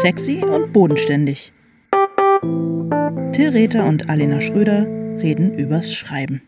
Sexy 0.00 0.44
und 0.44 0.72
bodenständig. 0.72 1.52
Till 3.32 3.48
Rether 3.48 3.84
und 3.84 4.08
Alena 4.08 4.40
Schröder 4.40 4.86
reden 5.20 5.52
übers 5.58 5.92
Schreiben. 5.92 6.40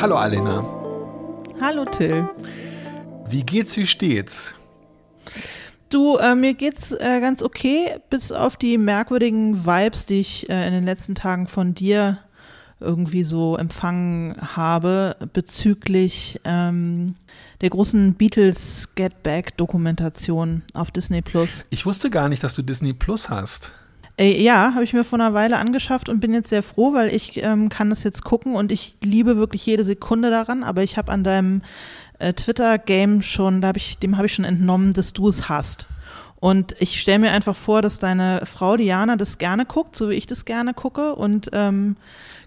Hallo 0.00 0.16
Alena. 0.16 0.64
Hallo 1.60 1.84
Till. 1.84 2.30
Wie 3.28 3.42
geht's, 3.42 3.76
wie 3.76 3.86
steht's? 3.86 4.54
Du, 5.90 6.16
äh, 6.16 6.34
mir 6.34 6.54
geht's 6.54 6.92
äh, 6.92 7.20
ganz 7.20 7.42
okay, 7.42 7.98
bis 8.08 8.32
auf 8.32 8.56
die 8.56 8.78
merkwürdigen 8.78 9.66
Vibes, 9.66 10.06
die 10.06 10.20
ich 10.20 10.48
äh, 10.48 10.66
in 10.66 10.72
den 10.72 10.84
letzten 10.84 11.14
Tagen 11.14 11.46
von 11.46 11.74
dir 11.74 12.20
irgendwie 12.82 13.24
so 13.24 13.56
empfangen 13.56 14.36
habe 14.40 15.16
bezüglich 15.32 16.40
ähm, 16.44 17.14
der 17.60 17.70
großen 17.70 18.14
Beatles 18.14 18.88
Get 18.94 19.22
Back 19.22 19.56
Dokumentation 19.56 20.62
auf 20.74 20.90
Disney 20.90 21.22
Plus. 21.22 21.64
Ich 21.70 21.86
wusste 21.86 22.10
gar 22.10 22.28
nicht, 22.28 22.44
dass 22.44 22.54
du 22.54 22.62
Disney 22.62 22.92
Plus 22.92 23.30
hast. 23.30 23.72
Äh, 24.18 24.42
ja, 24.42 24.72
habe 24.74 24.84
ich 24.84 24.92
mir 24.92 25.04
vor 25.04 25.18
einer 25.18 25.34
Weile 25.34 25.58
angeschafft 25.58 26.08
und 26.08 26.20
bin 26.20 26.34
jetzt 26.34 26.50
sehr 26.50 26.62
froh, 26.62 26.92
weil 26.92 27.14
ich 27.14 27.42
ähm, 27.42 27.68
kann 27.68 27.90
das 27.90 28.04
jetzt 28.04 28.24
gucken 28.24 28.54
und 28.54 28.70
ich 28.70 28.96
liebe 29.02 29.36
wirklich 29.36 29.64
jede 29.64 29.84
Sekunde 29.84 30.30
daran, 30.30 30.62
aber 30.62 30.82
ich 30.82 30.98
habe 30.98 31.10
an 31.10 31.24
deinem 31.24 31.62
äh, 32.18 32.32
Twitter-Game 32.34 33.22
schon, 33.22 33.60
da 33.60 33.68
hab 33.68 33.76
ich, 33.76 33.98
dem 33.98 34.16
habe 34.16 34.26
ich 34.26 34.34
schon 34.34 34.44
entnommen, 34.44 34.92
dass 34.92 35.12
du 35.12 35.28
es 35.28 35.48
hast. 35.48 35.88
Und 36.42 36.74
ich 36.80 37.00
stelle 37.00 37.20
mir 37.20 37.30
einfach 37.30 37.54
vor, 37.54 37.82
dass 37.82 38.00
deine 38.00 38.42
Frau 38.44 38.76
Diana 38.76 39.16
das 39.16 39.38
gerne 39.38 39.64
guckt, 39.64 39.96
so 39.96 40.10
wie 40.10 40.14
ich 40.14 40.26
das 40.26 40.44
gerne 40.44 40.74
gucke 40.74 41.14
und 41.14 41.50
ähm, 41.52 41.96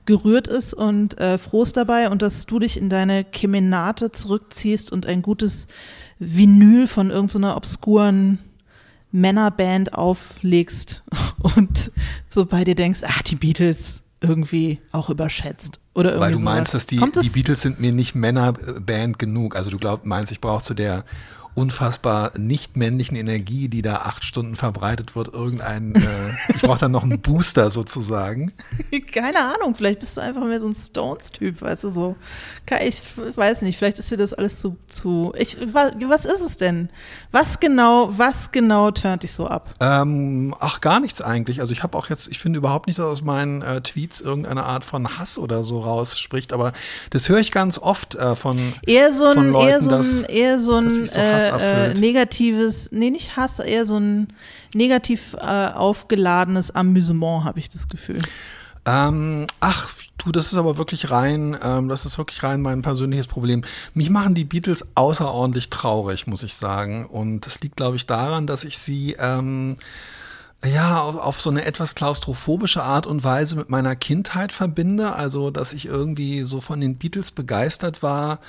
gerührt 0.05 0.47
ist 0.47 0.73
und 0.73 1.17
äh, 1.19 1.37
froh 1.37 1.63
ist 1.63 1.75
dabei 1.77 2.09
und 2.09 2.21
dass 2.21 2.45
du 2.45 2.59
dich 2.59 2.77
in 2.77 2.89
deine 2.89 3.23
Kemenate 3.23 4.11
zurückziehst 4.11 4.91
und 4.91 5.05
ein 5.05 5.21
gutes 5.21 5.67
Vinyl 6.19 6.87
von 6.87 7.09
irgendeiner 7.09 7.57
obskuren 7.57 8.39
Männerband 9.11 9.93
auflegst 9.93 11.03
und 11.39 11.91
so 12.29 12.45
bei 12.45 12.63
dir 12.63 12.75
denkst, 12.75 13.01
ach, 13.05 13.21
die 13.21 13.35
Beatles 13.35 14.01
irgendwie 14.21 14.79
auch 14.91 15.09
überschätzt. 15.09 15.79
Oder 15.93 16.09
irgendwie 16.11 16.21
Weil 16.25 16.31
du 16.33 16.37
sowas. 16.39 16.53
meinst, 16.55 16.73
dass 16.73 16.85
die, 16.85 16.97
das- 17.13 17.23
die 17.23 17.29
Beatles 17.29 17.61
sind 17.61 17.79
mir 17.79 17.91
nicht 17.91 18.15
Männerband 18.15 19.19
genug. 19.19 19.55
Also 19.55 19.69
du 19.69 19.77
glaubst, 19.77 20.05
meinst, 20.05 20.31
ich 20.31 20.41
brauche 20.41 20.63
zu 20.63 20.73
der 20.73 21.05
unfassbar 21.55 22.31
nicht 22.37 22.77
männlichen 22.77 23.15
Energie, 23.17 23.69
die 23.69 23.81
da 23.81 23.95
acht 23.97 24.23
Stunden 24.23 24.55
verbreitet 24.55 25.15
wird, 25.15 25.33
irgendein, 25.33 25.95
äh, 25.95 26.01
ich 26.53 26.61
brauche 26.61 26.79
dann 26.79 26.91
noch 26.91 27.03
einen 27.03 27.19
Booster 27.21 27.71
sozusagen. 27.71 28.51
Keine 29.13 29.39
Ahnung, 29.39 29.73
vielleicht 29.73 29.99
bist 30.01 30.17
du 30.17 30.21
einfach 30.21 30.43
mehr 30.43 30.59
so 30.59 30.67
ein 30.67 30.75
Stones-Typ, 30.75 31.61
weißt 31.61 31.85
du 31.85 31.89
so. 31.89 32.15
Ich 32.85 33.01
weiß 33.35 33.61
nicht, 33.61 33.77
vielleicht 33.77 33.99
ist 33.99 34.11
dir 34.11 34.17
das 34.17 34.33
alles 34.33 34.59
zu, 34.59 34.75
zu. 34.87 35.33
Ich, 35.37 35.57
wa- 35.73 35.91
was 36.07 36.25
ist 36.25 36.41
es 36.41 36.57
denn? 36.57 36.89
Was 37.31 37.59
genau, 37.59 38.09
was 38.17 38.51
genau 38.51 38.91
turnt 38.91 39.23
dich 39.23 39.31
so 39.31 39.47
ab? 39.47 39.73
Ähm, 39.79 40.53
ach, 40.59 40.81
gar 40.81 40.99
nichts 40.99 41.21
eigentlich. 41.21 41.61
Also 41.61 41.71
ich 41.73 41.83
habe 41.83 41.97
auch 41.97 42.09
jetzt, 42.09 42.27
ich 42.27 42.39
finde 42.39 42.57
überhaupt 42.57 42.87
nicht, 42.87 42.99
dass 42.99 43.05
aus 43.05 43.21
meinen 43.21 43.61
äh, 43.61 43.81
Tweets 43.81 44.19
irgendeine 44.19 44.63
Art 44.65 44.83
von 44.83 45.17
Hass 45.17 45.39
oder 45.39 45.63
so 45.63 45.79
rausspricht, 45.79 46.51
aber 46.51 46.73
das 47.11 47.29
höre 47.29 47.39
ich 47.39 47.51
ganz 47.53 47.77
oft 47.77 48.15
äh, 48.15 48.35
von, 48.35 48.73
Eher 48.85 49.13
so 49.13 49.25
von 49.33 49.37
ein, 49.47 49.51
Leuten, 49.51 49.67
eher 49.69 49.81
so 49.81 49.89
dass- 49.91 50.23
ein, 50.23 50.29
eher 50.29 50.59
so 50.59 50.81
dass 50.81 50.93
ein 50.93 51.05
sich 51.05 51.11
so 51.11 51.19
Hass 51.21 51.44
äh, 51.47 51.93
negatives, 51.93 52.91
nee, 52.91 53.09
nicht 53.09 53.35
Hass, 53.35 53.59
eher 53.59 53.85
so 53.85 53.97
ein 53.97 54.27
negativ 54.73 55.35
äh, 55.39 55.67
aufgeladenes 55.67 56.71
Amüsement, 56.71 57.43
habe 57.43 57.59
ich 57.59 57.69
das 57.69 57.87
Gefühl. 57.87 58.21
Ähm, 58.85 59.47
ach, 59.59 59.89
du, 60.17 60.31
das 60.31 60.47
ist 60.47 60.57
aber 60.57 60.77
wirklich 60.77 61.09
rein, 61.09 61.57
ähm, 61.63 61.87
das 61.87 62.05
ist 62.05 62.17
wirklich 62.17 62.43
rein 62.43 62.61
mein 62.61 62.81
persönliches 62.81 63.27
Problem. 63.27 63.63
Mich 63.93 64.09
machen 64.09 64.35
die 64.35 64.43
Beatles 64.43 64.85
außerordentlich 64.95 65.69
traurig, 65.69 66.27
muss 66.27 66.43
ich 66.43 66.53
sagen. 66.53 67.05
Und 67.05 67.45
das 67.45 67.59
liegt, 67.61 67.77
glaube 67.77 67.95
ich, 67.95 68.05
daran, 68.05 68.47
dass 68.47 68.63
ich 68.63 68.77
sie 68.77 69.15
ähm, 69.19 69.75
ja 70.65 70.99
auf, 70.99 71.15
auf 71.17 71.39
so 71.39 71.49
eine 71.49 71.65
etwas 71.65 71.95
klaustrophobische 71.95 72.83
Art 72.83 73.07
und 73.07 73.23
Weise 73.23 73.55
mit 73.55 73.69
meiner 73.69 73.95
Kindheit 73.95 74.51
verbinde. 74.51 75.15
Also, 75.15 75.51
dass 75.51 75.73
ich 75.73 75.85
irgendwie 75.85 76.41
so 76.41 76.61
von 76.61 76.79
den 76.79 76.97
Beatles 76.97 77.31
begeistert 77.31 78.03
war, 78.03 78.39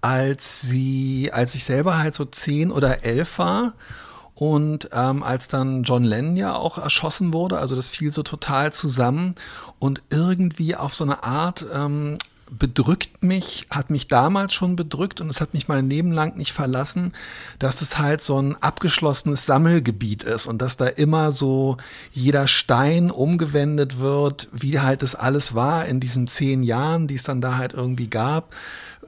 als 0.00 0.60
sie, 0.62 1.30
als 1.32 1.54
ich 1.54 1.64
selber 1.64 1.98
halt 1.98 2.14
so 2.14 2.24
zehn 2.24 2.70
oder 2.70 3.04
elf 3.04 3.38
war. 3.38 3.74
Und 4.34 4.88
ähm, 4.92 5.22
als 5.22 5.48
dann 5.48 5.84
John 5.84 6.04
Lennon 6.04 6.36
ja 6.36 6.54
auch 6.54 6.78
erschossen 6.78 7.32
wurde, 7.32 7.58
also 7.58 7.76
das 7.76 7.88
fiel 7.88 8.12
so 8.12 8.22
total 8.22 8.72
zusammen 8.72 9.34
und 9.78 10.02
irgendwie 10.10 10.74
auf 10.74 10.94
so 10.94 11.04
eine 11.04 11.22
Art 11.22 11.64
ähm, 11.72 12.18
bedrückt 12.58 13.22
mich, 13.22 13.66
hat 13.70 13.90
mich 13.90 14.08
damals 14.08 14.52
schon 14.52 14.76
bedrückt 14.76 15.20
und 15.20 15.28
es 15.30 15.40
hat 15.40 15.54
mich 15.54 15.68
mein 15.68 15.88
Leben 15.88 16.12
lang 16.12 16.36
nicht 16.36 16.52
verlassen, 16.52 17.12
dass 17.58 17.80
es 17.80 17.98
halt 17.98 18.22
so 18.22 18.40
ein 18.40 18.56
abgeschlossenes 18.60 19.46
Sammelgebiet 19.46 20.22
ist 20.22 20.46
und 20.46 20.60
dass 20.60 20.76
da 20.76 20.86
immer 20.86 21.32
so 21.32 21.76
jeder 22.12 22.46
Stein 22.46 23.10
umgewendet 23.10 23.98
wird, 23.98 24.48
wie 24.52 24.80
halt 24.80 25.02
das 25.02 25.14
alles 25.14 25.54
war 25.54 25.86
in 25.86 26.00
diesen 26.00 26.26
zehn 26.26 26.62
Jahren, 26.62 27.06
die 27.06 27.14
es 27.14 27.22
dann 27.22 27.40
da 27.40 27.56
halt 27.56 27.72
irgendwie 27.72 28.08
gab, 28.08 28.54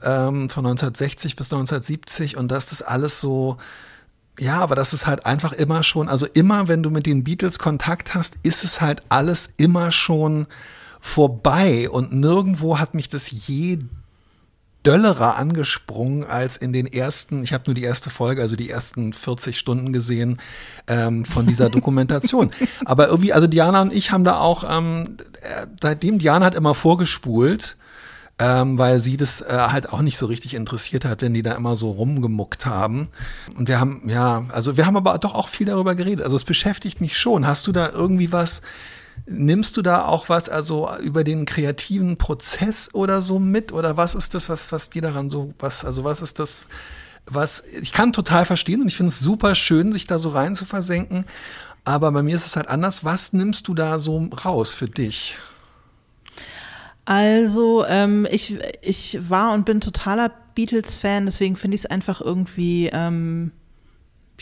ähm, 0.02 0.48
von 0.48 0.66
1960 0.66 1.36
bis 1.36 1.52
1970 1.52 2.36
und 2.36 2.50
dass 2.50 2.66
das 2.66 2.82
alles 2.82 3.20
so 3.20 3.56
ja, 4.40 4.58
aber 4.58 4.74
das 4.74 4.92
ist 4.92 5.06
halt 5.06 5.26
einfach 5.26 5.52
immer 5.52 5.84
schon, 5.84 6.08
also 6.08 6.26
immer, 6.26 6.66
wenn 6.66 6.82
du 6.82 6.90
mit 6.90 7.06
den 7.06 7.22
Beatles 7.22 7.60
Kontakt 7.60 8.14
hast, 8.14 8.34
ist 8.42 8.64
es 8.64 8.80
halt 8.80 9.02
alles 9.08 9.50
immer 9.58 9.92
schon 9.92 10.48
vorbei 11.04 11.90
und 11.90 12.14
nirgendwo 12.14 12.78
hat 12.78 12.94
mich 12.94 13.08
das 13.08 13.30
je 13.30 13.78
döllerer 14.84 15.36
angesprungen 15.36 16.24
als 16.24 16.56
in 16.56 16.72
den 16.72 16.86
ersten, 16.86 17.44
ich 17.44 17.52
habe 17.52 17.64
nur 17.66 17.74
die 17.74 17.82
erste 17.82 18.08
Folge, 18.08 18.40
also 18.40 18.56
die 18.56 18.70
ersten 18.70 19.12
40 19.12 19.58
Stunden 19.58 19.92
gesehen 19.92 20.38
ähm, 20.88 21.26
von 21.26 21.46
dieser 21.46 21.68
Dokumentation. 21.70 22.50
Aber 22.86 23.08
irgendwie, 23.08 23.34
also 23.34 23.46
Diana 23.46 23.82
und 23.82 23.92
ich 23.92 24.12
haben 24.12 24.24
da 24.24 24.38
auch, 24.38 24.64
ähm, 24.68 25.18
äh, 25.42 25.66
seitdem 25.80 26.18
Diana 26.18 26.46
hat 26.46 26.54
immer 26.54 26.74
vorgespult, 26.74 27.76
ähm, 28.38 28.78
weil 28.78 28.98
sie 28.98 29.18
das 29.18 29.42
äh, 29.42 29.46
halt 29.50 29.92
auch 29.92 30.00
nicht 30.00 30.16
so 30.16 30.24
richtig 30.24 30.54
interessiert 30.54 31.04
hat, 31.04 31.20
wenn 31.20 31.34
die 31.34 31.42
da 31.42 31.52
immer 31.52 31.76
so 31.76 31.90
rumgemuckt 31.90 32.64
haben. 32.64 33.08
Und 33.56 33.68
wir 33.68 33.78
haben, 33.78 34.08
ja, 34.08 34.44
also 34.48 34.78
wir 34.78 34.86
haben 34.86 34.96
aber 34.96 35.18
doch 35.18 35.34
auch 35.34 35.48
viel 35.48 35.66
darüber 35.66 35.94
geredet. 35.94 36.24
Also 36.24 36.36
es 36.36 36.44
beschäftigt 36.44 37.02
mich 37.02 37.16
schon. 37.16 37.46
Hast 37.46 37.66
du 37.66 37.72
da 37.72 37.90
irgendwie 37.90 38.32
was, 38.32 38.62
nimmst 39.26 39.76
du 39.76 39.82
da 39.82 40.04
auch 40.04 40.28
was, 40.28 40.48
also 40.48 40.88
über 41.02 41.24
den 41.24 41.46
kreativen 41.46 42.16
Prozess 42.16 42.90
oder 42.92 43.22
so 43.22 43.38
mit? 43.38 43.72
Oder 43.72 43.96
was 43.96 44.14
ist 44.14 44.34
das, 44.34 44.48
was, 44.48 44.70
was 44.72 44.90
dir 44.90 45.02
daran 45.02 45.30
so, 45.30 45.54
was, 45.58 45.84
also 45.84 46.04
was 46.04 46.20
ist 46.20 46.38
das, 46.38 46.60
was, 47.26 47.62
ich 47.80 47.92
kann 47.92 48.12
total 48.12 48.44
verstehen 48.44 48.82
und 48.82 48.88
ich 48.88 48.96
finde 48.96 49.08
es 49.08 49.20
super 49.20 49.54
schön, 49.54 49.92
sich 49.92 50.06
da 50.06 50.18
so 50.18 50.30
rein 50.30 50.54
zu 50.54 50.64
versenken. 50.64 51.24
Aber 51.84 52.10
bei 52.12 52.22
mir 52.22 52.36
ist 52.36 52.46
es 52.46 52.56
halt 52.56 52.68
anders. 52.68 53.04
Was 53.04 53.32
nimmst 53.32 53.68
du 53.68 53.74
da 53.74 53.98
so 53.98 54.30
raus 54.44 54.72
für 54.74 54.88
dich? 54.88 55.36
Also, 57.04 57.84
ähm, 57.86 58.26
ich, 58.30 58.58
ich 58.80 59.18
war 59.28 59.52
und 59.52 59.66
bin 59.66 59.82
totaler 59.82 60.30
Beatles-Fan, 60.54 61.26
deswegen 61.26 61.56
finde 61.56 61.74
ich 61.74 61.82
es 61.82 61.86
einfach 61.86 62.22
irgendwie 62.22 62.88
ähm, 62.92 63.52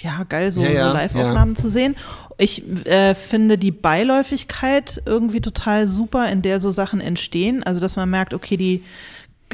ja, 0.00 0.25
geil, 0.28 0.50
so, 0.50 0.62
Ja, 0.62 0.70
ja, 0.70 0.88
so 0.88 0.94
Live-Aufnahmen 0.94 1.56
zu 1.56 1.69
sehen. 1.69 1.97
Ich 2.38 2.66
äh, 2.86 3.14
finde 3.14 3.58
die 3.58 3.72
Beiläufigkeit 3.72 5.03
irgendwie 5.06 5.41
total 5.41 5.86
super, 5.86 6.28
in 6.30 6.42
der 6.42 6.60
so 6.60 6.70
Sachen 6.70 7.00
entstehen. 7.00 7.62
Also, 7.62 7.80
dass 7.80 7.97
man 7.97 8.10
merkt, 8.10 8.34
okay, 8.34 8.56
die 8.56 8.82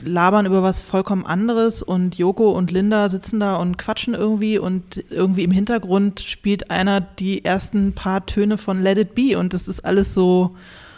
labern 0.05 0.47
über 0.47 0.63
was 0.63 0.79
vollkommen 0.79 1.27
anderes 1.27 1.83
und 1.83 2.17
Joko 2.17 2.53
und 2.53 2.71
Linda 2.71 3.09
sitzen 3.09 3.41
da 3.41 3.57
und 3.57 3.79
quatschen 3.79 4.15
irgendwie 4.15 4.59
und 4.59 5.05
irgendwie 5.11 5.43
im 5.43 5.51
Hintergrund 5.51 6.21
spielt 6.21 6.71
einer 6.71 7.01
die 7.01 7.45
ersten 7.45 7.93
paar 7.93 8.27
Töne 8.27 8.59
von 8.59 8.83
Let 8.83 8.99
It 8.99 9.15
Be 9.15 9.39
und 9.39 9.53
das 9.53 9.69
ist 9.69 9.85
alles 9.85 10.15
so 10.15 10.55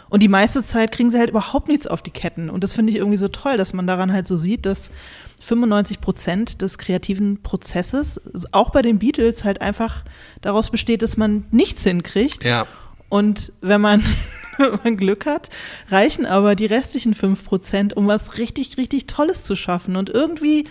und 0.09 0.21
die 0.21 0.27
meiste 0.27 0.63
Zeit 0.63 0.91
kriegen 0.91 1.09
sie 1.09 1.17
halt 1.17 1.29
überhaupt 1.29 1.67
nichts 1.67 1.87
auf 1.87 2.01
die 2.01 2.11
Ketten 2.11 2.49
und 2.49 2.63
das 2.63 2.73
finde 2.73 2.91
ich 2.91 2.97
irgendwie 2.97 3.17
so 3.17 3.27
toll, 3.27 3.57
dass 3.57 3.73
man 3.73 3.87
daran 3.87 4.13
halt 4.13 4.27
so 4.27 4.37
sieht, 4.37 4.65
dass 4.65 4.91
95 5.41 5.99
Prozent 6.01 6.61
des 6.61 6.77
kreativen 6.77 7.41
Prozesses 7.41 8.21
auch 8.51 8.69
bei 8.69 8.81
den 8.81 8.99
Beatles 8.99 9.43
halt 9.43 9.61
einfach 9.61 10.03
daraus 10.41 10.69
besteht, 10.69 11.01
dass 11.01 11.17
man 11.17 11.45
nichts 11.51 11.83
hinkriegt 11.83 12.43
Ja. 12.43 12.67
und 13.09 13.51
wenn 13.61 13.81
man, 13.81 14.03
wenn 14.57 14.79
man 14.83 14.97
Glück 14.97 15.25
hat, 15.25 15.49
reichen 15.89 16.25
aber 16.27 16.55
die 16.55 16.67
restlichen 16.67 17.15
5%, 17.15 17.93
um 17.95 18.07
was 18.07 18.37
richtig, 18.37 18.77
richtig 18.77 19.07
Tolles 19.07 19.41
zu 19.41 19.55
schaffen. 19.55 19.95
Und 19.95 20.09
irgendwie 20.11 20.65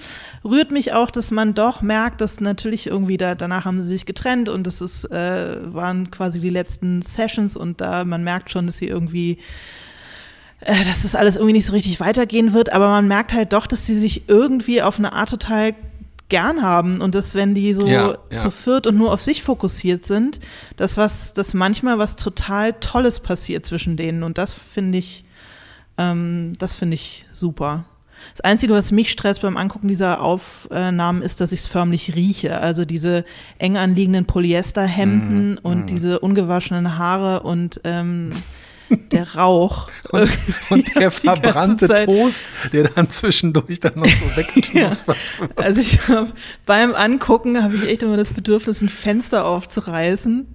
rührt 0.45 0.71
mich 0.71 0.93
auch, 0.93 1.11
dass 1.11 1.33
man 1.33 1.55
doch 1.55 1.83
merkt, 1.83 2.21
dass 2.21 2.41
natürlich 2.41 2.87
irgendwie 2.87 3.17
da, 3.17 3.35
danach 3.35 3.65
haben 3.65 3.81
sie 3.81 3.89
sich 3.89 4.07
getrennt 4.07 4.49
und 4.49 4.67
das 4.67 4.81
ist, 4.81 5.05
äh, 5.07 5.57
waren 5.75 6.11
quasi 6.13 6.41
die 6.41 6.51
letzten 6.51 7.03
Sessions 7.03 7.57
und 7.57 7.81
da 7.81 8.05
man 8.05 8.23
merkt 8.23 8.51
schon, 8.53 8.67
dass 8.67 8.79
sie 8.79 8.87
irgendwie 8.87 9.39
äh, 10.61 10.85
dass 10.85 11.03
das 11.03 11.15
alles 11.15 11.37
irgendwie 11.37 11.55
nicht 11.55 11.67
so 11.67 11.73
richtig 11.73 12.01
weitergehen 12.01 12.53
wird, 12.53 12.73
aber 12.73 12.89
man 12.89 13.09
merkt 13.09 13.33
halt 13.33 13.53
doch, 13.53 13.67
dass 13.67 13.87
sie 13.87 13.95
sich 13.95 14.29
irgendwie 14.29 14.83
auf 14.83 14.99
eine 14.99 15.13
Art 15.13 15.31
total 15.31 15.75
gern 16.29 16.63
haben 16.63 17.01
und 17.01 17.15
dass 17.15 17.35
wenn 17.35 17.55
die 17.55 17.75
so 17.75 17.87
Ja, 17.87 18.19
ja. 18.31 18.39
zu 18.39 18.51
viert 18.51 18.87
und 18.87 18.97
nur 18.97 19.13
auf 19.13 19.21
sich 19.21 19.43
fokussiert 19.43 20.07
sind, 20.07 20.39
dass 20.77 20.97
was, 20.97 21.35
dass 21.35 21.55
manchmal 21.55 21.99
was 21.99 22.17
total 22.17 22.75
Tolles 22.75 23.21
passiert 23.21 23.67
zwischen 23.67 23.97
denen 23.97 24.23
und 24.23 24.39
das 24.39 24.55
finde 24.55 24.99
ich 24.99 25.25
Ähm, 25.99 26.55
das 26.59 26.75
finde 26.75 26.95
ich 26.95 27.27
super. 27.33 27.85
Das 28.33 28.41
Einzige, 28.43 28.73
was 28.75 28.91
mich 28.91 29.11
stresst 29.11 29.43
beim 29.43 29.57
Angucken 29.57 29.89
dieser 29.89 30.23
Aufnahmen, 30.23 31.23
ist, 31.23 31.41
dass 31.41 31.53
ich 31.53 31.61
es 31.61 31.67
förmlich 31.67 32.15
rieche. 32.15 32.59
Also 32.59 32.85
diese 32.85 33.25
eng 33.59 33.77
anliegenden 33.77 34.25
Polyesterhemden 34.25 35.55
mm, 35.55 35.59
und 35.63 35.85
mm. 35.85 35.87
diese 35.87 36.21
ungewaschenen 36.21 36.99
Haare 36.99 37.41
und 37.41 37.81
ähm, 37.85 38.31
der 38.91 39.35
Rauch. 39.35 39.89
Und, 40.11 40.31
und 40.71 40.95
der 40.97 41.11
verbrannte 41.13 41.87
Toast, 41.87 42.49
der 42.73 42.89
dann 42.89 43.09
zwischendurch 43.09 43.79
dann 43.79 43.93
noch 43.95 44.07
so 44.07 44.37
wegknuspert 44.37 45.17
ja. 45.39 45.47
Also 45.57 45.81
ich 45.81 46.09
hab, 46.09 46.33
beim 46.67 46.95
Angucken 46.95 47.63
habe 47.63 47.77
ich 47.77 47.85
echt 47.85 48.03
immer 48.03 48.17
das 48.17 48.33
Bedürfnis, 48.33 48.83
ein 48.83 48.89
Fenster 48.89 49.45
aufzureißen. 49.45 50.49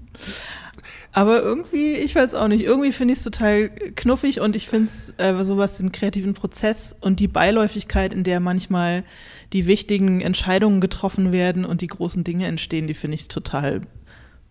Aber 1.14 1.42
irgendwie, 1.42 1.94
ich 1.94 2.14
weiß 2.14 2.34
auch 2.34 2.50
nicht, 2.50 2.66
irgendwie 2.66 2.92
finde 2.92 3.14
ich 3.14 3.20
es 3.20 3.24
total 3.24 3.70
knuffig 3.70 4.42
und 4.42 4.54
ich 4.58 4.68
finde 4.68 4.86
es 4.86 5.14
äh, 5.16 5.42
sowas 5.46 5.78
den 5.78 5.94
kreativen 5.94 6.34
Prozess 6.34 6.94
und 7.00 7.22
die 7.22 7.30
Beiläufigkeit, 7.30 8.14
in 8.14 8.26
der 8.26 8.42
manchmal 8.42 9.06
die 9.54 9.66
wichtigen 9.66 10.20
Entscheidungen 10.20 10.82
getroffen 10.82 11.32
werden 11.32 11.64
und 11.64 11.80
die 11.80 11.88
großen 11.88 12.26
Dinge 12.26 12.48
entstehen, 12.48 12.88
die 12.88 12.94
finde 12.94 13.16
ich 13.16 13.30
total 13.30 13.82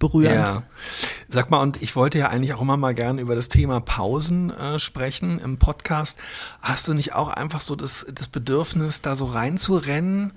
berührend. 0.09 0.35
Ja. 0.35 0.63
Sag 1.29 1.51
mal, 1.51 1.63
und 1.63 1.83
ich 1.83 1.97
wollte 1.97 2.19
ja 2.19 2.29
eigentlich 2.29 2.53
auch 2.55 2.61
immer 2.61 2.77
mal 2.77 2.95
gerne 2.95 3.21
über 3.21 3.35
das 3.35 3.49
Thema 3.49 3.81
Pausen 3.81 4.51
äh, 4.51 4.79
sprechen 4.79 5.39
im 5.39 5.59
Podcast. 5.59 6.19
Hast 6.61 6.87
du 6.89 6.95
nicht 6.95 7.15
auch 7.15 7.29
einfach 7.29 7.61
so 7.61 7.75
das, 7.75 8.07
das 8.13 8.29
Bedürfnis, 8.29 9.01
da 9.01 9.17
so 9.17 9.25
reinzurennen? 9.25 10.33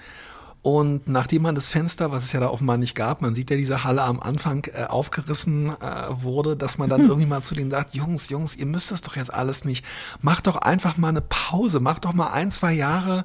Und 0.62 1.08
nachdem 1.08 1.44
man 1.44 1.56
das 1.56 1.69
Fenster, 1.69 2.12
was 2.12 2.25
es 2.25 2.31
ja 2.34 2.40
da 2.40 2.50
offenbar 2.50 2.78
nicht 2.78 2.96
gab, 2.96 3.22
man 3.22 3.36
sieht 3.36 3.50
ja 3.50 3.58
diese 3.58 3.84
Halle 3.84 4.04
am 4.04 4.19
Anfang 4.19 4.68
äh, 4.74 4.86
aufgerissen 4.86 5.70
äh, 5.70 5.75
wurde, 6.10 6.58
dass 6.58 6.78
man 6.78 6.90
dann 6.90 7.02
irgendwie 7.08 7.28
mal 7.28 7.42
zu 7.42 7.56
denen 7.56 7.72
sagt, 7.72 7.94
Jungs, 7.94 8.30
Jungs, 8.30 8.56
ihr 8.56 8.66
müsst 8.66 8.92
das 8.92 9.02
doch 9.02 9.16
jetzt 9.16 9.34
alles 9.34 9.66
nicht. 9.66 9.86
Macht 10.22 10.48
doch 10.48 10.58
einfach 10.58 10.98
mal 10.98 11.10
eine 11.10 11.22
Pause, 11.22 11.80
macht 11.80 12.06
doch 12.06 12.13
mal 12.13 12.31
ein, 12.31 12.52
zwei 12.52 12.74
Jahre 12.74 13.24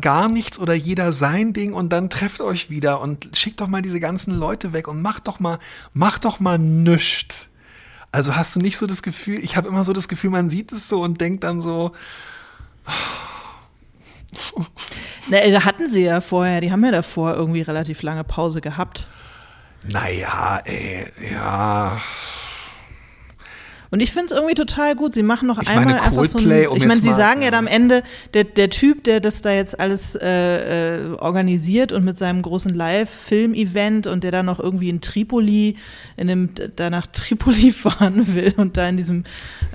gar 0.00 0.28
nichts 0.28 0.58
oder 0.58 0.74
jeder 0.74 1.12
sein 1.12 1.52
Ding 1.52 1.72
und 1.72 1.92
dann 1.92 2.10
trefft 2.10 2.40
euch 2.40 2.70
wieder 2.70 3.00
und 3.00 3.36
schickt 3.36 3.60
doch 3.60 3.68
mal 3.68 3.82
diese 3.82 4.00
ganzen 4.00 4.34
Leute 4.34 4.72
weg 4.72 4.88
und 4.88 5.02
macht 5.02 5.28
doch 5.28 5.40
mal, 5.40 5.58
macht 5.92 6.24
doch 6.24 6.40
mal 6.40 6.58
nüscht. 6.58 7.48
Also 8.10 8.36
hast 8.36 8.56
du 8.56 8.60
nicht 8.60 8.76
so 8.76 8.86
das 8.86 9.02
Gefühl, 9.02 9.38
ich 9.42 9.56
habe 9.56 9.68
immer 9.68 9.84
so 9.84 9.92
das 9.92 10.08
Gefühl, 10.08 10.30
man 10.30 10.50
sieht 10.50 10.72
es 10.72 10.88
so 10.88 11.02
und 11.02 11.20
denkt 11.20 11.44
dann 11.44 11.62
so. 11.62 11.92
Na, 15.28 15.38
da 15.48 15.64
hatten 15.64 15.90
sie 15.90 16.02
ja 16.02 16.20
vorher, 16.20 16.60
die 16.60 16.72
haben 16.72 16.84
ja 16.84 16.90
davor 16.90 17.34
irgendwie 17.34 17.62
relativ 17.62 18.02
lange 18.02 18.24
Pause 18.24 18.60
gehabt. 18.60 19.08
Naja, 19.84 20.60
ey, 20.64 21.06
ja. 21.32 22.00
Und 23.92 24.00
ich 24.00 24.10
finde 24.10 24.26
es 24.26 24.32
irgendwie 24.32 24.54
total 24.54 24.96
gut. 24.96 25.12
Sie 25.12 25.22
machen 25.22 25.46
noch 25.46 25.60
ich 25.60 25.68
einmal 25.68 25.84
meine, 25.84 26.02
einfach 26.02 26.24
so 26.24 26.38
ein, 26.38 26.66
um 26.66 26.76
Ich 26.78 26.86
meine, 26.86 27.02
sie 27.02 27.12
sagen 27.12 27.42
ja 27.42 27.52
am 27.52 27.66
Ende, 27.66 28.02
der, 28.32 28.44
der 28.44 28.70
Typ, 28.70 29.04
der 29.04 29.20
das 29.20 29.42
da 29.42 29.52
jetzt 29.52 29.78
alles 29.78 30.14
äh, 30.14 30.96
äh, 30.96 31.12
organisiert 31.18 31.92
und 31.92 32.02
mit 32.02 32.16
seinem 32.16 32.40
großen 32.40 32.72
Live-Film-Event 32.72 34.06
und 34.06 34.24
der 34.24 34.30
dann 34.30 34.46
noch 34.46 34.60
irgendwie 34.60 34.88
in 34.88 35.02
Tripoli, 35.02 35.76
in 36.16 36.26
dem, 36.26 36.48
da 36.74 36.88
nach 36.88 37.06
Tripoli 37.06 37.70
fahren 37.72 38.34
will 38.34 38.54
und 38.56 38.78
da 38.78 38.88
in 38.88 38.96
diesem 38.96 39.24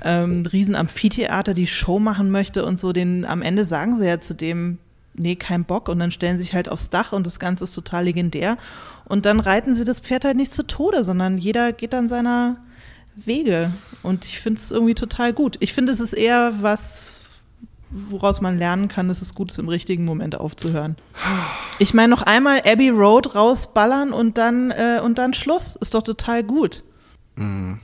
ähm, 0.04 0.48
riesen 0.52 0.74
Amphitheater 0.74 1.54
die 1.54 1.68
Show 1.68 2.00
machen 2.00 2.32
möchte 2.32 2.66
und 2.66 2.80
so, 2.80 2.94
den 2.94 3.24
am 3.24 3.44
Ende 3.44 3.66
sagen 3.66 3.98
sie 3.98 4.08
ja 4.08 4.20
zu 4.20 4.34
dem, 4.34 4.80
nee, 5.14 5.36
kein 5.36 5.64
Bock. 5.64 5.90
Und 5.90 6.00
dann 6.00 6.10
stellen 6.10 6.40
sie 6.40 6.46
sich 6.46 6.56
halt 6.56 6.70
aufs 6.70 6.90
Dach 6.90 7.12
und 7.14 7.28
das 7.28 7.38
Ganze 7.38 7.66
ist 7.66 7.76
total 7.76 8.06
legendär. 8.06 8.58
Und 9.06 9.28
dann 9.28 9.40
reiten 9.40 9.76
sie 9.76 9.86
das 9.86 10.00
Pferd 10.00 10.26
halt 10.26 10.38
nicht 10.38 10.56
zu 10.56 10.66
Tode, 10.66 11.04
sondern 11.04 11.38
jeder 11.38 11.72
geht 11.72 11.94
dann 11.94 12.08
seiner 12.08 12.58
Wege. 13.26 13.72
Und 14.04 14.26
ich 14.26 14.40
finde 14.40 14.60
es 14.60 14.72
irgendwie 14.72 14.96
total 14.96 15.34
gut. 15.34 15.58
Ich 15.60 15.74
finde, 15.74 15.92
es 15.92 16.00
ist 16.00 16.14
eher 16.14 16.54
was, 16.62 17.26
woraus 17.90 18.42
man 18.42 18.58
lernen 18.58 18.88
kann, 18.88 19.08
dass 19.08 19.22
es 19.22 19.34
gut 19.34 19.52
ist, 19.52 19.60
im 19.60 19.70
richtigen 19.70 20.06
Moment 20.06 20.36
aufzuhören. 20.36 20.96
Ich 21.80 21.94
meine, 21.94 22.10
noch 22.10 22.22
einmal 22.22 22.62
Abbey 22.66 22.90
Road 22.90 23.36
rausballern 23.36 24.12
und 24.14 24.38
dann, 24.38 24.72
äh, 24.72 25.02
und 25.04 25.18
dann 25.18 25.34
Schluss. 25.34 25.76
Ist 25.76 25.94
doch 25.94 26.04
total 26.04 26.44
gut. 26.44 26.84
Mhm. 27.36 27.80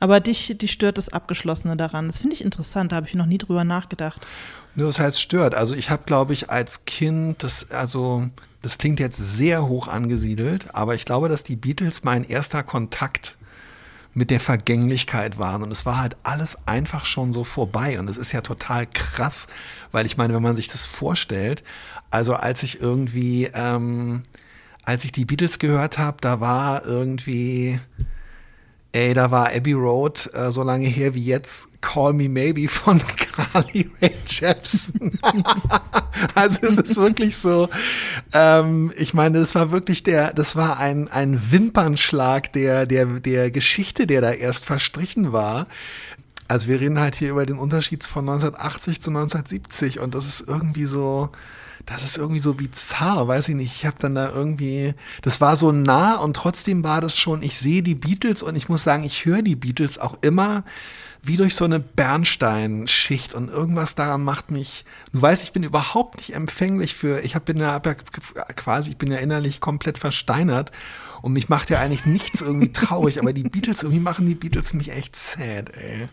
Aber 0.00 0.20
dich, 0.20 0.56
dich 0.58 0.72
stört 0.72 0.98
das 0.98 1.08
Abgeschlossene 1.08 1.76
daran. 1.76 2.08
Das 2.08 2.18
finde 2.18 2.34
ich 2.34 2.44
interessant, 2.44 2.92
da 2.92 2.96
habe 2.96 3.06
ich 3.06 3.14
noch 3.14 3.26
nie 3.26 3.38
drüber 3.38 3.64
nachgedacht. 3.64 4.26
Nur 4.74 4.88
das 4.88 4.98
heißt 4.98 5.20
stört. 5.20 5.54
Also 5.54 5.74
ich 5.74 5.90
habe, 5.90 6.02
glaube 6.04 6.32
ich, 6.32 6.50
als 6.50 6.84
Kind, 6.84 7.42
das, 7.42 7.70
also 7.70 8.28
das 8.60 8.78
klingt 8.78 8.98
jetzt 8.98 9.18
sehr 9.18 9.68
hoch 9.68 9.88
angesiedelt, 9.88 10.74
aber 10.74 10.94
ich 10.94 11.04
glaube, 11.04 11.28
dass 11.28 11.44
die 11.44 11.56
Beatles 11.56 12.02
mein 12.02 12.24
erster 12.24 12.62
Kontakt 12.62 13.36
mit 14.14 14.30
der 14.30 14.40
Vergänglichkeit 14.40 15.38
waren. 15.38 15.62
Und 15.62 15.70
es 15.70 15.84
war 15.84 16.00
halt 16.00 16.16
alles 16.22 16.56
einfach 16.66 17.04
schon 17.04 17.32
so 17.32 17.44
vorbei. 17.44 17.98
Und 17.98 18.08
es 18.08 18.16
ist 18.16 18.32
ja 18.32 18.40
total 18.40 18.86
krass, 18.86 19.48
weil 19.92 20.06
ich 20.06 20.16
meine, 20.16 20.34
wenn 20.34 20.42
man 20.42 20.56
sich 20.56 20.68
das 20.68 20.84
vorstellt, 20.86 21.64
also 22.10 22.34
als 22.34 22.62
ich 22.62 22.80
irgendwie, 22.80 23.50
ähm, 23.54 24.22
als 24.84 25.04
ich 25.04 25.12
die 25.12 25.24
Beatles 25.24 25.58
gehört 25.58 25.98
habe, 25.98 26.18
da 26.20 26.40
war 26.40 26.84
irgendwie 26.84 27.80
Ey, 28.94 29.12
da 29.12 29.32
war 29.32 29.52
Abbey 29.52 29.72
Road 29.72 30.30
äh, 30.34 30.52
so 30.52 30.62
lange 30.62 30.86
her 30.86 31.14
wie 31.14 31.24
jetzt 31.24 31.66
Call 31.80 32.12
Me 32.12 32.28
Maybe 32.28 32.68
von 32.68 33.02
Carly 33.16 33.90
Rae 34.00 34.14
Jepsen. 34.24 35.18
also 36.36 36.64
es 36.64 36.76
ist 36.76 36.96
wirklich 36.96 37.36
so, 37.36 37.68
ähm, 38.32 38.92
ich 38.96 39.12
meine, 39.12 39.40
das 39.40 39.56
war 39.56 39.72
wirklich 39.72 40.04
der, 40.04 40.32
das 40.32 40.54
war 40.54 40.78
ein, 40.78 41.08
ein 41.08 41.50
Wimpernschlag 41.50 42.52
der, 42.52 42.86
der, 42.86 43.06
der 43.06 43.50
Geschichte, 43.50 44.06
der 44.06 44.20
da 44.20 44.30
erst 44.30 44.64
verstrichen 44.64 45.32
war. 45.32 45.66
Also 46.46 46.68
wir 46.68 46.80
reden 46.80 47.00
halt 47.00 47.16
hier 47.16 47.30
über 47.30 47.46
den 47.46 47.58
Unterschied 47.58 48.04
von 48.04 48.28
1980 48.28 49.02
zu 49.02 49.10
1970 49.10 49.98
und 49.98 50.14
das 50.14 50.24
ist 50.24 50.46
irgendwie 50.46 50.86
so, 50.86 51.30
das 51.86 52.02
ist 52.02 52.16
irgendwie 52.16 52.40
so 52.40 52.54
bizarr, 52.54 53.28
weiß 53.28 53.48
ich 53.48 53.54
nicht. 53.54 53.74
Ich 53.74 53.86
habe 53.86 53.96
dann 53.98 54.14
da 54.14 54.30
irgendwie, 54.30 54.94
das 55.22 55.40
war 55.40 55.56
so 55.56 55.72
nah 55.72 56.16
und 56.16 56.34
trotzdem 56.34 56.82
war 56.82 57.00
das 57.00 57.16
schon, 57.16 57.42
ich 57.42 57.58
sehe 57.58 57.82
die 57.82 57.94
Beatles 57.94 58.42
und 58.42 58.56
ich 58.56 58.68
muss 58.68 58.82
sagen, 58.82 59.04
ich 59.04 59.24
höre 59.24 59.42
die 59.42 59.56
Beatles 59.56 59.98
auch 59.98 60.16
immer 60.22 60.64
wie 61.26 61.36
durch 61.36 61.54
so 61.54 61.64
eine 61.64 61.80
Bernsteinschicht 61.80 63.34
und 63.34 63.48
irgendwas 63.48 63.94
daran 63.94 64.22
macht 64.24 64.50
mich, 64.50 64.84
du 65.12 65.22
weißt, 65.22 65.42
ich 65.42 65.52
bin 65.52 65.62
überhaupt 65.62 66.18
nicht 66.18 66.34
empfänglich 66.34 66.94
für, 66.94 67.20
ich 67.20 67.34
hab, 67.34 67.46
bin 67.46 67.56
ja, 67.56 67.80
quasi, 67.80 68.90
ich 68.90 68.98
bin 68.98 69.10
ja 69.10 69.18
innerlich 69.18 69.60
komplett 69.60 69.98
versteinert 69.98 70.70
und 71.22 71.32
mich 71.32 71.48
macht 71.48 71.70
ja 71.70 71.80
eigentlich 71.80 72.04
nichts 72.04 72.42
irgendwie 72.42 72.72
traurig, 72.72 73.18
aber 73.20 73.32
die 73.32 73.44
Beatles, 73.44 73.82
irgendwie 73.82 74.02
machen 74.02 74.26
die 74.26 74.34
Beatles 74.34 74.74
mich 74.74 74.92
echt 74.92 75.16
sad, 75.16 75.74
ey. 75.76 76.08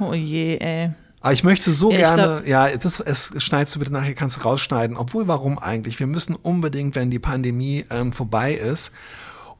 Oh 0.00 0.14
je, 0.14 0.58
ey. 0.58 0.90
Aber 1.24 1.32
ich 1.32 1.42
möchte 1.42 1.72
so 1.72 1.90
ja, 1.90 1.96
gerne, 1.96 2.42
glaub, 2.42 2.46
ja, 2.46 2.76
das, 2.76 3.00
es 3.00 3.32
schneidest 3.38 3.74
du 3.74 3.78
bitte 3.78 3.94
nachher, 3.94 4.12
kannst 4.12 4.36
du 4.36 4.40
rausschneiden. 4.42 4.98
Obwohl, 4.98 5.26
warum 5.26 5.58
eigentlich? 5.58 5.98
Wir 5.98 6.06
müssen 6.06 6.36
unbedingt, 6.36 6.96
wenn 6.96 7.10
die 7.10 7.18
Pandemie 7.18 7.86
ähm, 7.88 8.12
vorbei 8.12 8.52
ist, 8.52 8.92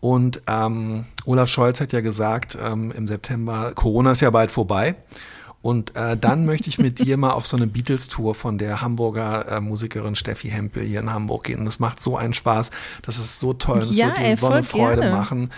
und 0.04 0.42
ähm, 0.46 1.06
Olaf 1.24 1.48
Scholz 1.48 1.80
hat 1.80 1.94
ja 1.94 2.02
gesagt 2.02 2.58
ähm, 2.62 2.92
im 2.94 3.08
September, 3.08 3.72
Corona 3.74 4.12
ist 4.12 4.20
ja 4.20 4.28
bald 4.28 4.50
vorbei. 4.50 4.96
Und 5.62 5.96
äh, 5.96 6.18
dann 6.18 6.44
möchte 6.46 6.68
ich 6.68 6.78
mit 6.78 6.98
dir 6.98 7.16
mal 7.16 7.30
auf 7.30 7.46
so 7.46 7.56
eine 7.56 7.66
Beatles-Tour 7.66 8.34
von 8.34 8.58
der 8.58 8.82
Hamburger 8.82 9.48
äh, 9.48 9.60
Musikerin 9.62 10.14
Steffi 10.14 10.50
Hempel 10.50 10.82
hier 10.82 11.00
in 11.00 11.10
Hamburg 11.10 11.44
gehen. 11.44 11.60
Und 11.60 11.64
das 11.64 11.78
macht 11.78 12.00
so 12.00 12.18
einen 12.18 12.34
Spaß. 12.34 12.68
Das 13.00 13.16
ist 13.16 13.40
so 13.40 13.54
toll. 13.54 13.80
Das 13.80 13.96
ja, 13.96 14.08
wird 14.08 14.18
dir 14.18 14.36
so 14.36 14.48
eine 14.48 14.62
Freude 14.62 15.00
gerne. 15.00 15.16
machen. 15.16 15.50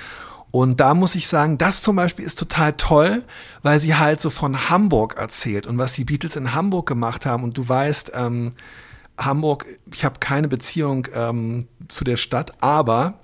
Und 0.56 0.80
da 0.80 0.94
muss 0.94 1.14
ich 1.16 1.28
sagen, 1.28 1.58
das 1.58 1.82
zum 1.82 1.96
Beispiel 1.96 2.24
ist 2.24 2.38
total 2.38 2.72
toll, 2.72 3.24
weil 3.62 3.78
sie 3.78 3.96
halt 3.96 4.22
so 4.22 4.30
von 4.30 4.70
Hamburg 4.70 5.18
erzählt 5.18 5.66
und 5.66 5.76
was 5.76 5.92
die 5.92 6.06
Beatles 6.06 6.34
in 6.34 6.54
Hamburg 6.54 6.88
gemacht 6.88 7.26
haben. 7.26 7.44
Und 7.44 7.58
du 7.58 7.68
weißt, 7.68 8.12
ähm, 8.14 8.52
Hamburg, 9.18 9.66
ich 9.92 10.02
habe 10.02 10.18
keine 10.18 10.48
Beziehung 10.48 11.08
ähm, 11.12 11.68
zu 11.88 12.04
der 12.04 12.16
Stadt, 12.16 12.54
aber 12.62 13.20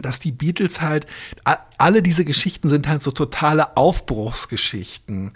dass 0.00 0.18
die 0.18 0.32
Beatles 0.32 0.80
halt, 0.80 1.06
alle 1.76 2.00
diese 2.00 2.24
Geschichten 2.24 2.70
sind 2.70 2.88
halt 2.88 3.02
so 3.02 3.10
totale 3.10 3.76
Aufbruchsgeschichten. 3.76 5.32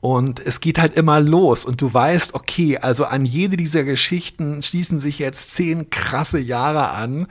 Und 0.00 0.44
es 0.44 0.60
geht 0.60 0.80
halt 0.80 0.94
immer 0.94 1.20
los 1.20 1.66
und 1.66 1.82
du 1.82 1.94
weißt, 1.94 2.34
okay, 2.34 2.78
also 2.78 3.04
an 3.04 3.24
jede 3.24 3.56
dieser 3.56 3.84
Geschichten 3.84 4.60
schließen 4.60 4.98
sich 4.98 5.20
jetzt 5.20 5.54
zehn 5.54 5.88
krasse 5.90 6.40
Jahre 6.40 6.90
an. 6.90 7.28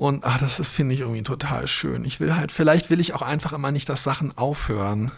Und 0.00 0.24
ach, 0.24 0.38
das 0.38 0.58
ist, 0.58 0.70
finde 0.70 0.94
ich, 0.94 1.00
irgendwie 1.00 1.22
total 1.22 1.68
schön. 1.68 2.06
Ich 2.06 2.20
will 2.20 2.34
halt, 2.34 2.52
vielleicht 2.52 2.88
will 2.88 3.00
ich 3.00 3.12
auch 3.12 3.20
einfach 3.20 3.52
immer 3.52 3.70
nicht, 3.70 3.86
dass 3.90 4.02
Sachen 4.02 4.32
aufhören. 4.34 5.10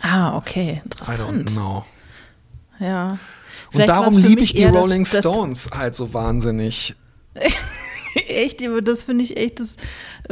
Ah, 0.00 0.36
okay, 0.36 0.82
interessant. 0.84 1.48
I 1.48 1.52
don't 1.52 1.52
know. 1.52 1.84
Ja. 2.80 3.20
Und 3.72 3.86
darum 3.86 4.18
liebe 4.18 4.40
ich 4.40 4.52
die 4.52 4.64
Rolling 4.64 5.04
das, 5.04 5.12
das 5.12 5.20
Stones 5.20 5.70
halt 5.72 5.94
so 5.94 6.12
wahnsinnig. 6.12 6.96
echt, 8.28 8.62
das 8.82 9.04
finde 9.04 9.22
ich 9.22 9.36
echt 9.36 9.60
das. 9.60 9.76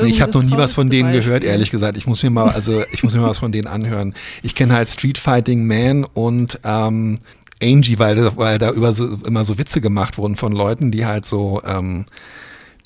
Ich 0.05 0.21
habe 0.21 0.33
noch 0.33 0.43
nie 0.43 0.57
was 0.57 0.73
von 0.73 0.91
denen 0.91 1.11
Beispiel. 1.11 1.23
gehört, 1.23 1.45
ehrlich 1.45 1.71
gesagt. 1.71 1.97
Ich 1.97 2.09
muss 2.09 2.21
mir 2.21 2.31
mal, 2.31 2.49
also 2.49 2.83
ich 2.91 3.05
muss 3.05 3.15
mir 3.15 3.21
mal 3.21 3.31
was 3.31 3.39
von 3.39 3.53
denen 3.53 3.69
anhören. 3.69 4.15
Ich 4.43 4.57
kenne 4.57 4.75
halt 4.75 4.89
Street 4.89 5.19
Fighting 5.19 5.69
Man 5.69 6.03
und 6.03 6.59
ähm, 6.65 7.21
Angie, 7.63 8.01
weil, 8.01 8.37
weil 8.37 8.59
da 8.59 8.73
über 8.73 8.93
so, 8.93 9.19
immer 9.25 9.45
so 9.45 9.57
Witze 9.57 9.81
gemacht 9.81 10.19
wurden 10.19 10.35
von 10.35 10.53
Leuten, 10.53 10.91
die 10.91 11.07
halt 11.07 11.27
so 11.27 11.63
ähm, 11.65 12.07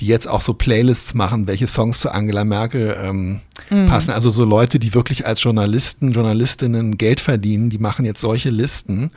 die 0.01 0.07
jetzt 0.07 0.29
auch 0.29 0.41
so 0.41 0.55
Playlists 0.55 1.15
machen, 1.15 1.47
welche 1.47 1.67
Songs 1.67 1.99
zu 2.01 2.13
Angela 2.13 2.45
Merkel 2.45 2.97
ähm, 3.03 3.41
Mhm. 3.71 3.87
passen. 3.87 4.13
Also 4.13 4.31
so 4.31 4.45
Leute, 4.45 4.79
die 4.79 4.95
wirklich 4.95 5.27
als 5.27 5.43
Journalisten, 5.43 6.13
Journalistinnen 6.13 6.97
Geld 6.97 7.21
verdienen, 7.21 7.69
die 7.69 7.79
machen 7.79 8.05
jetzt 8.07 8.21
solche 8.21 8.49
Listen. 8.51 9.11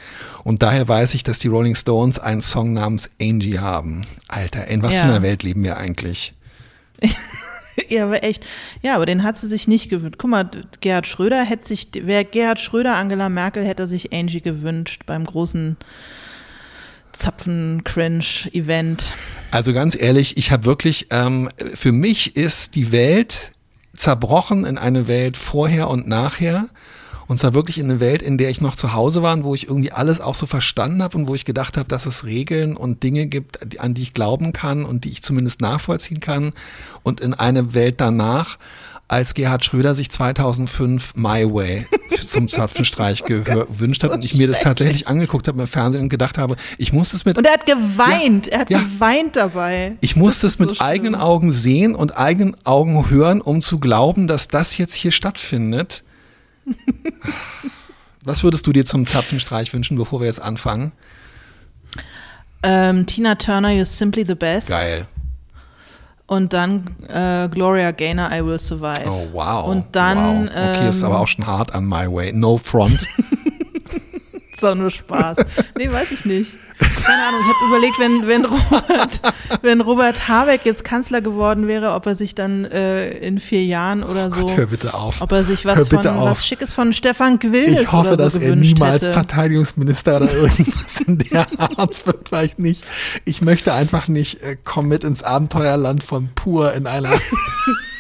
Und 0.44 0.62
daher 0.62 0.88
weiß 0.88 1.14
ich, 1.14 1.24
dass 1.24 1.40
die 1.40 1.48
Rolling 1.48 1.76
Stones 1.76 2.20
einen 2.20 2.42
Song 2.42 2.74
namens 2.74 3.10
Angie 3.22 3.60
haben. 3.60 4.02
Alter, 4.28 4.68
in 4.68 4.82
was 4.84 4.94
Ja. 4.96 5.02
für 5.02 5.08
einer 5.08 5.22
Welt 5.22 5.44
leben 5.44 5.64
wir 5.64 5.78
eigentlich? 5.78 6.34
Ja, 7.88 8.04
aber 8.04 8.24
echt. 8.24 8.46
Ja, 8.82 8.96
aber 8.96 9.06
den 9.06 9.24
hat 9.24 9.38
sie 9.38 9.48
sich 9.48 9.68
nicht 9.68 9.90
gewünscht. 9.90 10.18
Guck 10.20 10.30
mal, 10.30 10.50
Gerhard 10.82 11.08
Schröder 11.08 11.42
hätte 11.44 11.66
sich, 11.68 11.88
wäre 11.94 12.26
Gerhard 12.26 12.60
Schröder 12.60 12.96
Angela 12.96 13.30
Merkel, 13.30 13.64
hätte 13.64 13.88
sich 13.88 14.12
Angie 14.14 14.42
gewünscht 14.42 15.04
beim 15.06 15.24
großen 15.26 15.78
Zapfen-Cringe-Event. 17.14 19.14
Also 19.52 19.74
ganz 19.74 19.98
ehrlich, 20.00 20.38
ich 20.38 20.52
habe 20.52 20.66
wirklich, 20.66 21.08
ähm, 21.10 21.50
für 21.74 21.92
mich 21.92 22.36
ist 22.36 22.76
die 22.76 22.92
Welt 22.92 23.54
zerbrochen 23.96 24.66
in 24.66 24.78
eine 24.78 25.08
Welt 25.08 25.38
vorher 25.38 25.90
und 25.90 26.08
nachher. 26.08 26.68
Und 27.28 27.38
zwar 27.38 27.54
wirklich 27.54 27.78
in 27.78 27.86
eine 27.86 28.02
Welt, 28.02 28.22
in 28.22 28.38
der 28.38 28.50
ich 28.50 28.60
noch 28.60 28.76
zu 28.76 28.92
Hause 28.92 29.24
war 29.24 29.34
und 29.34 29.46
wo 29.46 29.56
ich 29.56 29.68
irgendwie 29.68 29.94
alles 29.94 30.20
auch 30.20 30.36
so 30.36 30.46
verstanden 30.46 31.02
habe 31.02 31.18
und 31.18 31.30
wo 31.30 31.36
ich 31.36 31.46
gedacht 31.46 31.78
habe, 31.78 31.88
dass 31.88 32.06
es 32.06 32.26
Regeln 32.26 32.76
und 32.76 33.04
Dinge 33.04 33.28
gibt, 33.28 33.80
an 33.80 33.94
die 33.94 34.02
ich 34.02 34.14
glauben 34.14 34.52
kann 34.52 34.84
und 34.84 35.06
die 35.06 35.12
ich 35.12 35.24
zumindest 35.24 35.62
nachvollziehen 35.62 36.20
kann. 36.20 36.52
Und 37.04 37.22
in 37.22 37.34
eine 37.34 37.74
Welt 37.74 38.02
danach, 38.02 38.58
als 39.12 39.34
Gerhard 39.34 39.66
Schröder 39.66 39.94
sich 39.94 40.10
2005 40.10 41.16
My 41.16 41.44
Way 41.46 41.86
zum 42.18 42.48
Zapfenstreich 42.48 43.24
gehör- 43.24 43.66
gewünscht 43.68 44.04
hat 44.04 44.12
und 44.12 44.24
ich 44.24 44.36
mir 44.36 44.48
das 44.48 44.62
tatsächlich 44.62 45.08
angeguckt 45.08 45.48
habe 45.50 45.62
im 45.62 45.68
Fernsehen 45.68 46.04
und 46.04 46.10
gedacht 46.10 46.38
habe, 46.38 46.56
ich 46.78 46.94
muss 46.94 47.10
das 47.10 47.26
mit 47.26 47.38
Und 47.38 47.46
er 47.46 47.54
hat 47.54 47.66
geweint. 47.66 48.48
er 48.48 48.60
hat 48.62 48.70
ja. 48.70 48.80
geweint 48.80 49.36
dabei. 49.36 49.98
ich 50.00 50.16
muss 50.16 50.40
das, 50.40 50.54
ist 50.54 50.60
mit 50.60 50.76
so 50.76 50.82
eigenen 50.82 51.16
Augen 51.16 51.52
sehen 51.52 51.94
und 51.94 52.18
eigenen 52.18 52.56
Augen 52.64 53.10
hören, 53.10 53.42
um 53.42 53.62
zu 53.62 53.80
glauben, 53.80 54.28
dass 54.28 54.48
das 54.48 54.78
jetzt 54.78 54.94
hier 54.94 55.12
stattfindet. 55.12 56.04
Was 58.24 58.44
würdest 58.44 58.66
du 58.68 58.72
dir 58.72 58.86
zum 58.86 59.08
Zapfenstreich 59.08 59.74
wünschen, 59.74 59.98
bevor 59.98 60.22
wir 60.22 60.28
jetzt 60.28 60.42
anfangen? 60.42 60.92
Ähm, 62.64 63.08
Tina 63.08 63.36
Turner, 63.36 63.70
You're 63.70 63.86
Simply 63.86 64.24
the 64.26 64.36
Best. 64.36 64.70
Geil. 64.70 65.08
Und 66.32 66.54
dann 66.54 66.88
äh, 67.10 67.50
Gloria 67.50 67.92
Gaynor, 67.92 68.32
I 68.32 68.46
Will 68.46 68.58
Survive. 68.58 69.04
Oh, 69.06 69.28
wow. 69.34 69.68
Und 69.68 69.88
dann, 69.92 70.46
Wow. 70.46 70.52
Okay, 70.54 70.88
ist 70.88 71.02
ähm, 71.02 71.08
aber 71.08 71.20
auch 71.20 71.28
schon 71.28 71.46
hart 71.46 71.76
an 71.76 71.84
My 71.84 72.10
Way. 72.10 72.32
No 72.32 72.58
front. 72.58 73.06
ist 74.62 74.64
doch 74.64 74.76
nur 74.76 74.92
Spaß. 74.92 75.38
nee, 75.78 75.92
weiß 75.92 76.12
ich 76.12 76.26
nicht. 76.26 76.54
Keine 76.78 77.24
Ahnung, 77.24 77.42
ich 77.42 77.48
habe 77.48 77.68
überlegt, 77.70 78.00
wenn, 78.00 78.28
wenn, 78.28 78.46
Robert, 78.46 79.22
wenn 79.62 79.82
Robert 79.82 80.28
Habeck 80.28 80.66
jetzt 80.66 80.84
Kanzler 80.84 81.22
geworden 81.22 81.68
wäre, 81.68 81.94
ob 81.94 82.06
er 82.06 82.16
sich 82.16 82.34
dann 82.34 82.66
äh, 82.66 83.10
in 83.10 83.40
vier 83.40 83.64
Jahren 83.64 84.04
oder 84.04 84.30
so, 84.30 84.42
Gott, 84.42 84.58
hör 84.58 84.66
bitte 84.68 84.94
auf. 84.94 85.22
ob 85.22 85.32
er 85.32 85.44
sich 85.44 85.66
was 85.66 85.88
von 85.88 86.08
auf. 86.08 86.26
was 86.26 86.46
Schickes 86.46 86.74
von 86.74 86.94
Stefan 86.94 87.40
Gwildes 87.40 87.82
Ich 87.82 87.92
hoffe, 87.92 88.12
so 88.12 88.16
dass 88.16 88.36
er 88.36 88.56
niemals 88.56 89.04
hätte. 89.04 89.14
Verteidigungsminister 89.14 90.18
oder 90.18 90.34
irgendwas 90.34 91.02
in 91.06 91.18
der 91.20 91.48
Art 91.58 92.06
wird, 92.08 92.32
weil 92.32 92.46
ich 92.48 92.58
nicht, 92.58 92.84
ich 93.26 93.42
möchte 93.42 93.74
einfach 93.74 94.08
nicht 94.08 94.42
äh, 94.42 94.58
komm 94.64 94.88
mit 94.88 95.04
ins 95.04 95.24
Abenteuerland 95.24 96.04
von 96.04 96.30
Pur 96.34 96.74
in 96.74 96.88
einer 96.88 97.12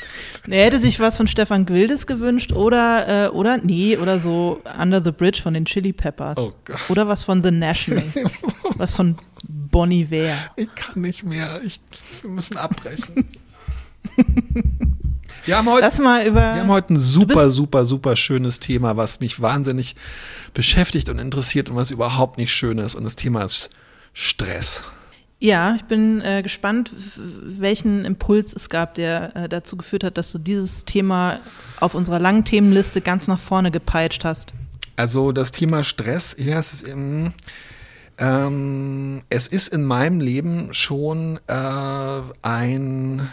Er 0.48 0.65
hätte 0.65 0.79
sich 0.79 1.00
was 1.00 1.17
von 1.17 1.27
Stefan 1.27 1.65
Gwildes 1.65 2.07
gewünscht 2.07 2.51
oder, 2.51 3.25
äh, 3.25 3.29
oder, 3.29 3.57
nee, 3.57 3.98
oder 3.98 4.19
so 4.19 4.62
Under 4.79 5.03
the 5.03 5.12
Bridge 5.12 5.39
von 5.41 5.53
den 5.53 5.65
Chili 5.65 5.93
Peppers. 5.93 6.38
Oh 6.38 6.53
Gott. 6.65 6.89
Oder 6.89 7.07
was 7.07 7.24
von 7.24 7.43
The 7.43 7.51
National. 7.51 8.03
was 8.77 8.93
von 8.93 9.17
Bonnie 9.48 10.10
Ware. 10.10 10.38
Ich 10.55 10.74
kann 10.75 11.01
nicht 11.01 11.24
mehr. 11.24 11.62
Ich, 11.63 11.79
wir 12.21 12.31
müssen 12.31 12.57
abbrechen. 12.57 13.29
wir, 15.45 15.57
haben 15.57 15.69
heute, 15.69 15.81
Lass 15.81 16.00
mal 16.00 16.25
über. 16.25 16.39
wir 16.39 16.62
haben 16.62 16.69
heute 16.69 16.93
ein 16.93 16.98
super, 16.98 17.51
super, 17.51 17.86
super 17.86 18.15
schönes 18.15 18.60
Thema, 18.60 18.98
was 18.98 19.19
mich 19.19 19.41
wahnsinnig 19.41 19.95
beschäftigt 20.53 21.10
und 21.10 21.19
interessiert 21.19 21.69
und 21.69 21.75
was 21.75 21.91
überhaupt 21.91 22.39
nicht 22.39 22.51
schön 22.51 22.79
ist. 22.79 22.95
Und 22.95 23.03
das 23.03 23.15
Thema 23.15 23.43
ist 23.43 23.69
Stress. 24.13 24.83
Ja, 25.43 25.74
ich 25.75 25.86
bin 25.86 26.21
äh, 26.21 26.43
gespannt, 26.43 26.91
welchen 27.17 28.05
Impuls 28.05 28.53
es 28.53 28.69
gab, 28.69 28.93
der 28.93 29.36
äh, 29.36 29.50
dazu 29.50 29.75
geführt 29.75 30.03
hat, 30.03 30.19
dass 30.19 30.31
du 30.31 30.38
dieses 30.38 30.86
Thema 30.86 31.39
auf 31.79 31.95
unserer 31.95 32.19
langen 32.19 32.45
Themenliste 32.45 33.01
ganz 33.01 33.27
nach 33.27 33.39
vorne 33.39 33.71
gepeitscht 33.71 34.24
hast. 34.24 34.53
Also 34.98 35.31
das 35.31 35.50
Thema 35.50 35.83
Stress, 35.83 36.36
ja, 36.38 36.60
es 36.60 36.74
ist, 36.74 36.88
ähm, 36.88 37.33
ähm, 38.19 39.24
es 39.29 39.48
ist 39.48 39.69
in 39.69 39.83
meinem 39.83 40.19
Leben 40.19 40.75
schon 40.75 41.39
äh, 41.48 42.21
ein 42.43 43.27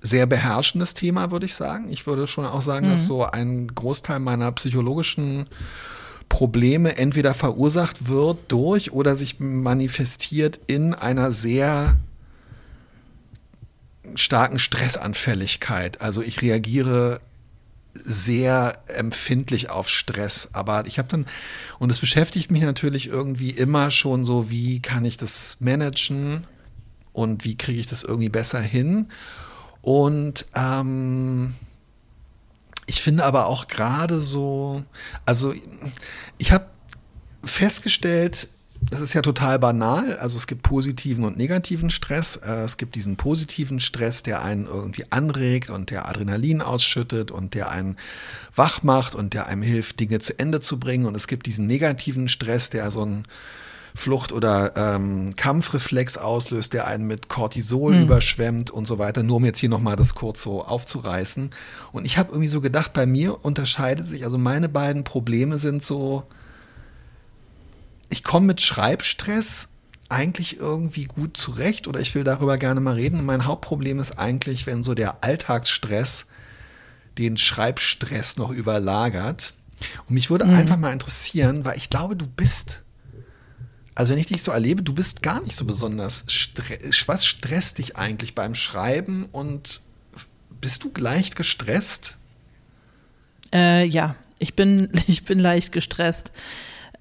sehr 0.00 0.24
beherrschendes 0.24 0.94
Thema, 0.94 1.30
würde 1.30 1.44
ich 1.44 1.54
sagen. 1.54 1.90
Ich 1.90 2.06
würde 2.06 2.26
schon 2.26 2.46
auch 2.46 2.62
sagen, 2.62 2.88
dass 2.88 3.06
so 3.06 3.26
ein 3.26 3.68
Großteil 3.74 4.20
meiner 4.20 4.50
psychologischen 4.52 5.48
Probleme 6.32 6.96
entweder 6.96 7.34
verursacht 7.34 8.08
wird 8.08 8.38
durch 8.48 8.90
oder 8.90 9.18
sich 9.18 9.38
manifestiert 9.38 10.60
in 10.66 10.94
einer 10.94 11.30
sehr 11.30 11.98
starken 14.14 14.58
Stressanfälligkeit. 14.58 16.00
Also 16.00 16.22
ich 16.22 16.40
reagiere 16.40 17.20
sehr 17.92 18.78
empfindlich 18.86 19.68
auf 19.68 19.90
Stress. 19.90 20.48
Aber 20.54 20.86
ich 20.86 20.98
habe 20.98 21.08
dann, 21.08 21.26
und 21.78 21.90
es 21.90 21.98
beschäftigt 21.98 22.50
mich 22.50 22.62
natürlich 22.62 23.08
irgendwie 23.08 23.50
immer 23.50 23.90
schon 23.90 24.24
so, 24.24 24.50
wie 24.50 24.80
kann 24.80 25.04
ich 25.04 25.18
das 25.18 25.58
managen 25.60 26.46
und 27.12 27.44
wie 27.44 27.58
kriege 27.58 27.78
ich 27.78 27.86
das 27.86 28.04
irgendwie 28.04 28.30
besser 28.30 28.62
hin. 28.62 29.10
Und 29.82 30.46
ähm, 30.54 31.52
ich 32.92 33.00
finde 33.00 33.24
aber 33.24 33.46
auch 33.46 33.68
gerade 33.68 34.20
so, 34.20 34.82
also 35.24 35.54
ich 36.36 36.52
habe 36.52 36.66
festgestellt, 37.42 38.48
das 38.90 39.00
ist 39.00 39.14
ja 39.14 39.22
total 39.22 39.58
banal. 39.58 40.16
Also 40.16 40.36
es 40.36 40.46
gibt 40.46 40.62
positiven 40.62 41.24
und 41.24 41.38
negativen 41.38 41.88
Stress. 41.88 42.36
Äh, 42.36 42.64
Es 42.64 42.76
gibt 42.76 42.94
diesen 42.94 43.16
positiven 43.16 43.80
Stress, 43.80 44.22
der 44.22 44.42
einen 44.42 44.66
irgendwie 44.66 45.06
anregt 45.08 45.70
und 45.70 45.90
der 45.90 46.06
Adrenalin 46.06 46.60
ausschüttet 46.60 47.30
und 47.30 47.54
der 47.54 47.70
einen 47.70 47.96
wach 48.54 48.82
macht 48.82 49.14
und 49.14 49.32
der 49.32 49.46
einem 49.46 49.62
hilft, 49.62 49.98
Dinge 49.98 50.18
zu 50.18 50.38
Ende 50.38 50.60
zu 50.60 50.78
bringen. 50.78 51.06
Und 51.06 51.16
es 51.16 51.28
gibt 51.28 51.46
diesen 51.46 51.66
negativen 51.66 52.28
Stress, 52.28 52.68
der 52.68 52.90
so 52.90 53.06
ein 53.06 53.24
Flucht- 53.94 54.32
oder 54.32 54.72
ähm, 54.76 55.36
Kampfreflex 55.36 56.16
auslöst, 56.16 56.72
der 56.72 56.86
einen 56.86 57.06
mit 57.06 57.28
Cortisol 57.28 57.94
überschwemmt 57.96 58.70
und 58.70 58.86
so 58.86 58.98
weiter. 58.98 59.22
Nur 59.22 59.36
um 59.36 59.44
jetzt 59.44 59.58
hier 59.58 59.68
nochmal 59.68 59.96
das 59.96 60.14
kurz 60.14 60.42
so 60.42 60.64
aufzureißen. 60.64 61.50
Und 61.92 62.04
ich 62.04 62.16
habe 62.18 62.30
irgendwie 62.30 62.48
so 62.48 62.60
gedacht, 62.60 62.92
bei 62.92 63.06
mir 63.06 63.44
unterscheidet 63.44 64.08
sich, 64.08 64.24
also 64.24 64.38
meine 64.38 64.68
beiden 64.68 65.04
Probleme 65.04 65.58
sind 65.58 65.84
so, 65.84 66.24
ich 68.08 68.24
komme 68.24 68.46
mit 68.46 68.60
Schreibstress 68.60 69.68
eigentlich 70.08 70.58
irgendwie 70.58 71.04
gut 71.04 71.36
zurecht 71.36 71.88
oder 71.88 72.00
ich 72.00 72.14
will 72.14 72.24
darüber 72.24 72.58
gerne 72.58 72.80
mal 72.80 72.94
reden. 72.94 73.18
Und 73.18 73.26
mein 73.26 73.46
Hauptproblem 73.46 73.98
ist 73.98 74.18
eigentlich, 74.18 74.66
wenn 74.66 74.82
so 74.82 74.94
der 74.94 75.24
Alltagsstress 75.24 76.26
den 77.18 77.36
Schreibstress 77.36 78.36
noch 78.36 78.50
überlagert. 78.50 79.54
Und 80.06 80.14
mich 80.14 80.30
würde 80.30 80.44
einfach 80.44 80.76
mal 80.76 80.92
interessieren, 80.92 81.64
weil 81.64 81.76
ich 81.76 81.90
glaube, 81.90 82.16
du 82.16 82.26
bist, 82.26 82.82
also 83.94 84.12
wenn 84.12 84.18
ich 84.18 84.26
dich 84.26 84.42
so 84.42 84.52
erlebe, 84.52 84.82
du 84.82 84.94
bist 84.94 85.22
gar 85.22 85.42
nicht 85.42 85.56
so 85.56 85.64
besonders, 85.64 86.24
stre 86.28 86.78
was 87.06 87.26
stresst 87.26 87.78
dich 87.78 87.96
eigentlich 87.96 88.34
beim 88.34 88.54
Schreiben 88.54 89.26
und 89.32 89.82
bist 90.60 90.84
du 90.84 90.90
leicht 90.96 91.36
gestresst? 91.36 92.16
Äh, 93.52 93.84
ja, 93.86 94.16
ich 94.38 94.54
bin, 94.54 94.88
ich 95.06 95.24
bin 95.24 95.38
leicht 95.38 95.72
gestresst. 95.72 96.32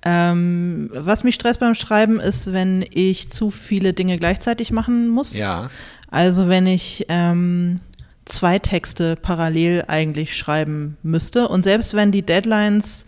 Ähm, 0.03 0.89
was 0.93 1.23
mich 1.23 1.35
stresst 1.35 1.59
beim 1.59 1.75
Schreiben 1.75 2.19
ist, 2.19 2.51
wenn 2.51 2.83
ich 2.89 3.29
zu 3.29 3.51
viele 3.51 3.93
Dinge 3.93 4.17
gleichzeitig 4.17 4.71
machen 4.71 5.07
muss. 5.07 5.35
Ja. 5.35 5.69
Also 6.09 6.47
wenn 6.47 6.65
ich 6.65 7.05
ähm, 7.07 7.79
zwei 8.25 8.59
Texte 8.59 9.15
parallel 9.15 9.85
eigentlich 9.87 10.35
schreiben 10.35 10.97
müsste 11.03 11.47
und 11.47 11.63
selbst 11.63 11.93
wenn 11.93 12.11
die 12.11 12.23
Deadlines 12.23 13.05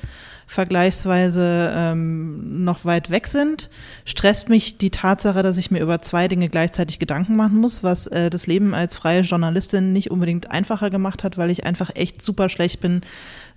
vergleichsweise 0.48 1.74
ähm, 1.76 2.64
noch 2.64 2.86
weit 2.86 3.10
weg 3.10 3.28
sind, 3.28 3.70
stresst 4.06 4.50
mich 4.50 4.78
die 4.78 4.90
Tatsache, 4.90 5.44
dass 5.44 5.58
ich 5.58 5.72
mir 5.72 5.80
über 5.80 6.02
zwei 6.02 6.28
Dinge 6.28 6.50
gleichzeitig 6.50 7.00
Gedanken 7.00 7.36
machen 7.36 7.58
muss, 7.58 7.84
was 7.84 8.08
äh, 8.08 8.30
das 8.30 8.48
Leben 8.48 8.74
als 8.74 8.96
freie 8.96 9.22
Journalistin 9.22 9.94
nicht 9.94 10.12
unbedingt 10.12 10.52
einfacher 10.52 10.90
gemacht 10.90 11.24
hat, 11.24 11.38
weil 11.38 11.50
ich 11.50 11.66
einfach 11.66 11.92
echt 11.96 12.22
super 12.22 12.50
schlecht 12.50 12.82
bin, 12.82 13.02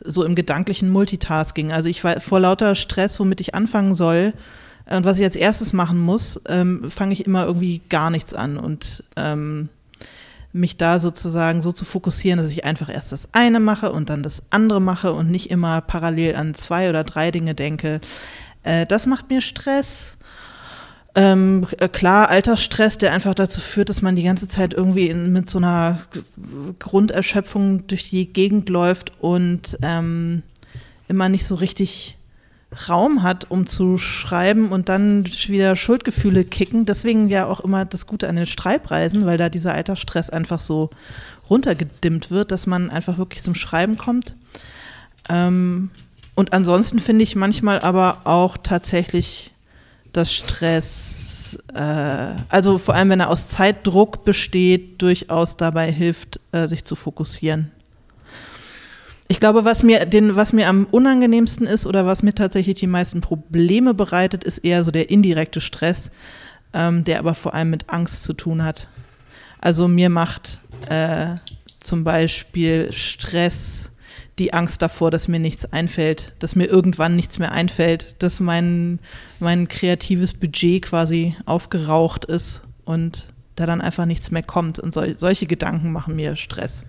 so 0.02 0.24
im 0.24 0.34
gedanklichen 0.34 0.90
Multitasking. 0.90 1.72
Also 1.72 1.88
ich 1.88 2.02
war 2.04 2.20
vor 2.20 2.40
lauter 2.40 2.74
Stress, 2.74 3.18
womit 3.18 3.40
ich 3.40 3.54
anfangen 3.54 3.94
soll 3.94 4.32
äh, 4.86 4.96
und 4.96 5.04
was 5.04 5.18
ich 5.18 5.24
als 5.24 5.36
erstes 5.36 5.72
machen 5.72 5.98
muss, 5.98 6.40
ähm, 6.48 6.88
fange 6.88 7.12
ich 7.12 7.26
immer 7.26 7.46
irgendwie 7.46 7.82
gar 7.88 8.10
nichts 8.10 8.34
an 8.34 8.56
und 8.56 9.04
ähm, 9.16 9.68
mich 10.56 10.76
da 10.76 10.98
sozusagen 10.98 11.60
so 11.60 11.72
zu 11.72 11.84
fokussieren, 11.84 12.38
dass 12.38 12.50
ich 12.50 12.64
einfach 12.64 12.88
erst 12.88 13.12
das 13.12 13.28
eine 13.32 13.60
mache 13.60 13.92
und 13.92 14.08
dann 14.08 14.22
das 14.22 14.42
andere 14.50 14.80
mache 14.80 15.12
und 15.12 15.30
nicht 15.30 15.50
immer 15.50 15.80
parallel 15.80 16.36
an 16.36 16.54
zwei 16.54 16.88
oder 16.88 17.04
drei 17.04 17.30
Dinge 17.30 17.54
denke. 17.54 18.00
Äh, 18.62 18.86
das 18.86 19.06
macht 19.06 19.30
mir 19.30 19.40
Stress. 19.40 20.16
Ähm, 21.14 21.66
äh, 21.78 21.88
klar, 21.88 22.28
Altersstress, 22.28 22.98
der 22.98 23.12
einfach 23.12 23.34
dazu 23.34 23.60
führt, 23.60 23.88
dass 23.88 24.02
man 24.02 24.16
die 24.16 24.22
ganze 24.22 24.48
Zeit 24.48 24.74
irgendwie 24.74 25.08
in, 25.08 25.32
mit 25.32 25.48
so 25.48 25.58
einer 25.58 26.00
Grunderschöpfung 26.78 27.86
durch 27.86 28.10
die 28.10 28.30
Gegend 28.30 28.68
läuft 28.68 29.12
und 29.20 29.78
ähm, 29.80 30.42
immer 31.08 31.28
nicht 31.30 31.46
so 31.46 31.54
richtig 31.54 32.18
Raum 32.88 33.22
hat, 33.22 33.50
um 33.50 33.66
zu 33.66 33.96
schreiben 33.96 34.70
und 34.70 34.88
dann 34.88 35.24
wieder 35.24 35.76
Schuldgefühle 35.76 36.44
kicken. 36.44 36.84
Deswegen 36.84 37.28
ja 37.28 37.46
auch 37.46 37.60
immer 37.60 37.84
das 37.84 38.06
Gute 38.06 38.28
an 38.28 38.36
den 38.36 38.46
Streibreisen, 38.46 39.24
weil 39.24 39.38
da 39.38 39.48
dieser 39.48 39.74
Altersstress 39.74 40.30
einfach 40.30 40.60
so 40.60 40.90
runtergedimmt 41.48 42.30
wird, 42.30 42.50
dass 42.50 42.66
man 42.66 42.90
einfach 42.90 43.18
wirklich 43.18 43.42
zum 43.42 43.54
Schreiben 43.54 43.96
kommt. 43.96 44.36
Ähm, 45.28 45.90
und 46.34 46.52
ansonsten 46.52 46.98
finde 46.98 47.22
ich 47.22 47.36
manchmal 47.36 47.80
aber 47.80 48.22
auch 48.24 48.56
tatsächlich 48.56 49.52
dass 50.16 50.32
Stress, 50.32 51.58
äh, 51.74 52.34
also 52.48 52.78
vor 52.78 52.94
allem 52.94 53.10
wenn 53.10 53.20
er 53.20 53.28
aus 53.28 53.48
Zeitdruck 53.48 54.24
besteht, 54.24 55.02
durchaus 55.02 55.58
dabei 55.58 55.92
hilft, 55.92 56.40
äh, 56.52 56.66
sich 56.66 56.84
zu 56.84 56.94
fokussieren. 56.94 57.70
Ich 59.28 59.40
glaube, 59.40 59.64
was 59.64 59.82
mir, 59.82 60.06
den, 60.06 60.36
was 60.36 60.52
mir 60.52 60.68
am 60.68 60.86
unangenehmsten 60.90 61.66
ist 61.66 61.86
oder 61.86 62.06
was 62.06 62.22
mir 62.22 62.34
tatsächlich 62.34 62.76
die 62.76 62.86
meisten 62.86 63.20
Probleme 63.20 63.92
bereitet, 63.92 64.44
ist 64.44 64.58
eher 64.58 64.84
so 64.84 64.92
der 64.92 65.10
indirekte 65.10 65.60
Stress, 65.60 66.12
ähm, 66.72 67.02
der 67.04 67.18
aber 67.18 67.34
vor 67.34 67.54
allem 67.54 67.70
mit 67.70 67.90
Angst 67.90 68.22
zu 68.22 68.34
tun 68.34 68.62
hat. 68.62 68.88
Also 69.60 69.88
mir 69.88 70.10
macht 70.10 70.60
äh, 70.88 71.36
zum 71.80 72.04
Beispiel 72.04 72.92
Stress 72.92 73.90
die 74.38 74.52
Angst 74.52 74.82
davor, 74.82 75.10
dass 75.10 75.28
mir 75.28 75.40
nichts 75.40 75.72
einfällt, 75.72 76.34
dass 76.38 76.54
mir 76.54 76.66
irgendwann 76.66 77.16
nichts 77.16 77.38
mehr 77.38 77.52
einfällt, 77.52 78.22
dass 78.22 78.38
mein, 78.38 78.98
mein 79.40 79.66
kreatives 79.66 80.34
Budget 80.34 80.82
quasi 80.82 81.34
aufgeraucht 81.46 82.26
ist 82.26 82.62
und 82.84 83.28
da 83.56 83.66
dann 83.66 83.80
einfach 83.80 84.04
nichts 84.04 84.30
mehr 84.30 84.42
kommt. 84.42 84.78
Und 84.78 84.92
sol 84.92 85.16
solche 85.16 85.46
Gedanken 85.46 85.90
machen 85.90 86.14
mir 86.14 86.36
Stress. 86.36 86.84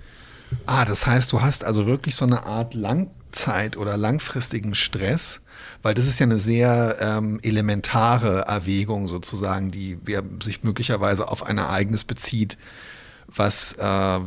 Ah, 0.66 0.86
das 0.86 1.06
heißt, 1.06 1.32
du 1.32 1.42
hast 1.42 1.63
also 1.63 1.86
wirklich 1.86 2.16
so 2.16 2.25
eine 2.25 2.46
Art 2.46 2.74
Langzeit- 2.74 3.77
oder 3.77 3.98
langfristigen 3.98 4.75
Stress, 4.75 5.42
weil 5.82 5.94
das 5.94 6.08
ist 6.08 6.20
ja 6.20 6.25
eine 6.25 6.39
sehr 6.39 6.98
ähm, 7.00 7.39
elementare 7.44 8.42
Erwägung 8.48 9.08
sozusagen, 9.08 9.72
die 9.72 9.98
sich 10.42 10.63
möglicherweise 10.63 11.27
auf 11.30 11.44
ein 11.44 11.58
Ereignis 11.58 12.04
bezieht, 12.04 12.58
was 13.27 13.74
äh, 13.74 14.20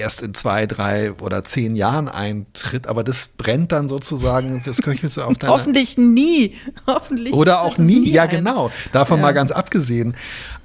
erst 0.00 0.22
in 0.22 0.34
zwei, 0.34 0.66
drei 0.66 1.12
oder 1.12 1.44
zehn 1.44 1.76
Jahren 1.76 2.08
eintritt, 2.08 2.86
aber 2.86 3.04
das 3.04 3.28
brennt 3.36 3.72
dann 3.72 3.88
sozusagen, 3.88 4.62
das 4.64 4.82
köchelt 4.82 5.12
so 5.12 5.22
auf 5.22 5.38
deiner... 5.38 5.52
Hoffentlich 5.52 5.96
nie. 5.96 6.56
Hoffentlich. 6.86 7.32
Oder 7.32 7.60
auch 7.62 7.78
nie, 7.78 8.00
nie, 8.00 8.10
ja 8.10 8.24
ein. 8.24 8.30
genau. 8.30 8.70
Davon 8.92 9.18
ja. 9.18 9.22
mal 9.22 9.32
ganz 9.32 9.52
abgesehen. 9.52 10.14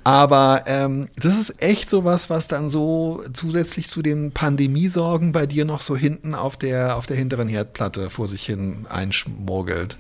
Aber 0.04 0.64
ähm, 0.68 1.10
das 1.18 1.36
ist 1.38 1.62
echt 1.64 1.90
sowas, 1.90 2.30
was 2.30 2.48
dann 2.48 2.70
so 2.70 3.24
zusätzlich 3.34 3.88
zu 3.88 4.04
den 4.04 4.32
Pandemiesorgen 4.32 5.32
bei 5.32 5.48
dir 5.48 5.66
noch 5.66 5.82
so 5.82 5.96
hinten 5.96 6.36
auf 6.36 6.58
der, 6.58 6.96
auf 6.96 7.08
der 7.08 7.18
hinteren 7.18 7.48
Herdplatte 7.48 8.12
vor 8.12 8.28
sich 8.28 8.46
hin 8.46 8.86
einschmurgelt. 8.88 9.98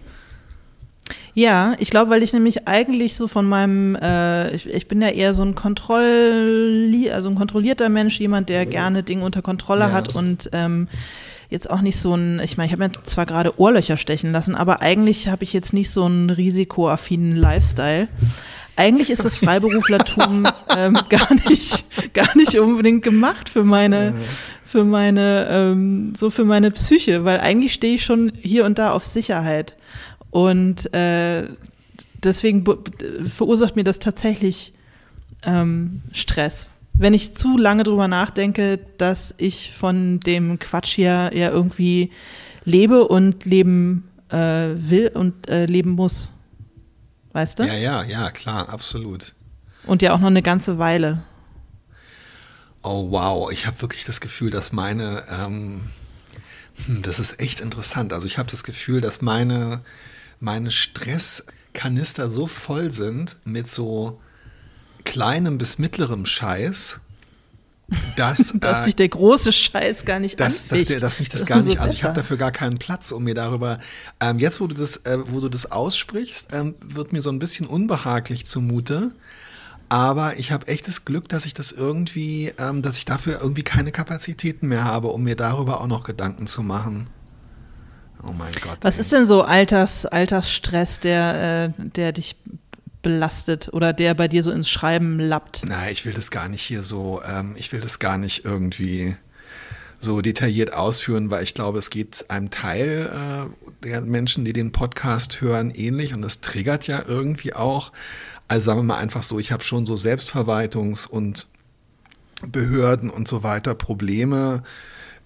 Ja, 1.33 1.75
ich 1.79 1.89
glaube, 1.89 2.09
weil 2.11 2.23
ich 2.23 2.33
nämlich 2.33 2.67
eigentlich 2.67 3.15
so 3.15 3.27
von 3.27 3.47
meinem, 3.47 3.95
äh, 3.95 4.55
ich, 4.55 4.67
ich, 4.67 4.87
bin 4.87 5.01
ja 5.01 5.09
eher 5.09 5.33
so 5.33 5.43
ein 5.43 5.53
Kontrolli 5.53 7.11
also 7.11 7.29
ein 7.29 7.35
kontrollierter 7.35 7.89
Mensch, 7.89 8.19
jemand, 8.19 8.49
der 8.49 8.65
gerne 8.65 9.03
Dinge 9.03 9.23
unter 9.23 9.41
Kontrolle 9.41 9.81
ja. 9.81 9.91
hat 9.91 10.15
und 10.15 10.49
ähm, 10.53 10.87
jetzt 11.49 11.69
auch 11.69 11.81
nicht 11.81 11.97
so 11.99 12.15
ein, 12.15 12.39
ich 12.39 12.57
meine, 12.57 12.67
ich 12.67 12.73
habe 12.73 12.83
mir 12.83 12.91
zwar 13.03 13.25
gerade 13.25 13.59
Ohrlöcher 13.59 13.97
stechen 13.97 14.31
lassen, 14.31 14.55
aber 14.55 14.81
eigentlich 14.81 15.27
habe 15.27 15.43
ich 15.43 15.53
jetzt 15.53 15.73
nicht 15.73 15.89
so 15.89 16.05
einen 16.05 16.29
risikoaffinen 16.29 17.35
Lifestyle. 17.35 18.07
Eigentlich 18.77 19.09
ist 19.09 19.23
das 19.23 19.37
Freiberuflertum 19.37 20.47
ähm, 20.77 20.97
gar 21.09 21.33
nicht, 21.47 21.85
gar 22.13 22.35
nicht 22.35 22.57
unbedingt 22.59 23.03
gemacht 23.03 23.49
für 23.49 23.63
meine, 23.63 24.13
für 24.65 24.83
meine, 24.83 25.47
ähm, 25.49 26.13
so 26.15 26.29
für 26.29 26.43
meine 26.43 26.71
Psyche, 26.71 27.23
weil 27.23 27.39
eigentlich 27.39 27.73
stehe 27.73 27.95
ich 27.95 28.03
schon 28.03 28.33
hier 28.41 28.65
und 28.65 28.77
da 28.79 28.91
auf 28.91 29.05
Sicherheit. 29.05 29.75
Und 30.35 30.93
äh, 30.93 31.47
deswegen 32.21 32.65
verursacht 33.23 33.77
mir 33.77 33.85
das 33.85 33.99
tatsächlich 33.99 34.73
ähm, 35.43 36.01
Stress. 36.11 36.71
Wenn 36.93 37.13
ich 37.13 37.35
zu 37.35 37.57
lange 37.57 37.83
drüber 37.83 38.09
nachdenke, 38.09 38.81
dass 38.97 39.33
ich 39.37 39.71
von 39.71 40.19
dem 40.19 40.59
Quatsch 40.59 40.95
hier 40.95 41.31
ja 41.33 41.51
irgendwie 41.51 42.11
lebe 42.65 43.07
und 43.07 43.45
leben 43.45 44.09
äh, 44.27 44.71
will 44.75 45.09
und 45.13 45.47
äh, 45.47 45.67
leben 45.67 45.91
muss. 45.91 46.33
Weißt 47.31 47.59
du? 47.59 47.63
Ja, 47.63 47.75
ja, 47.75 48.03
ja, 48.03 48.29
klar, 48.31 48.67
absolut. 48.67 49.35
Und 49.85 50.01
ja 50.01 50.13
auch 50.13 50.19
noch 50.19 50.27
eine 50.27 50.41
ganze 50.41 50.77
Weile. 50.77 51.23
Oh 52.83 53.09
wow, 53.09 53.49
ich 53.53 53.67
habe 53.67 53.81
wirklich 53.81 54.03
das 54.03 54.19
Gefühl, 54.19 54.51
dass 54.51 54.73
meine, 54.73 55.23
ähm, 55.45 55.85
hm, 56.87 57.03
das 57.03 57.19
ist 57.19 57.39
echt 57.39 57.61
interessant. 57.61 58.11
Also 58.11 58.27
ich 58.27 58.37
habe 58.37 58.51
das 58.51 58.65
Gefühl, 58.65 58.99
dass 58.99 59.21
meine 59.21 59.79
meine 60.45 60.69
Stresskanister 60.69 62.29
so 62.29 62.45
voll 62.45 62.93
sind 62.93 63.35
mit 63.45 63.71
so 63.71 64.21
kleinem 65.03 65.57
bis 65.57 65.79
mittlerem 65.79 66.27
Scheiß, 66.27 67.01
dass, 68.15 68.53
dass 68.59 68.81
äh, 68.81 68.83
sich 68.85 68.95
der 68.95 69.09
große 69.09 69.51
Scheiß 69.51 70.05
gar 70.05 70.19
nicht 70.19 70.39
dass, 70.39 70.67
dass, 70.67 70.85
der, 70.85 70.99
dass 70.99 71.19
mich 71.19 71.29
das 71.29 71.47
gar 71.47 71.63
nicht, 71.63 71.79
also 71.79 71.93
ich 71.93 72.03
habe 72.03 72.13
dafür 72.13 72.37
gar 72.37 72.51
keinen 72.51 72.77
Platz, 72.77 73.11
um 73.11 73.23
mir 73.23 73.33
darüber, 73.33 73.79
ähm, 74.19 74.37
jetzt 74.37 74.61
wo 74.61 74.67
du 74.67 74.75
das, 74.75 74.97
äh, 74.97 75.17
wo 75.25 75.39
du 75.39 75.49
das 75.49 75.71
aussprichst, 75.71 76.49
ähm, 76.53 76.75
wird 76.79 77.11
mir 77.11 77.23
so 77.23 77.31
ein 77.31 77.39
bisschen 77.39 77.65
unbehaglich 77.65 78.45
zumute, 78.45 79.11
aber 79.89 80.37
ich 80.37 80.51
habe 80.51 80.67
echtes 80.67 81.05
Glück, 81.05 81.27
dass 81.27 81.47
ich 81.47 81.55
das 81.55 81.71
irgendwie, 81.71 82.53
ähm, 82.59 82.83
dass 82.83 82.99
ich 82.99 83.05
dafür 83.05 83.41
irgendwie 83.41 83.63
keine 83.63 83.91
Kapazitäten 83.91 84.67
mehr 84.67 84.83
habe, 84.83 85.07
um 85.07 85.23
mir 85.23 85.35
darüber 85.35 85.81
auch 85.81 85.87
noch 85.87 86.03
Gedanken 86.03 86.45
zu 86.45 86.61
machen. 86.61 87.07
Oh 88.27 88.33
mein 88.33 88.53
Gott. 88.61 88.77
Was 88.81 88.95
ey. 88.95 89.01
ist 89.01 89.11
denn 89.11 89.25
so 89.25 89.43
Alters, 89.43 90.05
Altersstress, 90.05 90.99
der, 90.99 91.73
äh, 91.77 91.89
der 91.89 92.11
dich 92.11 92.35
belastet 93.01 93.69
oder 93.71 93.93
der 93.93 94.15
bei 94.15 94.27
dir 94.27 94.41
so 94.41 94.51
ins 94.51 94.69
Schreiben 94.69 95.19
lappt? 95.19 95.63
Nein, 95.65 95.91
ich 95.91 96.05
will 96.05 96.13
das 96.13 96.31
gar 96.31 96.49
nicht 96.49 96.63
hier 96.63 96.83
so, 96.83 97.21
ähm, 97.23 97.53
ich 97.55 97.71
will 97.71 97.79
das 97.79 97.99
gar 97.99 98.17
nicht 98.17 98.45
irgendwie 98.45 99.15
so 99.99 100.21
detailliert 100.21 100.73
ausführen, 100.73 101.29
weil 101.29 101.43
ich 101.43 101.53
glaube, 101.53 101.79
es 101.79 101.89
geht 101.89 102.25
einem 102.29 102.49
Teil 102.49 103.09
äh, 103.11 103.85
der 103.85 104.01
Menschen, 104.01 104.43
die 104.43 104.53
den 104.53 104.71
Podcast 104.71 105.41
hören, 105.41 105.71
ähnlich 105.71 106.13
und 106.13 106.21
das 106.21 106.41
triggert 106.41 106.87
ja 106.87 107.03
irgendwie 107.07 107.53
auch. 107.53 107.91
Also 108.47 108.65
sagen 108.65 108.79
wir 108.79 108.83
mal 108.83 108.97
einfach 108.97 109.23
so, 109.23 109.39
ich 109.39 109.51
habe 109.51 109.63
schon 109.63 109.85
so 109.85 109.93
Selbstverwaltungs- 109.95 111.07
und 111.07 111.47
Behörden 112.45 113.09
und 113.09 113.27
so 113.27 113.43
weiter 113.43 113.75
Probleme 113.75 114.63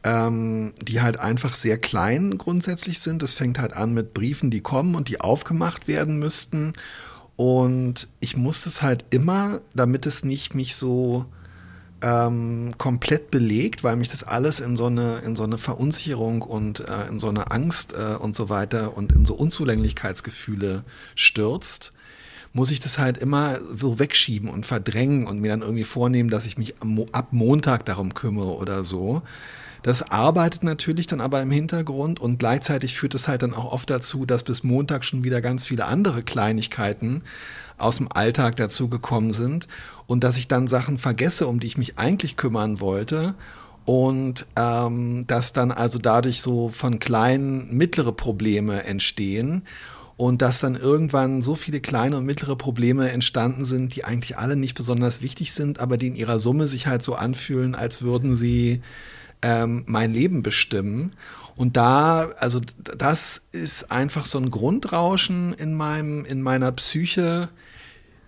ähm, 0.04 0.74
die 0.82 1.02
halt 1.02 1.20
einfach 1.20 1.56
sehr 1.56 1.78
klein 1.78 2.38
grundsätzlich 2.38 3.00
sind. 3.00 3.22
Das 3.22 3.34
fängt 3.34 3.60
halt 3.60 3.74
an 3.74 3.94
mit 3.94 4.14
Briefen, 4.14 4.52
die 4.52 4.62
kommen 4.62 4.96
und 4.96 5.10
die 5.10 5.22
aufgemacht 5.22 5.88
werden 5.88 6.20
müssten. 6.20 6.74
Und 7.36 8.08
ich 8.20 8.36
muss 8.36 8.64
das 8.64 8.82
halt 8.82 9.06
immer, 9.10 9.62
damit 9.74 10.06
es 10.06 10.24
nicht 10.24 10.56
mich 10.56 10.76
so 10.76 11.26
ähm, 12.02 12.72
komplett 12.78 13.32
belegt, 13.32 13.84
weil 13.84 13.96
mich 13.96 14.10
das 14.10 14.24
alles 14.24 14.60
in 14.60 14.78
so 14.78 14.86
eine, 14.86 15.18
in 15.26 15.36
so 15.36 15.44
eine 15.44 15.58
Verunsicherung 15.58 16.42
und 16.42 16.82
äh, 16.82 17.08
in 17.10 17.20
so 17.20 17.30
eine 17.30 17.52
Angst 17.52 17.94
äh, 17.94 18.16
und 18.16 18.36
so 18.36 18.50
weiter 18.50 18.96
und 18.96 19.12
in 19.12 19.26
so 19.26 19.36
Unzulänglichkeitsgefühle 19.36 20.84
stürzt, 21.16 21.94
muss 22.54 22.72
ich 22.72 22.80
das 22.80 22.98
halt 22.98 23.18
immer 23.18 23.60
so 23.62 24.00
wegschieben 24.00 24.50
und 24.50 24.66
verdrängen 24.66 25.28
und 25.28 25.40
mir 25.40 25.50
dann 25.50 25.62
irgendwie 25.62 25.84
vornehmen, 25.84 26.30
dass 26.30 26.46
ich 26.46 26.58
mich 26.58 26.76
ab 27.12 27.28
Montag 27.32 27.86
darum 27.86 28.14
kümmere 28.14 28.56
oder 28.56 28.84
so. 28.84 29.22
Das 29.82 30.12
arbeitet 30.12 30.64
natürlich 30.64 31.08
dann 31.08 31.22
aber 31.22 31.42
im 31.42 31.52
Hintergrund 31.52 32.20
und 32.20 32.38
gleichzeitig 32.38 32.98
führt 32.98 33.16
es 33.16 33.28
halt 33.28 33.42
dann 33.44 33.54
auch 33.54 33.72
oft 33.72 33.90
dazu, 33.90 34.26
dass 34.26 34.44
bis 34.44 34.64
Montag 34.64 35.06
schon 35.06 35.24
wieder 35.24 35.42
ganz 35.42 35.66
viele 35.66 35.86
andere 35.86 36.22
Kleinigkeiten 36.22 37.22
aus 37.78 37.98
dem 37.98 38.12
Alltag 38.12 38.58
dazugekommen 38.58 39.32
sind 39.32 39.68
und 40.06 40.24
dass 40.24 40.38
ich 40.38 40.48
dann 40.48 40.68
Sachen 40.68 40.98
vergesse, 40.98 41.48
um 41.48 41.60
die 41.60 41.68
ich 41.68 41.78
mich 41.78 41.98
eigentlich 41.98 42.36
kümmern 42.36 42.82
wollte 42.82 43.36
und 43.86 44.46
ähm, 44.58 45.26
dass 45.28 45.54
dann 45.54 45.72
also 45.72 45.98
dadurch 45.98 46.42
so 46.42 46.70
von 46.70 47.00
kleinen 47.00 47.76
mittlere 47.76 48.12
Probleme 48.12 48.84
entstehen 48.84 49.64
und 50.18 50.42
dass 50.42 50.60
dann 50.60 50.76
irgendwann 50.76 51.42
so 51.42 51.56
viele 51.56 51.80
kleine 51.80 52.18
und 52.18 52.26
mittlere 52.26 52.58
Probleme 52.58 53.10
entstanden 53.10 53.64
sind, 53.64 53.96
die 53.96 54.04
eigentlich 54.04 54.38
alle 54.38 54.58
nicht 54.58 54.76
besonders 54.76 55.22
wichtig 55.22 55.54
sind, 55.54 55.80
aber 55.80 55.98
die 55.98 56.08
in 56.08 56.16
ihrer 56.18 56.40
Summe 56.40 56.68
sich 56.68 56.88
halt 56.88 57.04
so 57.04 57.16
anfühlen, 57.16 57.74
als 57.74 58.02
würden 58.02 58.36
sie 58.36 58.82
ähm, 59.42 59.84
mein 59.88 60.14
Leben 60.14 60.44
bestimmen. 60.44 61.14
Und 61.56 61.76
da, 61.76 62.30
also 62.38 62.62
das 62.98 63.42
ist 63.52 63.92
einfach 63.92 64.26
so 64.26 64.38
ein 64.38 64.50
Grundrauschen 64.50 65.54
in 65.54 65.74
meinem, 65.74 66.24
in 66.24 66.42
meiner 66.42 66.72
Psyche, 66.72 67.50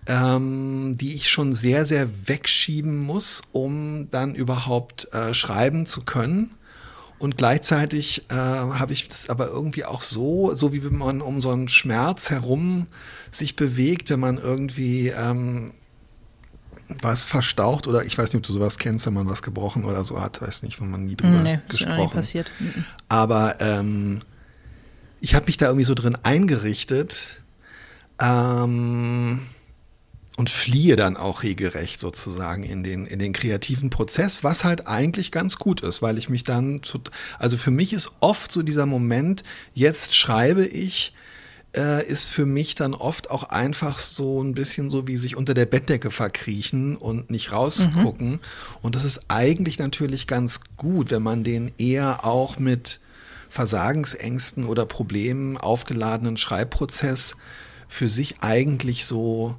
ähm, 0.06 0.96
die 0.98 1.14
ich 1.14 1.30
schon 1.30 1.54
sehr, 1.54 1.86
sehr 1.86 2.08
wegschieben 2.26 2.98
muss, 2.98 3.42
um 3.52 4.10
dann 4.10 4.34
überhaupt 4.34 5.12
äh, 5.14 5.32
schreiben 5.32 5.86
zu 5.86 6.02
können. 6.02 6.50
Und 7.18 7.38
gleichzeitig 7.38 8.24
äh, 8.30 8.34
habe 8.34 8.92
ich 8.92 9.08
das 9.08 9.30
aber 9.30 9.46
irgendwie 9.46 9.84
auch 9.84 10.02
so, 10.02 10.54
so 10.54 10.72
wie 10.72 10.84
wenn 10.84 10.98
man 10.98 11.20
um 11.20 11.40
so 11.40 11.50
einen 11.50 11.68
Schmerz 11.68 12.30
herum 12.30 12.88
sich 13.30 13.54
bewegt, 13.54 14.10
wenn 14.10 14.18
man 14.18 14.38
irgendwie 14.38 15.08
ähm, 15.08 15.72
was 17.00 17.24
verstaucht 17.24 17.86
oder 17.86 18.04
ich 18.04 18.18
weiß 18.18 18.32
nicht, 18.32 18.36
ob 18.38 18.42
du 18.46 18.52
sowas 18.52 18.78
kennst, 18.78 19.06
wenn 19.06 19.14
man 19.14 19.28
was 19.28 19.42
gebrochen 19.42 19.84
oder 19.84 20.04
so 20.04 20.20
hat, 20.20 20.42
weiß 20.42 20.62
nicht, 20.62 20.80
wenn 20.80 20.90
man 20.90 21.04
nie 21.04 21.16
drüber 21.16 21.38
nee, 21.42 21.60
gesprochen. 21.68 22.04
Ist 22.04 22.12
passiert. 22.12 22.50
Mhm. 22.58 22.84
Aber 23.08 23.60
ähm, 23.60 24.20
ich 25.20 25.34
habe 25.34 25.46
mich 25.46 25.56
da 25.56 25.66
irgendwie 25.66 25.84
so 25.84 25.94
drin 25.94 26.18
eingerichtet 26.22 27.40
ähm, 28.20 29.40
und 30.36 30.50
fliehe 30.50 30.96
dann 30.96 31.16
auch 31.16 31.42
regelrecht 31.42 32.00
sozusagen 32.00 32.64
in 32.64 32.82
den, 32.82 33.06
in 33.06 33.18
den 33.18 33.32
kreativen 33.32 33.90
Prozess, 33.90 34.42
was 34.42 34.64
halt 34.64 34.86
eigentlich 34.86 35.30
ganz 35.30 35.56
gut 35.56 35.80
ist, 35.80 36.02
weil 36.02 36.18
ich 36.18 36.28
mich 36.28 36.44
dann, 36.44 36.82
zu, 36.82 37.00
also 37.38 37.56
für 37.56 37.70
mich 37.70 37.92
ist 37.92 38.12
oft 38.20 38.50
so 38.50 38.62
dieser 38.62 38.86
Moment, 38.86 39.44
jetzt 39.74 40.16
schreibe 40.16 40.66
ich, 40.66 41.14
äh, 41.76 42.06
ist 42.06 42.28
für 42.28 42.46
mich 42.46 42.74
dann 42.74 42.94
oft 42.94 43.30
auch 43.30 43.44
einfach 43.44 43.98
so 43.98 44.42
ein 44.42 44.54
bisschen 44.54 44.90
so 44.90 45.08
wie 45.08 45.16
sich 45.16 45.36
unter 45.36 45.54
der 45.54 45.66
Bettdecke 45.66 46.10
verkriechen 46.10 46.96
und 46.96 47.30
nicht 47.30 47.52
rausgucken. 47.52 48.32
Mhm. 48.32 48.40
Und 48.82 48.94
das 48.94 49.04
ist 49.04 49.20
eigentlich 49.28 49.78
natürlich 49.78 50.26
ganz 50.26 50.60
gut, 50.76 51.10
wenn 51.10 51.22
man 51.22 51.44
den 51.44 51.72
eher 51.78 52.24
auch 52.24 52.58
mit 52.58 53.00
Versagensängsten 53.48 54.64
oder 54.64 54.86
Problemen 54.86 55.56
aufgeladenen 55.56 56.36
Schreibprozess 56.36 57.36
für 57.88 58.08
sich 58.08 58.36
eigentlich 58.40 59.04
so 59.04 59.58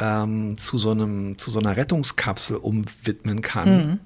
ähm, 0.00 0.58
zu 0.58 0.78
so 0.78 0.90
einem 0.90 1.38
zu 1.38 1.50
so 1.50 1.60
einer 1.60 1.76
Rettungskapsel 1.76 2.56
umwidmen 2.56 3.42
kann. 3.42 3.76
Mhm. 3.76 4.00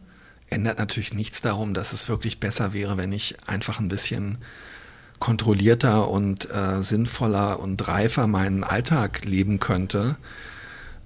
Ändert 0.49 0.79
natürlich 0.79 1.15
nichts 1.15 1.41
darum, 1.41 1.73
dass 1.73 1.95
es 1.95 2.11
wirklich 2.11 2.41
besser 2.41 2.75
wäre, 2.75 2.99
wenn 2.99 3.13
ich 3.13 3.37
einfach 3.47 3.79
ein 3.79 3.89
bisschen 3.89 4.39
kontrollierter 5.23 6.09
und 6.09 6.51
äh, 6.51 6.83
sinnvoller 6.83 7.61
und 7.61 7.87
reifer 7.87 8.27
meinen 8.27 8.65
Alltag 8.65 9.25
leben 9.25 9.61
könnte. 9.61 10.17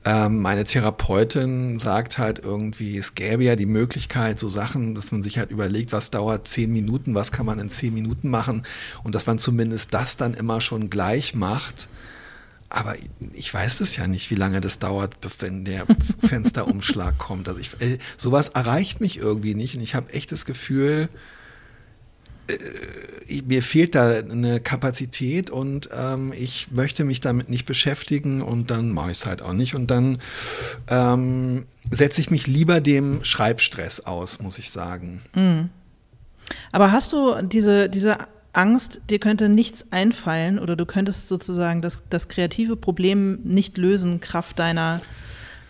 Ähm, 0.07 0.41
meine 0.41 0.65
Therapeutin 0.65 1.79
sagt 1.79 2.17
halt 2.17 2.39
irgendwie, 2.39 2.97
es 2.97 3.15
gäbe 3.15 3.45
ja 3.45 3.57
die 3.57 3.67
Möglichkeit, 3.67 4.41
so 4.41 4.49
Sachen, 4.49 4.95
dass 4.95 5.13
man 5.13 5.23
sich 5.23 5.37
halt 5.37 5.51
überlegt, 5.51 5.93
was 5.93 6.11
dauert 6.11 6.49
zehn 6.49 6.73
Minuten, 6.73 7.15
was 7.15 7.31
kann 7.31 7.45
man 7.45 7.59
in 7.59 7.69
zehn 7.69 7.93
Minuten 7.93 8.31
machen 8.31 8.63
und 9.05 9.15
dass 9.15 9.27
man 9.27 9.39
zumindest 9.39 9.93
das 9.93 10.17
dann 10.17 10.33
immer 10.33 10.63
schon 10.63 10.89
gleich 10.89 11.35
macht. 11.35 11.91
Aber 12.71 12.95
ich 13.35 13.53
weiß 13.53 13.83
es 13.83 13.97
ja 13.97 14.07
nicht, 14.07 14.31
wie 14.31 14.35
lange 14.35 14.63
das 14.63 14.79
dauert, 14.79 15.13
wenn 15.41 15.67
der 15.67 15.85
Fensterumschlag 16.27 17.19
kommt. 17.19 17.49
Also 17.49 17.61
ich, 17.61 17.79
äh, 17.83 17.99
sowas 18.17 18.49
erreicht 18.49 19.03
mich 19.03 19.19
irgendwie 19.19 19.55
nicht 19.55 19.75
und 19.77 19.83
ich 19.83 19.95
habe 19.95 20.15
echt 20.15 20.33
das 20.33 20.47
Gefühl, 20.47 21.11
mir 23.47 23.63
fehlt 23.63 23.95
da 23.95 24.11
eine 24.11 24.61
Kapazität 24.61 25.51
und 25.51 25.89
ähm, 25.97 26.33
ich 26.37 26.71
möchte 26.71 27.05
mich 27.05 27.21
damit 27.21 27.49
nicht 27.49 27.67
beschäftigen 27.67 28.43
und 28.43 28.71
dann 28.71 28.91
mache 28.91 29.11
ich 29.11 29.19
es 29.19 29.27
halt 29.27 29.43
auch 29.43 29.53
nicht. 29.53 29.75
Und 29.75 29.91
dann 29.91 30.19
ähm, 30.89 31.67
setze 31.91 32.21
ich 32.21 32.31
mich 32.31 32.47
lieber 32.47 32.81
dem 32.81 33.25
Schreibstress 33.25 34.01
aus, 34.07 34.41
muss 34.41 34.59
ich 34.59 34.71
sagen. 34.71 35.23
Mhm. 35.35 35.71
Aber 36.71 36.93
hast 36.93 37.13
du 37.13 37.43
diese, 37.43 37.89
diese 37.89 38.19
Angst, 38.53 39.01
dir 39.11 39.19
könnte 39.19 39.49
nichts 39.49 39.91
einfallen 39.91 40.59
oder 40.59 40.77
du 40.77 40.87
könntest 40.87 41.29
sozusagen 41.29 41.83
das, 41.83 42.03
das 42.09 42.29
kreative 42.29 42.77
Problem 42.77 43.41
nicht 43.43 43.77
lösen, 43.77 44.21
Kraft 44.21 44.59
deiner, 44.59 45.01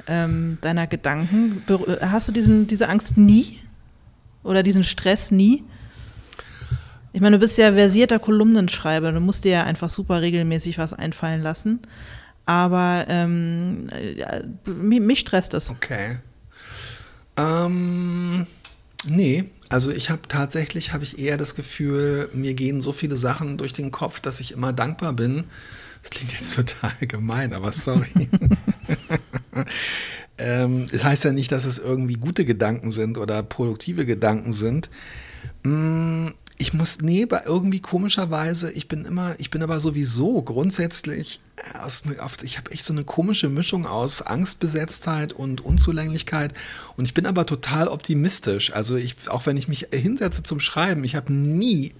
ähm, 0.07 0.59
deiner 0.61 0.87
Gedanken? 0.87 1.63
Hast 2.01 2.29
du 2.29 2.33
diesen, 2.33 2.67
diese 2.67 2.89
Angst 2.89 3.17
nie? 3.17 3.61
Oder 4.45 4.63
diesen 4.63 4.85
Stress 4.85 5.31
nie? 5.31 5.65
Ich 7.17 7.23
meine, 7.23 7.39
du 7.39 7.41
bist 7.41 7.57
ja 7.57 7.73
versierter 7.73 8.19
Kolumnenschreiber, 8.19 9.11
du 9.11 9.21
musst 9.21 9.45
dir 9.45 9.53
ja 9.53 9.65
einfach 9.65 9.89
super 9.89 10.21
regelmäßig 10.21 10.77
was 10.77 10.93
einfallen 10.93 11.41
lassen. 11.41 11.81
Aber 12.45 13.07
ähm, 13.09 13.89
ja, 14.19 14.43
mich 14.67 15.21
stresst 15.21 15.55
das. 15.55 15.71
Okay. 15.71 16.19
Ähm, 17.39 18.47
nee, 19.07 19.45
also 19.71 19.91
ich 19.93 20.11
habe 20.11 20.29
tatsächlich 20.29 20.93
habe 20.93 21.05
ich 21.05 21.19
eher 21.19 21.39
das 21.39 21.55
Gefühl, 21.55 22.29
mir 22.35 22.53
gehen 22.53 22.83
so 22.83 22.93
viele 22.93 23.17
Sachen 23.17 23.57
durch 23.57 23.73
den 23.73 23.91
Kopf, 23.91 24.21
dass 24.21 24.39
ich 24.41 24.53
immer 24.53 24.75
dankbar 24.75 25.15
bin. 25.15 25.45
Das 26.03 26.11
klingt 26.11 26.39
jetzt 26.39 26.55
total 26.55 26.93
gemein, 27.01 27.55
aber 27.55 27.73
sorry. 27.73 28.29
ähm, 30.37 30.85
das 30.93 31.03
heißt 31.03 31.25
ja 31.25 31.33
nicht, 31.33 31.51
dass 31.51 31.65
es 31.65 31.79
irgendwie 31.79 32.17
gute 32.17 32.45
Gedanken 32.45 32.93
sind 32.93 33.17
oder 33.17 33.43
produktive 33.43 34.05
Gedanken 34.05 34.53
sind. 34.53 34.91
Ich 36.59 36.73
muss, 36.73 37.01
nee, 37.03 37.27
irgendwie 37.45 37.81
komischerweise, 37.81 38.71
ich 38.71 38.89
bin 38.89 39.05
immer, 39.05 39.35
ich 39.39 39.51
bin 39.51 39.63
aber 39.63 39.79
sowieso 39.79 40.41
grundsätzlich, 40.41 41.41
ich 42.43 42.59
habe 42.59 42.71
echt 42.71 42.85
so 42.85 42.95
eine 42.95 43.05
komische 43.05 43.51
Mischung 43.51 43.87
aus 43.87 44.23
Angstbesetztheit 44.23 45.33
und 45.33 45.61
Unzulänglichkeit 45.61 46.55
und 46.97 47.05
ich 47.05 47.13
bin 47.13 47.27
aber 47.27 47.45
total 47.45 47.89
optimistisch. 47.89 48.73
Also 48.73 48.97
ich, 48.97 49.17
auch 49.29 49.45
wenn 49.45 49.59
ich 49.59 49.69
mich 49.69 49.89
hinsetze 49.93 50.43
zum 50.43 50.61
Schreiben, 50.61 51.05
ich 51.05 51.15
habe 51.15 51.33
nie, 51.33 51.93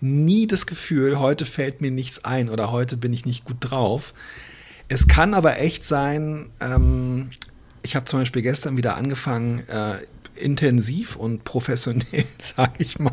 nie 0.00 0.46
das 0.46 0.66
Gefühl, 0.66 1.18
heute 1.18 1.44
fällt 1.44 1.82
mir 1.82 1.90
nichts 1.90 2.24
ein 2.24 2.48
oder 2.48 2.72
heute 2.72 2.96
bin 2.96 3.12
ich 3.12 3.26
nicht 3.26 3.44
gut 3.44 3.58
drauf. 3.60 4.14
Es 4.88 5.08
kann 5.08 5.34
aber 5.34 5.58
echt 5.58 5.84
sein, 5.84 6.50
ähm, 6.60 7.30
ich 7.82 7.96
habe 7.96 8.06
zum 8.06 8.20
Beispiel 8.20 8.42
gestern 8.42 8.76
wieder 8.76 8.96
angefangen, 8.96 9.60
äh, 9.68 9.98
intensiv 10.34 11.16
und 11.16 11.44
professionell, 11.44 12.24
sage 12.38 12.72
ich 12.78 12.98
mal, 12.98 13.12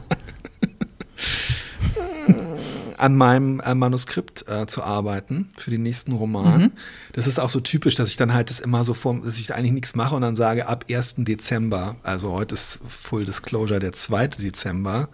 an 2.97 3.15
meinem 3.15 3.59
äh, 3.59 3.75
Manuskript 3.75 4.47
äh, 4.47 4.65
zu 4.65 4.83
arbeiten 4.83 5.49
für 5.57 5.69
den 5.69 5.83
nächsten 5.83 6.11
Roman. 6.11 6.61
Mhm. 6.61 6.71
Das 7.13 7.27
ist 7.27 7.39
auch 7.39 7.49
so 7.49 7.59
typisch, 7.59 7.95
dass 7.95 8.09
ich 8.09 8.17
dann 8.17 8.33
halt 8.33 8.49
das 8.49 8.59
immer 8.59 8.83
so 8.85 8.93
vor, 8.93 9.19
dass 9.23 9.39
ich 9.39 9.47
da 9.47 9.55
eigentlich 9.55 9.73
nichts 9.73 9.95
mache 9.95 10.15
und 10.15 10.21
dann 10.21 10.35
sage, 10.35 10.67
ab 10.67 10.85
1. 10.89 11.15
Dezember, 11.19 11.95
also 12.03 12.31
heute 12.31 12.55
ist 12.55 12.79
Full 12.87 13.25
Disclosure 13.25 13.79
der 13.79 13.93
2. 13.93 14.27
Dezember. 14.27 15.09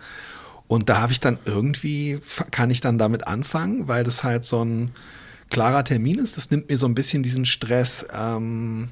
Und 0.67 0.89
da 0.89 1.01
habe 1.01 1.11
ich 1.11 1.19
dann 1.19 1.37
irgendwie, 1.45 2.19
kann 2.51 2.71
ich 2.71 2.81
dann 2.81 2.97
damit 2.97 3.27
anfangen, 3.27 3.87
weil 3.87 4.03
das 4.03 4.23
halt 4.23 4.45
so 4.45 4.63
ein 4.63 4.91
klarer 5.49 5.83
Termin 5.83 6.19
ist. 6.19 6.37
Das 6.37 6.49
nimmt 6.49 6.69
mir 6.69 6.77
so 6.77 6.87
ein 6.87 6.95
bisschen 6.95 7.21
diesen 7.21 7.45
Stress. 7.45 8.07
Ähm, 8.13 8.89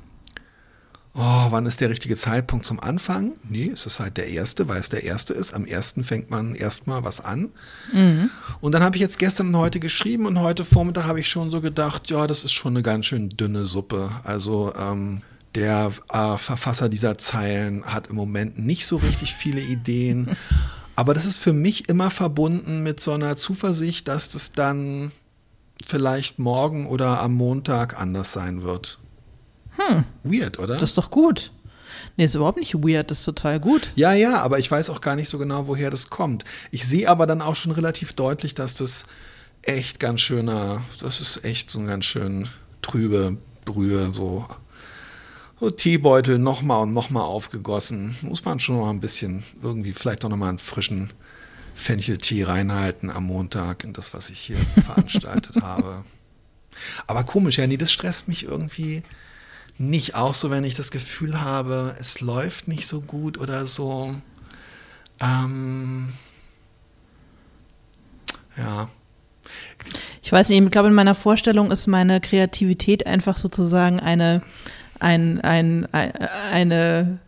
oh, 1.13 1.47
wann 1.49 1.65
ist 1.65 1.81
der 1.81 1.89
richtige 1.89 2.15
Zeitpunkt 2.15 2.65
zum 2.65 2.79
Anfang? 2.79 3.33
Nee, 3.47 3.69
es 3.73 3.85
ist 3.85 3.99
halt 3.99 4.17
der 4.17 4.29
erste, 4.29 4.67
weil 4.67 4.79
es 4.79 4.89
der 4.89 5.03
erste 5.03 5.33
ist. 5.33 5.53
Am 5.53 5.65
ersten 5.65 6.03
fängt 6.03 6.29
man 6.29 6.55
erstmal 6.55 7.03
was 7.03 7.19
an. 7.19 7.49
Mhm. 7.91 8.29
Und 8.61 8.73
dann 8.73 8.83
habe 8.83 8.95
ich 8.95 9.01
jetzt 9.01 9.19
gestern 9.19 9.47
und 9.47 9.57
heute 9.57 9.79
geschrieben 9.79 10.25
und 10.25 10.39
heute 10.39 10.63
Vormittag 10.63 11.05
habe 11.05 11.19
ich 11.19 11.29
schon 11.29 11.49
so 11.49 11.61
gedacht, 11.61 12.09
ja, 12.09 12.27
das 12.27 12.43
ist 12.43 12.53
schon 12.53 12.73
eine 12.73 12.83
ganz 12.83 13.07
schön 13.07 13.29
dünne 13.29 13.65
Suppe. 13.65 14.11
Also 14.23 14.73
ähm, 14.75 15.21
der 15.55 15.91
äh, 16.11 16.37
Verfasser 16.37 16.87
dieser 16.87 17.17
Zeilen 17.17 17.83
hat 17.85 18.07
im 18.07 18.15
Moment 18.15 18.57
nicht 18.57 18.85
so 18.85 18.97
richtig 18.97 19.33
viele 19.33 19.61
Ideen. 19.61 20.37
Aber 20.95 21.13
das 21.13 21.25
ist 21.25 21.39
für 21.39 21.53
mich 21.53 21.89
immer 21.89 22.11
verbunden 22.11 22.83
mit 22.83 22.99
so 22.99 23.13
einer 23.13 23.35
Zuversicht, 23.35 24.07
dass 24.07 24.29
das 24.29 24.51
dann 24.51 25.11
vielleicht 25.85 26.37
morgen 26.37 26.85
oder 26.85 27.21
am 27.21 27.33
Montag 27.33 27.99
anders 27.99 28.31
sein 28.31 28.61
wird. 28.63 29.00
Hm. 29.77 30.05
Weird, 30.23 30.59
oder? 30.59 30.75
Das 30.75 30.89
ist 30.89 30.97
doch 30.97 31.11
gut. 31.11 31.51
Nee, 32.17 32.25
ist 32.25 32.35
überhaupt 32.35 32.59
nicht 32.59 32.73
weird, 32.75 33.11
das 33.11 33.19
ist 33.19 33.25
total 33.25 33.59
gut. 33.59 33.89
Ja, 33.95 34.13
ja, 34.13 34.41
aber 34.41 34.59
ich 34.59 34.69
weiß 34.69 34.89
auch 34.89 35.01
gar 35.01 35.15
nicht 35.15 35.29
so 35.29 35.37
genau, 35.37 35.67
woher 35.67 35.89
das 35.89 36.09
kommt. 36.09 36.43
Ich 36.71 36.85
sehe 36.87 37.09
aber 37.09 37.27
dann 37.27 37.41
auch 37.41 37.55
schon 37.55 37.71
relativ 37.71 38.13
deutlich, 38.13 38.55
dass 38.55 38.75
das 38.75 39.05
echt 39.61 39.99
ganz 39.99 40.21
schöner, 40.21 40.81
das 40.99 41.21
ist 41.21 41.43
echt 41.45 41.69
so 41.69 41.79
ein 41.79 41.87
ganz 41.87 42.05
schön 42.05 42.47
trübe 42.81 43.37
Brühe, 43.65 44.11
so, 44.13 44.47
so 45.59 45.69
Teebeutel 45.69 46.39
nochmal 46.39 46.83
und 46.83 46.93
nochmal 46.93 47.23
aufgegossen. 47.23 48.15
Muss 48.21 48.43
man 48.43 48.59
schon 48.59 48.77
noch 48.77 48.89
ein 48.89 48.99
bisschen 48.99 49.43
irgendwie, 49.61 49.93
vielleicht 49.93 50.25
auch 50.25 50.29
nochmal 50.29 50.49
einen 50.49 50.59
frischen 50.59 51.11
Fencheltee 51.75 52.43
reinhalten 52.43 53.09
am 53.09 53.25
Montag 53.25 53.83
in 53.83 53.93
das, 53.93 54.13
was 54.13 54.29
ich 54.29 54.39
hier 54.39 54.57
veranstaltet 54.83 55.61
habe. 55.61 56.03
Aber 57.07 57.23
komisch, 57.23 57.57
ja, 57.57 57.67
nee, 57.67 57.77
das 57.77 57.91
stresst 57.91 58.27
mich 58.27 58.43
irgendwie 58.43 59.03
nicht 59.81 60.15
auch 60.15 60.35
so, 60.35 60.49
wenn 60.49 60.63
ich 60.63 60.75
das 60.75 60.91
Gefühl 60.91 61.41
habe, 61.41 61.95
es 61.99 62.21
läuft 62.21 62.67
nicht 62.67 62.87
so 62.87 63.01
gut 63.01 63.37
oder 63.37 63.65
so. 63.65 64.15
Ähm, 65.19 66.09
ja. 68.57 68.87
Ich 70.21 70.31
weiß 70.31 70.49
nicht, 70.49 70.61
ich 70.61 70.71
glaube, 70.71 70.89
in 70.89 70.93
meiner 70.93 71.15
Vorstellung 71.15 71.71
ist 71.71 71.87
meine 71.87 72.21
Kreativität 72.21 73.07
einfach 73.07 73.37
sozusagen 73.37 73.99
eine, 73.99 74.43
ein, 74.99 75.41
ein, 75.41 75.87
eine 76.51 77.19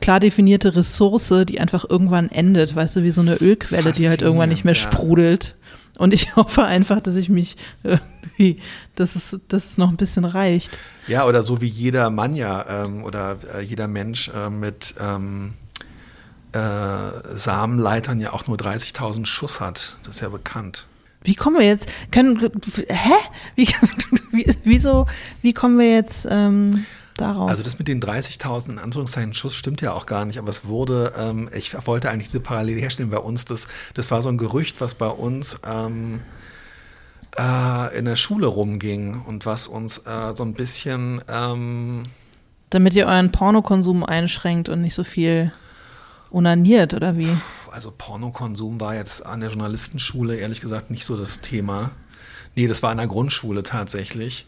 klar 0.00 0.20
definierte 0.20 0.74
Ressource, 0.76 1.32
die 1.46 1.60
einfach 1.60 1.88
irgendwann 1.88 2.30
endet, 2.30 2.74
weißt 2.74 2.96
du, 2.96 3.02
wie 3.04 3.12
so 3.12 3.20
eine 3.20 3.36
Ölquelle, 3.36 3.92
die 3.92 4.08
halt 4.08 4.22
irgendwann 4.22 4.48
nicht 4.48 4.64
mehr 4.64 4.74
ja. 4.74 4.80
sprudelt. 4.80 5.56
Und 5.98 6.12
ich 6.12 6.36
hoffe 6.36 6.64
einfach, 6.64 7.00
dass 7.00 7.16
ich 7.16 7.28
mich 7.28 7.56
irgendwie, 7.84 8.60
dass 8.96 9.14
es, 9.14 9.40
dass 9.48 9.66
es 9.66 9.78
noch 9.78 9.90
ein 9.90 9.96
bisschen 9.96 10.24
reicht. 10.24 10.78
Ja, 11.06 11.26
oder 11.26 11.42
so 11.42 11.60
wie 11.60 11.66
jeder 11.66 12.10
Mann 12.10 12.34
ja 12.34 12.84
ähm, 12.84 13.04
oder 13.04 13.36
äh, 13.54 13.60
jeder 13.62 13.88
Mensch 13.88 14.28
äh, 14.28 14.50
mit 14.50 14.94
ähm, 15.00 15.54
äh, 16.52 16.58
Samenleitern 17.36 18.20
ja 18.20 18.32
auch 18.32 18.46
nur 18.46 18.56
30.000 18.56 19.26
Schuss 19.26 19.60
hat. 19.60 19.96
Das 20.04 20.16
ist 20.16 20.20
ja 20.20 20.28
bekannt. 20.28 20.86
Wie 21.24 21.34
kommen 21.34 21.58
wir 21.58 21.66
jetzt? 21.66 21.88
Können, 22.10 22.38
hä? 22.38 23.12
Wie, 23.54 23.66
wie, 24.32 24.56
wieso? 24.64 25.06
Wie 25.40 25.52
kommen 25.52 25.78
wir 25.78 25.92
jetzt 25.92 26.26
ähm, 26.28 26.84
darauf? 27.16 27.48
Also 27.48 27.62
das 27.62 27.78
mit 27.78 27.88
den 27.88 28.02
30.000 28.02 28.70
in 28.70 28.78
Anführungszeichen 28.78 29.34
Schuss 29.34 29.54
stimmt 29.54 29.80
ja 29.80 29.92
auch 29.92 30.06
gar 30.06 30.24
nicht, 30.24 30.38
aber 30.38 30.50
es 30.50 30.64
wurde, 30.64 31.12
ähm, 31.18 31.48
ich 31.54 31.74
wollte 31.86 32.10
eigentlich 32.10 32.28
diese 32.28 32.40
Parallele 32.40 32.80
herstellen 32.80 33.10
bei 33.10 33.18
uns, 33.18 33.44
das, 33.44 33.68
das 33.94 34.10
war 34.10 34.22
so 34.22 34.28
ein 34.28 34.38
Gerücht, 34.38 34.80
was 34.80 34.94
bei 34.94 35.08
uns 35.08 35.60
ähm, 35.66 36.20
äh, 37.38 37.98
in 37.98 38.04
der 38.04 38.16
Schule 38.16 38.46
rumging 38.46 39.22
und 39.22 39.46
was 39.46 39.66
uns 39.66 39.98
äh, 39.98 40.34
so 40.34 40.44
ein 40.44 40.54
bisschen... 40.54 41.22
Ähm, 41.28 42.04
Damit 42.70 42.94
ihr 42.94 43.06
euren 43.06 43.32
Pornokonsum 43.32 44.04
einschränkt 44.04 44.68
und 44.68 44.80
nicht 44.80 44.94
so 44.94 45.04
viel 45.04 45.52
unaniert 46.30 46.94
oder 46.94 47.16
wie? 47.16 47.28
Also 47.70 47.92
Pornokonsum 47.96 48.80
war 48.80 48.94
jetzt 48.94 49.24
an 49.24 49.40
der 49.40 49.50
Journalistenschule 49.50 50.36
ehrlich 50.36 50.60
gesagt 50.60 50.90
nicht 50.90 51.04
so 51.04 51.16
das 51.16 51.40
Thema. 51.40 51.90
Nee, 52.54 52.66
das 52.66 52.82
war 52.82 52.90
an 52.90 52.98
der 52.98 53.06
Grundschule 53.06 53.62
tatsächlich. 53.62 54.46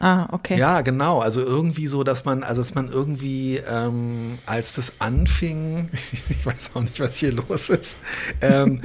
Ah, 0.00 0.28
okay. 0.32 0.58
Ja, 0.58 0.80
genau. 0.80 1.20
Also 1.20 1.40
irgendwie 1.40 1.86
so, 1.86 2.04
dass 2.04 2.24
man, 2.24 2.42
also 2.42 2.62
dass 2.62 2.74
man 2.74 2.90
irgendwie, 2.90 3.56
ähm, 3.56 4.38
als 4.46 4.72
das 4.72 4.94
anfing, 4.98 5.90
ich 5.92 6.44
weiß 6.44 6.70
auch 6.74 6.80
nicht, 6.80 6.98
was 7.00 7.18
hier 7.18 7.32
los 7.32 7.68
ist, 7.68 7.96
ähm, 8.40 8.80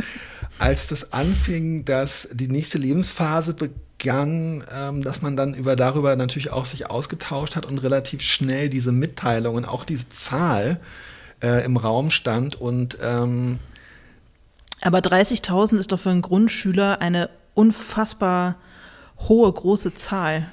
als 0.60 0.88
das 0.88 1.14
anfing, 1.14 1.86
dass 1.86 2.30
die 2.32 2.48
nächste 2.48 2.78
Lebensphase 2.78 3.54
begann, 3.54 4.64
ähm, 4.74 5.04
dass 5.04 5.22
man 5.22 5.36
dann 5.36 5.54
über 5.54 5.76
darüber 5.76 6.16
natürlich 6.16 6.52
auch 6.52 6.66
sich 6.66 6.90
ausgetauscht 6.90 7.56
hat 7.56 7.66
und 7.66 7.80
relativ 7.80 8.22
schnell 8.22 8.70
diese 8.70 8.92
Mitteilung 8.92 9.56
und 9.56 9.66
auch 9.66 9.84
diese 9.84 10.10
Zahl 10.10 10.80
äh, 11.42 11.66
im 11.66 11.78
Raum 11.78 12.12
stand 12.12 12.56
und 12.56 12.98
ähm, 13.02 13.60
aber 14.82 15.00
30.000 15.00 15.78
ist 15.78 15.92
doch 15.92 16.00
für 16.00 16.12
einen 16.12 16.22
Grundschüler 16.22 17.02
eine 17.02 17.30
unfassbar 17.54 18.56
hohe, 19.18 19.52
große 19.52 19.96
Zahl. 19.96 20.48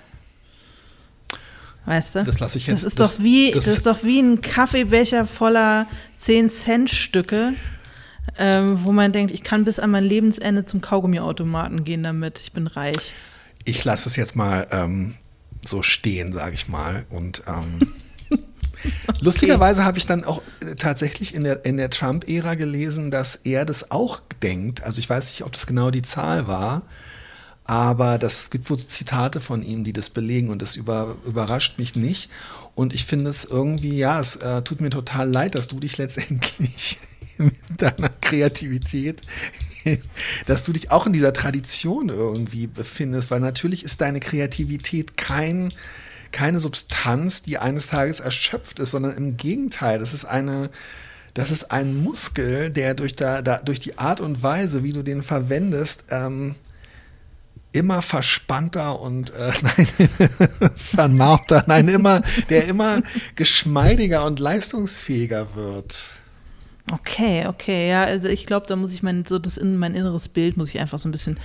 Weißt 1.85 2.15
du? 2.15 2.25
Das 2.25 2.39
lasse 2.39 2.59
ich 2.59 2.67
jetzt. 2.67 2.77
Das 2.77 2.85
ist, 2.85 3.01
das, 3.01 3.17
doch, 3.17 3.25
wie, 3.25 3.51
das, 3.51 3.65
das 3.65 3.77
ist 3.79 3.87
doch 3.87 4.05
wie 4.05 4.21
ein 4.21 4.41
Kaffeebecher 4.41 5.27
voller 5.27 5.87
10-Cent-Stücke, 6.21 7.55
ähm, 8.39 8.85
wo 8.85 8.93
man 8.93 9.13
denkt, 9.13 9.33
ich 9.33 9.43
kann 9.43 9.65
bis 9.65 9.79
an 9.79 9.91
mein 9.91 10.05
Lebensende 10.05 10.65
zum 10.65 10.81
Kaugummiautomaten 10.81 11.85
gehen 11.85 12.03
damit. 12.03 12.41
Ich 12.41 12.53
bin 12.53 12.67
reich. 12.67 13.15
Ich 13.65 13.85
lasse 13.85 14.09
es 14.09 14.17
jetzt 14.17 14.37
mal 14.37 14.67
ähm, 14.71 15.15
so 15.65 15.83
stehen, 15.83 16.33
sage 16.33 16.55
ich 16.55 16.69
mal. 16.69 17.05
Und 17.11 17.43
ähm, 17.47 17.93
Okay. 18.85 19.19
Lustigerweise 19.21 19.85
habe 19.85 19.99
ich 19.99 20.07
dann 20.07 20.25
auch 20.25 20.43
äh, 20.61 20.75
tatsächlich 20.75 21.35
in 21.35 21.45
der, 21.45 21.65
in 21.65 21.77
der 21.77 21.91
Trump-Ära 21.91 22.55
gelesen, 22.55 23.11
dass 23.11 23.37
er 23.37 23.65
das 23.65 23.91
auch 23.91 24.21
denkt. 24.43 24.83
Also 24.83 24.99
ich 24.99 25.09
weiß 25.09 25.29
nicht, 25.29 25.45
ob 25.45 25.53
das 25.53 25.67
genau 25.67 25.91
die 25.91 26.03
Zahl 26.03 26.47
war, 26.47 26.83
aber 27.65 28.19
das 28.19 28.51
gibt 28.51 28.69
wohl 28.71 28.79
Zitate 28.79 29.41
von 29.41 29.63
ihm, 29.63 29.85
die 29.85 29.93
das 29.93 30.11
belegen 30.11 30.51
und 30.51 30.63
das 30.63 30.77
über, 30.77 31.17
überrascht 31.27 31.79
mich 31.79 31.95
nicht. 31.95 32.31
Und 32.75 32.93
ich 32.93 33.05
finde 33.05 33.31
es 33.31 33.45
irgendwie, 33.45 33.97
ja, 33.97 34.19
es 34.19 34.37
äh, 34.37 34.63
tut 34.63 34.81
mir 34.81 34.91
total 34.91 35.31
leid, 35.31 35.55
dass 35.55 35.69
du 35.69 35.79
dich 35.79 35.99
letztendlich 35.99 36.99
mit 37.43 37.83
deiner 37.83 38.11
Kreativität, 38.21 39.21
dass 40.47 40.65
du 40.65 40.73
dich 40.73 40.91
auch 40.91 41.07
in 41.07 41.13
dieser 41.13 41.33
Tradition 41.33 42.09
irgendwie 42.09 42.67
befindest, 42.67 43.31
weil 43.31 43.41
natürlich 43.41 43.85
ist 43.85 44.01
deine 44.01 44.21
Kreativität 44.21 45.17
kein 45.17 45.73
keine 46.33 46.61
Substanz, 46.61 47.43
die 47.43 47.59
eines 47.59 47.89
Tages 47.89 48.19
erschöpft 48.19 48.79
ist, 48.79 48.91
sondern 48.91 49.17
im 49.17 49.37
Gegenteil, 49.37 49.99
das 49.99 50.13
ist 50.13 50.25
eine, 50.25 50.71
das 51.35 51.51
ist 51.51 51.71
ein 51.71 52.03
Muskel, 52.03 52.71
der 52.71 52.95
durch, 52.95 53.15
da, 53.15 53.43
da, 53.43 53.59
durch 53.59 53.79
die 53.79 53.99
Art 53.99 54.21
und 54.21 54.43
Weise, 54.43 54.83
wie 54.83 54.93
du 54.93 55.03
den 55.03 55.23
verwendest, 55.23 56.05
ähm, 56.11 56.57
immer 57.73 58.03
verspannter 58.03 59.01
und 59.01 59.31
äh, 59.31 59.53
nein, 59.63 60.11
vernarbter, 60.77 61.65
nein, 61.67 61.89
immer, 61.89 62.23
der 62.51 62.67
immer 62.67 63.03
geschmeidiger 63.37 64.25
und 64.27 64.41
leistungsfähiger 64.41 65.55
wird. 65.55 66.03
Okay, 66.91 67.47
okay, 67.47 67.89
ja, 67.89 68.05
also 68.05 68.29
ich 68.29 68.47
glaube, 68.47 68.67
da 68.67 68.77
muss 68.77 68.93
ich 68.93 69.03
mein 69.03 69.25
so 69.25 69.39
das 69.39 69.57
in 69.57 69.79
mein 69.79 69.95
inneres 69.95 70.29
Bild 70.29 70.57
muss 70.57 70.69
ich 70.71 70.81
einfach 70.81 70.99
so 70.99 71.09
ein 71.09 71.13
bisschen 71.13 71.39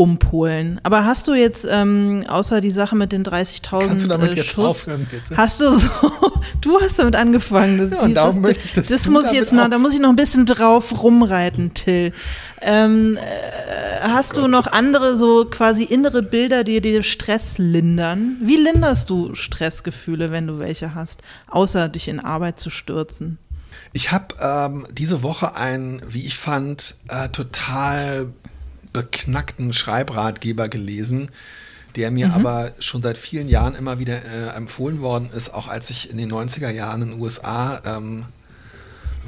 umpolen. 0.00 0.80
Aber 0.82 1.04
hast 1.04 1.28
du 1.28 1.34
jetzt, 1.34 1.68
ähm, 1.70 2.24
außer 2.26 2.62
die 2.62 2.70
Sache 2.70 2.96
mit 2.96 3.12
den 3.12 3.22
30.000 3.22 3.86
Kannst 3.86 4.04
du 4.06 4.08
damit 4.08 4.32
äh, 4.32 4.36
jetzt 4.36 4.52
Schuss, 4.52 4.88
aufhören, 4.88 5.06
bitte? 5.10 5.36
Hast 5.36 5.60
du 5.60 5.70
so, 5.72 5.88
du 6.62 6.80
hast 6.80 6.98
damit 6.98 7.16
angefangen. 7.16 7.76
Das, 7.76 7.92
ja, 7.92 8.00
und 8.00 8.14
darum 8.14 8.40
möchte 8.40 8.64
ich 8.64 8.72
das 8.72 8.88
Das 8.88 9.08
muss 9.08 9.26
ich 9.26 9.32
jetzt 9.32 9.52
noch, 9.52 9.68
da 9.68 9.76
muss 9.76 9.92
ich 9.92 10.00
noch 10.00 10.08
ein 10.08 10.16
bisschen 10.16 10.46
drauf 10.46 11.02
rumreiten, 11.02 11.74
Till. 11.74 12.14
Ähm, 12.62 13.18
äh, 13.18 14.00
hast 14.00 14.38
oh 14.38 14.42
du 14.42 14.48
noch 14.48 14.68
andere 14.68 15.18
so 15.18 15.44
quasi 15.44 15.84
innere 15.84 16.22
Bilder, 16.22 16.64
die 16.64 16.80
dir 16.80 17.02
Stress 17.02 17.58
lindern? 17.58 18.38
Wie 18.40 18.56
linderst 18.56 19.10
du 19.10 19.34
Stressgefühle, 19.34 20.30
wenn 20.30 20.46
du 20.46 20.58
welche 20.58 20.94
hast, 20.94 21.20
außer 21.48 21.90
dich 21.90 22.08
in 22.08 22.20
Arbeit 22.20 22.58
zu 22.58 22.70
stürzen? 22.70 23.38
Ich 23.92 24.12
habe 24.12 24.34
ähm, 24.40 24.86
diese 24.92 25.22
Woche 25.22 25.56
ein, 25.56 26.00
wie 26.06 26.26
ich 26.26 26.38
fand, 26.38 26.94
äh, 27.08 27.28
total 27.28 28.28
beknackten 28.92 29.72
Schreibratgeber 29.72 30.68
gelesen, 30.68 31.30
der 31.96 32.10
mir 32.10 32.28
mhm. 32.28 32.34
aber 32.34 32.72
schon 32.78 33.02
seit 33.02 33.18
vielen 33.18 33.48
Jahren 33.48 33.74
immer 33.74 33.98
wieder 33.98 34.24
äh, 34.24 34.56
empfohlen 34.56 35.00
worden 35.00 35.30
ist, 35.34 35.52
auch 35.52 35.68
als 35.68 35.90
ich 35.90 36.10
in 36.10 36.18
den 36.18 36.30
90er 36.30 36.70
Jahren 36.70 37.02
in 37.02 37.10
den 37.10 37.20
USA 37.20 37.80
ähm, 37.84 38.26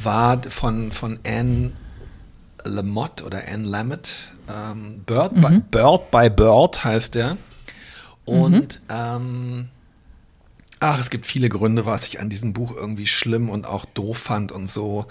war, 0.01 0.41
von, 0.49 0.93
von 0.93 1.19
Anne 1.27 1.73
Lamott 2.65 3.23
oder 3.23 3.43
Anne 3.53 3.67
Lamott. 3.67 4.15
Ähm, 4.49 5.03
Bird, 5.07 5.37
mhm. 5.37 5.41
by, 5.41 5.61
Bird 5.71 6.11
by 6.11 6.31
Bird 6.31 6.85
heißt 6.85 7.17
der. 7.17 7.37
Und 8.25 8.81
mhm. 8.89 8.95
ähm, 8.95 9.69
ach, 10.83 11.01
es 11.01 11.11
gibt 11.11 11.27
viele 11.27 11.49
Gründe, 11.49 11.87
was 11.87 12.09
ich 12.09 12.21
an 12.21 12.29
diesem 12.29 12.53
Buch 12.53 12.75
irgendwie 12.75 13.07
schlimm 13.07 13.49
und 13.49 13.67
auch 13.67 13.85
doof 13.85 14.19
fand 14.19 14.53
und 14.53 14.69
so. 14.69 15.07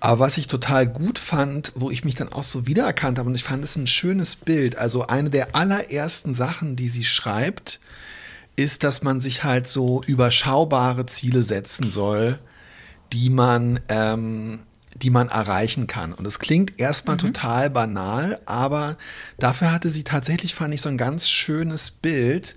Aber 0.00 0.20
was 0.20 0.38
ich 0.38 0.46
total 0.46 0.86
gut 0.86 1.18
fand, 1.18 1.72
wo 1.74 1.90
ich 1.90 2.04
mich 2.04 2.14
dann 2.14 2.32
auch 2.32 2.42
so 2.42 2.66
wiedererkannt 2.66 3.18
habe, 3.18 3.28
und 3.28 3.34
ich 3.34 3.44
fand 3.44 3.62
es 3.62 3.76
ein 3.76 3.86
schönes 3.86 4.34
Bild. 4.34 4.76
Also 4.76 5.06
eine 5.06 5.30
der 5.30 5.54
allerersten 5.54 6.34
Sachen, 6.34 6.74
die 6.74 6.88
sie 6.88 7.04
schreibt, 7.04 7.80
ist, 8.56 8.82
dass 8.82 9.02
man 9.02 9.20
sich 9.20 9.44
halt 9.44 9.68
so 9.68 10.02
überschaubare 10.02 11.06
Ziele 11.06 11.42
setzen 11.42 11.90
soll, 11.90 12.38
die 13.12 13.30
man, 13.30 13.80
ähm, 13.88 14.60
die 14.96 15.10
man 15.10 15.28
erreichen 15.28 15.86
kann. 15.86 16.14
Und 16.14 16.26
es 16.26 16.38
klingt 16.38 16.80
erstmal 16.80 17.16
mhm. 17.16 17.20
total 17.20 17.70
banal, 17.70 18.40
aber 18.46 18.96
dafür 19.38 19.70
hatte 19.70 19.90
sie 19.90 20.04
tatsächlich, 20.04 20.54
fand 20.54 20.74
ich, 20.74 20.80
so 20.80 20.88
ein 20.88 20.98
ganz 20.98 21.28
schönes 21.28 21.90
Bild, 21.90 22.56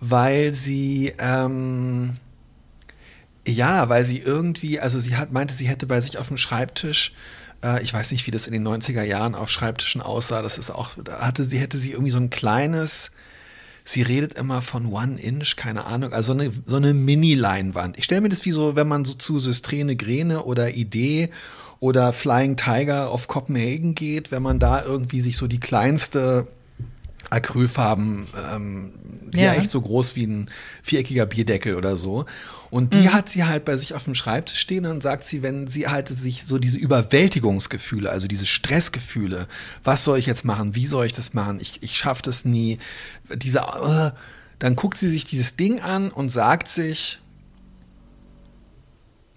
weil 0.00 0.54
sie 0.54 1.12
ähm, 1.18 2.16
ja, 3.46 3.88
weil 3.88 4.04
sie 4.04 4.18
irgendwie, 4.18 4.80
also 4.80 4.98
sie 4.98 5.16
hat, 5.16 5.32
meinte, 5.32 5.54
sie 5.54 5.68
hätte 5.68 5.86
bei 5.86 6.00
sich 6.00 6.18
auf 6.18 6.28
dem 6.28 6.36
Schreibtisch, 6.36 7.12
äh, 7.62 7.82
ich 7.82 7.94
weiß 7.94 8.10
nicht, 8.10 8.26
wie 8.26 8.30
das 8.30 8.46
in 8.46 8.52
den 8.52 8.66
90er 8.66 9.02
Jahren 9.02 9.34
auf 9.34 9.50
Schreibtischen 9.50 10.00
aussah, 10.00 10.42
das 10.42 10.58
ist 10.58 10.70
auch, 10.70 10.90
da 11.02 11.20
hatte 11.20 11.44
sie, 11.44 11.58
hätte 11.58 11.78
sie 11.78 11.92
irgendwie 11.92 12.10
so 12.10 12.18
ein 12.18 12.30
kleines, 12.30 13.12
sie 13.84 14.02
redet 14.02 14.34
immer 14.34 14.62
von 14.62 14.86
One 14.86 15.20
Inch, 15.20 15.56
keine 15.56 15.86
Ahnung, 15.86 16.12
also 16.12 16.32
so 16.32 16.40
eine, 16.40 16.50
so 16.64 16.76
eine 16.76 16.92
Mini-Leinwand. 16.92 17.98
Ich 17.98 18.04
stelle 18.04 18.22
mir 18.22 18.28
das 18.30 18.44
wie 18.44 18.52
so, 18.52 18.74
wenn 18.74 18.88
man 18.88 19.04
so 19.04 19.14
zu 19.14 19.38
Systrene 19.38 19.96
Grene 19.96 20.42
oder 20.42 20.74
Idee 20.74 21.30
oder 21.78 22.12
Flying 22.12 22.56
Tiger 22.56 23.10
auf 23.10 23.28
Copenhagen 23.28 23.94
geht, 23.94 24.32
wenn 24.32 24.42
man 24.42 24.58
da 24.58 24.82
irgendwie 24.82 25.20
sich 25.20 25.36
so 25.36 25.46
die 25.46 25.60
kleinste 25.60 26.48
Acrylfarben, 27.30 28.26
ähm, 28.52 28.92
die 29.32 29.40
ja. 29.40 29.54
ja 29.54 29.60
echt 29.60 29.70
so 29.70 29.80
groß 29.80 30.16
wie 30.16 30.26
ein 30.26 30.50
viereckiger 30.82 31.26
Bierdeckel 31.26 31.74
oder 31.74 31.96
so. 31.96 32.26
Und 32.70 32.94
die 32.94 32.98
mhm. 32.98 33.12
hat 33.12 33.30
sie 33.30 33.44
halt 33.44 33.64
bei 33.64 33.76
sich 33.76 33.94
auf 33.94 34.04
dem 34.04 34.14
Schreibtisch 34.14 34.58
stehen 34.58 34.86
und 34.86 35.02
sagt 35.02 35.24
sie, 35.24 35.42
wenn 35.42 35.66
sie 35.66 35.88
halt 35.88 36.08
sich 36.08 36.44
so 36.44 36.58
diese 36.58 36.78
Überwältigungsgefühle, 36.78 38.10
also 38.10 38.26
diese 38.26 38.46
Stressgefühle, 38.46 39.46
was 39.84 40.04
soll 40.04 40.18
ich 40.18 40.26
jetzt 40.26 40.44
machen, 40.44 40.74
wie 40.74 40.86
soll 40.86 41.06
ich 41.06 41.12
das 41.12 41.32
machen, 41.32 41.58
ich, 41.60 41.82
ich 41.82 41.96
schaffe 41.96 42.22
das 42.22 42.44
nie, 42.44 42.78
diese, 43.34 43.60
uh, 43.60 44.10
dann 44.58 44.76
guckt 44.76 44.98
sie 44.98 45.10
sich 45.10 45.24
dieses 45.24 45.56
Ding 45.56 45.80
an 45.80 46.10
und 46.10 46.28
sagt 46.28 46.68
sich, 46.68 47.20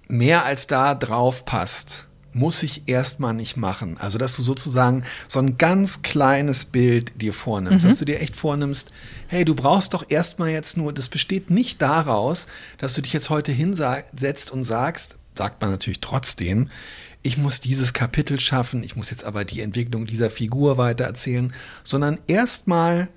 mehr 0.07 0.43
als 0.43 0.67
da 0.67 0.95
drauf 0.95 1.45
passt, 1.45 2.08
muss 2.33 2.63
ich 2.63 2.83
erstmal 2.87 3.33
nicht 3.33 3.57
machen. 3.57 3.97
Also, 3.97 4.17
dass 4.17 4.35
du 4.35 4.41
sozusagen 4.41 5.03
so 5.27 5.39
ein 5.39 5.57
ganz 5.57 6.01
kleines 6.01 6.65
Bild 6.65 7.21
dir 7.21 7.33
vornimmst, 7.33 7.85
mhm. 7.85 7.89
dass 7.89 7.99
du 7.99 8.05
dir 8.05 8.21
echt 8.21 8.35
vornimmst, 8.35 8.91
hey, 9.27 9.45
du 9.45 9.55
brauchst 9.55 9.93
doch 9.93 10.05
erstmal 10.09 10.49
jetzt 10.49 10.77
nur, 10.77 10.93
das 10.93 11.09
besteht 11.09 11.49
nicht 11.49 11.81
daraus, 11.81 12.47
dass 12.77 12.93
du 12.93 13.01
dich 13.01 13.13
jetzt 13.13 13.29
heute 13.29 13.51
hinsetzt 13.51 14.51
und 14.51 14.63
sagst, 14.63 15.17
sagt 15.35 15.61
man 15.61 15.71
natürlich 15.71 16.01
trotzdem, 16.01 16.69
ich 17.21 17.37
muss 17.37 17.59
dieses 17.59 17.93
Kapitel 17.93 18.39
schaffen, 18.39 18.83
ich 18.83 18.95
muss 18.95 19.09
jetzt 19.09 19.23
aber 19.23 19.43
die 19.43 19.61
Entwicklung 19.61 20.05
dieser 20.05 20.29
Figur 20.29 20.77
weiter 20.77 21.03
erzählen, 21.03 21.53
sondern 21.83 22.19
erstmal 22.27 23.09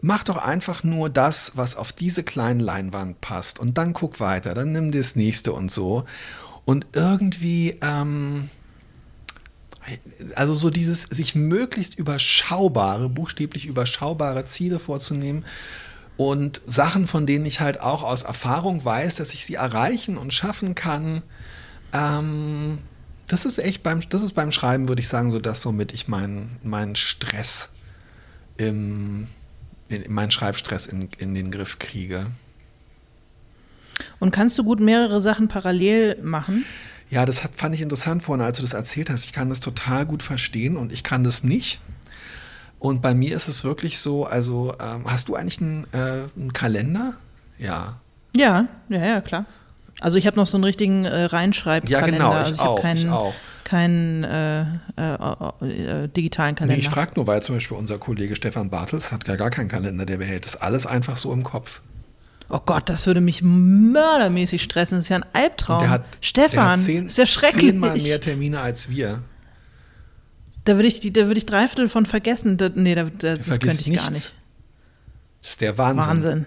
mach 0.00 0.24
doch 0.24 0.38
einfach 0.38 0.84
nur 0.84 1.10
das, 1.10 1.52
was 1.54 1.76
auf 1.76 1.92
diese 1.92 2.22
kleine 2.22 2.62
Leinwand 2.62 3.20
passt 3.20 3.58
und 3.58 3.78
dann 3.78 3.92
guck 3.92 4.20
weiter, 4.20 4.54
dann 4.54 4.72
nimm 4.72 4.92
das 4.92 5.16
nächste 5.16 5.52
und 5.52 5.70
so. 5.70 6.04
Und 6.68 6.84
irgendwie, 6.92 7.78
ähm, 7.80 8.50
also 10.34 10.54
so 10.54 10.68
dieses 10.68 11.04
sich 11.04 11.34
möglichst 11.34 11.98
überschaubare, 11.98 13.08
buchstäblich 13.08 13.64
überschaubare 13.64 14.44
Ziele 14.44 14.78
vorzunehmen 14.78 15.46
und 16.18 16.60
Sachen, 16.66 17.06
von 17.06 17.26
denen 17.26 17.46
ich 17.46 17.60
halt 17.60 17.80
auch 17.80 18.02
aus 18.02 18.22
Erfahrung 18.22 18.84
weiß, 18.84 19.14
dass 19.14 19.32
ich 19.32 19.46
sie 19.46 19.54
erreichen 19.54 20.18
und 20.18 20.34
schaffen 20.34 20.74
kann. 20.74 21.22
Ähm, 21.94 22.76
das 23.28 23.46
ist 23.46 23.56
echt 23.56 23.82
beim, 23.82 24.06
das 24.06 24.20
ist 24.20 24.34
beim 24.34 24.52
Schreiben, 24.52 24.88
würde 24.88 25.00
ich 25.00 25.08
sagen, 25.08 25.32
so 25.32 25.38
das, 25.38 25.64
womit 25.64 25.94
ich 25.94 26.06
meinen 26.06 26.58
mein 26.62 26.96
Stress 26.96 27.70
im, 28.58 29.26
in, 29.88 30.12
meinen 30.12 30.30
Schreibstress 30.30 30.84
in, 30.84 31.08
in 31.16 31.34
den 31.34 31.50
Griff 31.50 31.78
kriege. 31.78 32.26
Und 34.18 34.30
kannst 34.30 34.56
du 34.58 34.64
gut 34.64 34.80
mehrere 34.80 35.20
Sachen 35.20 35.48
parallel 35.48 36.18
machen? 36.22 36.64
Ja, 37.10 37.24
das 37.24 37.42
hat, 37.42 37.54
fand 37.54 37.74
ich 37.74 37.80
interessant 37.80 38.22
vorhin, 38.22 38.44
als 38.44 38.58
du 38.58 38.62
das 38.62 38.74
erzählt 38.74 39.10
hast. 39.10 39.24
Ich 39.24 39.32
kann 39.32 39.48
das 39.48 39.60
total 39.60 40.04
gut 40.04 40.22
verstehen 40.22 40.76
und 40.76 40.92
ich 40.92 41.02
kann 41.02 41.24
das 41.24 41.42
nicht. 41.42 41.80
Und 42.78 43.02
bei 43.02 43.14
mir 43.14 43.34
ist 43.34 43.48
es 43.48 43.64
wirklich 43.64 43.98
so, 43.98 44.24
also 44.24 44.72
ähm, 44.80 45.04
hast 45.06 45.28
du 45.28 45.34
eigentlich 45.34 45.60
einen, 45.60 45.86
äh, 45.92 46.28
einen, 46.36 46.52
Kalender? 46.52 47.14
Ja. 47.58 47.96
Ja, 48.36 48.66
ja, 48.88 49.04
ja, 49.04 49.20
klar. 49.20 49.46
Also 50.00 50.16
ich 50.18 50.26
habe 50.26 50.36
noch 50.36 50.46
so 50.46 50.56
einen 50.56 50.64
richtigen 50.64 51.04
äh, 51.04 51.24
Reinschreibkalender. 51.24 52.18
Ja, 52.18 52.18
genau, 52.18 52.32
ich 52.32 52.38
also 52.38 52.52
ich 52.52 52.60
auch, 52.60 52.80
keinen, 52.80 52.98
ich 52.98 53.10
auch. 53.10 53.34
keinen 53.64 54.24
äh, 54.24 54.60
äh, 54.96 56.04
äh, 56.04 56.08
digitalen 56.08 56.54
Kalender. 56.54 56.76
Nee, 56.76 56.82
ich 56.82 56.88
frage 56.88 57.12
nur, 57.16 57.26
weil 57.26 57.42
zum 57.42 57.56
Beispiel 57.56 57.76
unser 57.76 57.98
Kollege 57.98 58.36
Stefan 58.36 58.70
Bartels 58.70 59.10
hat 59.10 59.24
gar, 59.24 59.36
gar 59.36 59.50
keinen 59.50 59.68
Kalender, 59.68 60.06
der 60.06 60.18
behält 60.18 60.44
das 60.44 60.54
alles 60.54 60.86
einfach 60.86 61.16
so 61.16 61.32
im 61.32 61.42
Kopf. 61.42 61.80
Oh 62.50 62.60
Gott, 62.64 62.88
das 62.88 63.06
würde 63.06 63.20
mich 63.20 63.42
mördermäßig 63.42 64.62
stressen. 64.62 64.96
Das 64.98 65.04
ist 65.04 65.08
ja 65.10 65.16
ein 65.16 65.26
Albtraum. 65.34 65.80
Der 65.80 65.90
hat, 65.90 66.04
Stefan, 66.20 66.50
der 66.52 66.64
hat 66.70 66.80
zehn, 66.80 67.06
ist 67.06 67.18
ja 67.18 67.26
schrecklich. 67.26 67.70
zehnmal 67.72 67.96
mehr 67.98 68.20
Termine 68.20 68.60
als 68.60 68.88
wir. 68.88 69.22
Da 70.64 70.76
würde 70.76 70.88
ich, 70.88 71.00
da 71.12 71.26
würde 71.26 71.38
ich 71.38 71.46
drei 71.46 71.66
Viertel 71.68 71.88
von 71.88 72.06
vergessen. 72.06 72.56
Da, 72.56 72.70
nee, 72.74 72.94
da, 72.94 73.04
da, 73.04 73.36
das 73.36 73.46
könnte 73.60 73.66
ich 73.68 73.86
nichts. 73.86 74.02
gar 74.04 74.10
nicht. 74.10 74.34
Das 75.42 75.50
ist 75.52 75.60
der 75.60 75.76
Wahnsinn. 75.78 76.06
Wahnsinn. 76.06 76.46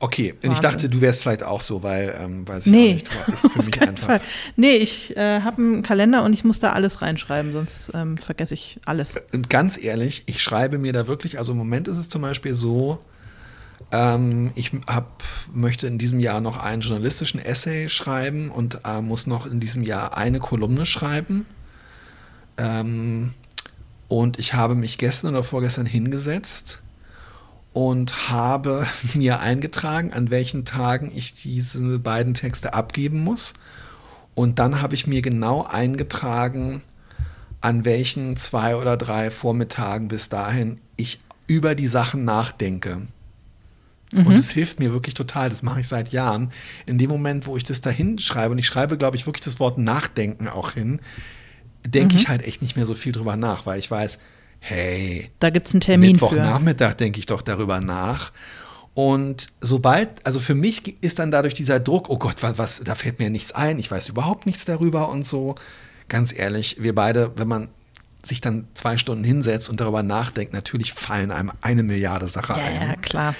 Okay, 0.00 0.32
und 0.32 0.38
ich 0.42 0.48
Wahnsinn. 0.48 0.62
dachte, 0.62 0.88
du 0.88 1.00
wärst 1.00 1.22
vielleicht 1.22 1.42
auch 1.42 1.60
so, 1.60 1.82
weil, 1.82 2.14
ähm, 2.20 2.48
weiß 2.48 2.66
ich 2.66 2.72
Nee. 2.72 2.94
nicht, 2.94 3.08
ist 3.28 3.50
für 3.52 3.62
mich 3.64 3.80
einfach. 3.82 4.06
Fall. 4.06 4.20
Nee, 4.56 4.76
ich 4.76 5.14
äh, 5.16 5.40
habe 5.42 5.58
einen 5.60 5.82
Kalender 5.82 6.24
und 6.24 6.32
ich 6.32 6.42
muss 6.42 6.58
da 6.58 6.72
alles 6.72 7.02
reinschreiben, 7.02 7.52
sonst 7.52 7.90
ähm, 7.94 8.16
vergesse 8.18 8.54
ich 8.54 8.80
alles. 8.86 9.20
Und 9.32 9.50
ganz 9.50 9.76
ehrlich, 9.80 10.22
ich 10.26 10.42
schreibe 10.42 10.78
mir 10.78 10.92
da 10.92 11.06
wirklich, 11.06 11.38
also 11.38 11.52
im 11.52 11.58
Moment 11.58 11.86
ist 11.86 11.96
es 11.98 12.08
zum 12.08 12.22
Beispiel 12.22 12.54
so, 12.54 12.98
ähm, 13.90 14.50
ich 14.54 14.72
hab, 14.86 15.22
möchte 15.52 15.86
in 15.86 15.98
diesem 15.98 16.20
Jahr 16.20 16.40
noch 16.40 16.62
einen 16.62 16.82
journalistischen 16.82 17.40
Essay 17.40 17.88
schreiben 17.88 18.50
und 18.50 18.80
äh, 18.84 19.00
muss 19.00 19.26
noch 19.26 19.46
in 19.46 19.60
diesem 19.60 19.82
Jahr 19.82 20.16
eine 20.16 20.40
Kolumne 20.40 20.84
schreiben. 20.84 21.46
Ähm, 22.56 23.32
und 24.08 24.38
ich 24.38 24.54
habe 24.54 24.74
mich 24.74 24.98
gestern 24.98 25.34
oder 25.34 25.44
vorgestern 25.44 25.86
hingesetzt 25.86 26.82
und 27.72 28.30
habe 28.30 28.86
mir 29.14 29.40
eingetragen, 29.40 30.12
an 30.12 30.30
welchen 30.30 30.64
Tagen 30.64 31.10
ich 31.14 31.34
diese 31.34 31.98
beiden 31.98 32.34
Texte 32.34 32.74
abgeben 32.74 33.22
muss. 33.22 33.54
Und 34.34 34.58
dann 34.58 34.82
habe 34.82 34.94
ich 34.94 35.06
mir 35.06 35.22
genau 35.22 35.64
eingetragen, 35.64 36.82
an 37.60 37.84
welchen 37.84 38.36
zwei 38.36 38.76
oder 38.76 38.96
drei 38.96 39.30
Vormittagen 39.30 40.08
bis 40.08 40.28
dahin 40.28 40.80
ich 40.96 41.20
über 41.46 41.74
die 41.74 41.88
Sachen 41.88 42.24
nachdenke. 42.24 43.08
Und 44.14 44.38
es 44.38 44.50
hilft 44.50 44.80
mir 44.80 44.92
wirklich 44.92 45.14
total, 45.14 45.50
das 45.50 45.62
mache 45.62 45.80
ich 45.80 45.88
seit 45.88 46.12
Jahren. 46.12 46.50
In 46.86 46.96
dem 46.96 47.10
Moment, 47.10 47.46
wo 47.46 47.56
ich 47.56 47.64
das 47.64 47.80
da 47.80 47.90
hinschreibe, 47.90 48.52
und 48.52 48.58
ich 48.58 48.66
schreibe, 48.66 48.96
glaube 48.96 49.16
ich, 49.16 49.26
wirklich 49.26 49.44
das 49.44 49.60
Wort 49.60 49.76
Nachdenken 49.76 50.48
auch 50.48 50.72
hin, 50.72 51.00
denke 51.86 52.16
ich 52.16 52.28
halt 52.28 52.42
echt 52.42 52.62
nicht 52.62 52.76
mehr 52.76 52.86
so 52.86 52.94
viel 52.94 53.12
drüber 53.12 53.36
nach, 53.36 53.66
weil 53.66 53.78
ich 53.78 53.90
weiß, 53.90 54.18
hey, 54.60 55.30
Da 55.40 55.50
gibt 55.50 55.68
es 55.68 55.74
einen 55.74 55.82
Termin. 55.82 56.12
Mittwochnachmittag 56.12 56.94
denke 56.94 57.18
ich 57.18 57.26
doch 57.26 57.42
darüber 57.42 57.80
nach. 57.80 58.32
Und 58.94 59.48
sobald, 59.60 60.08
also 60.26 60.40
für 60.40 60.54
mich 60.54 61.02
ist 61.02 61.18
dann 61.18 61.30
dadurch 61.30 61.54
dieser 61.54 61.78
Druck, 61.78 62.10
oh 62.10 62.18
Gott, 62.18 62.42
was, 62.42 62.58
was, 62.58 62.80
da 62.82 62.94
fällt 62.94 63.20
mir 63.20 63.30
nichts 63.30 63.52
ein, 63.52 63.78
ich 63.78 63.90
weiß 63.90 64.08
überhaupt 64.08 64.46
nichts 64.46 64.64
darüber 64.64 65.08
und 65.10 65.24
so. 65.24 65.54
Ganz 66.08 66.36
ehrlich, 66.36 66.78
wir 66.80 66.94
beide, 66.94 67.30
wenn 67.36 67.46
man 67.46 67.68
sich 68.24 68.40
dann 68.40 68.66
zwei 68.74 68.98
Stunden 68.98 69.22
hinsetzt 69.22 69.70
und 69.70 69.80
darüber 69.80 70.02
nachdenkt, 70.02 70.52
natürlich 70.52 70.92
fallen 70.92 71.30
einem 71.30 71.52
eine 71.60 71.84
Milliarde 71.84 72.28
Sachen 72.28 72.56
Ja, 72.56 72.64
ein. 72.64 72.88
ja, 72.88 72.96
klar. 72.96 73.34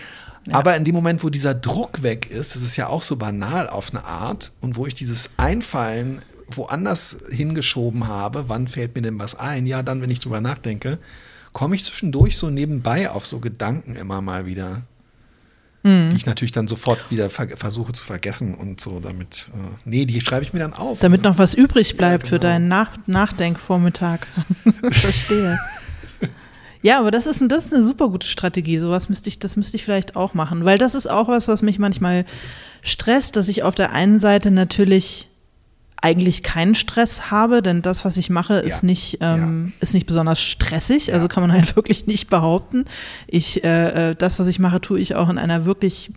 Ja. 0.49 0.55
Aber 0.57 0.77
in 0.77 0.85
dem 0.85 0.95
Moment, 0.95 1.23
wo 1.23 1.31
dieser 1.31 1.55
Druck 1.55 2.03
weg 2.03 2.31
ist, 2.31 2.55
das 2.55 2.63
ist 2.63 2.77
ja 2.77 2.89
auch 2.89 3.03
so 3.03 3.17
banal 3.17 3.69
auf 3.69 3.91
eine 3.91 4.05
Art, 4.05 4.53
und 4.61 4.77
wo 4.77 4.87
ich 4.87 4.95
dieses 4.95 5.31
Einfallen 5.37 6.21
woanders 6.51 7.19
hingeschoben 7.31 8.09
habe, 8.09 8.45
wann 8.49 8.69
fällt 8.69 8.95
mir 8.95 9.03
denn 9.03 9.19
was 9.19 9.35
ein? 9.35 9.67
Ja, 9.67 9.83
dann, 9.83 10.01
wenn 10.01 10.11
ich 10.11 10.21
drüber 10.21 10.41
nachdenke, 10.41 10.99
komme 11.53 11.75
ich 11.77 11.85
zwischendurch 11.85 12.37
so 12.37 12.51
nebenbei 12.51 13.11
auf 13.11 13.27
so 13.27 13.41
Gedanken 13.41 13.97
immer 13.97 14.21
mal 14.21 14.47
wieder, 14.47 14.83
Mhm. 15.85 16.11
die 16.11 16.17
ich 16.17 16.27
natürlich 16.27 16.53
dann 16.53 16.67
sofort 16.67 17.11
wieder 17.11 17.31
ver 17.31 17.49
versuche 17.57 17.93
zu 17.93 18.03
vergessen 18.03 18.55
und 18.55 18.81
so 18.81 18.99
damit. 19.01 19.49
Äh, 19.55 19.77
nee, 19.85 20.07
die 20.07 20.21
schreibe 20.21 20.45
ich 20.45 20.53
mir 20.53 20.59
dann 20.59 20.73
auf. 20.73 20.99
Damit 20.99 21.23
noch 21.23 21.39
was 21.39 21.55
übrig 21.55 21.97
bleibt 21.97 22.27
für 22.27 22.39
genau. 22.39 22.53
deinen 22.53 22.69
Nach 22.69 22.97
Nachdenkvormittag. 23.07 24.27
Verstehe. 24.91 25.59
Ja, 26.83 26.99
aber 27.01 27.11
das 27.11 27.27
ist, 27.27 27.43
das 27.49 27.67
ist 27.67 27.75
eine 27.75 27.83
super 27.83 28.09
gute 28.09 28.27
Strategie. 28.27 28.79
Sowas 28.79 29.09
müsste 29.09 29.29
ich, 29.29 29.39
das 29.39 29.57
müsste 29.57 29.77
ich 29.77 29.85
vielleicht 29.85 30.17
auch 30.17 30.35
machen. 30.35 30.65
Weil 30.65 30.79
das 30.79 30.95
ist 30.95 31.09
auch 31.11 31.29
was, 31.29 31.49
was 31.49 31.63
mich 31.63 31.79
manchmal 31.79 32.25
stresst, 32.83 33.37
dass 33.37 33.49
ich 33.49 33.63
auf 33.63 33.75
der 33.75 33.93
einen 33.93 34.21
Seite 34.21 34.51
natürlich 34.51 35.29
eigentlich 36.01 36.45
keinen 36.45 36.77
Stress 36.77 37.33
habe, 37.33 37.61
denn 37.61 37.83
das, 37.83 38.05
was 38.05 38.17
ich 38.19 38.31
mache, 38.31 38.55
ist, 38.61 38.83
Ja. 38.83 38.87
nicht, 38.87 39.19
ähm, 39.21 39.73
ist 39.81 39.95
nicht 39.95 40.07
besonders 40.07 40.41
stressig. 40.41 41.13
Also 41.13 41.25
Ja. 41.25 41.29
kann 41.29 41.43
man 41.43 41.51
halt 41.53 41.75
wirklich 41.75 42.07
nicht 42.07 42.31
behaupten. 42.31 42.85
Ich, 43.27 43.65
äh, 43.65 44.11
äh, 44.11 44.15
das, 44.15 44.39
was 44.39 44.47
ich 44.47 44.61
mache, 44.61 44.81
tue 44.81 45.01
ich 45.01 45.17
auch 45.17 45.29
in 45.29 45.39
einer 45.39 45.65
wirklich 45.65 46.13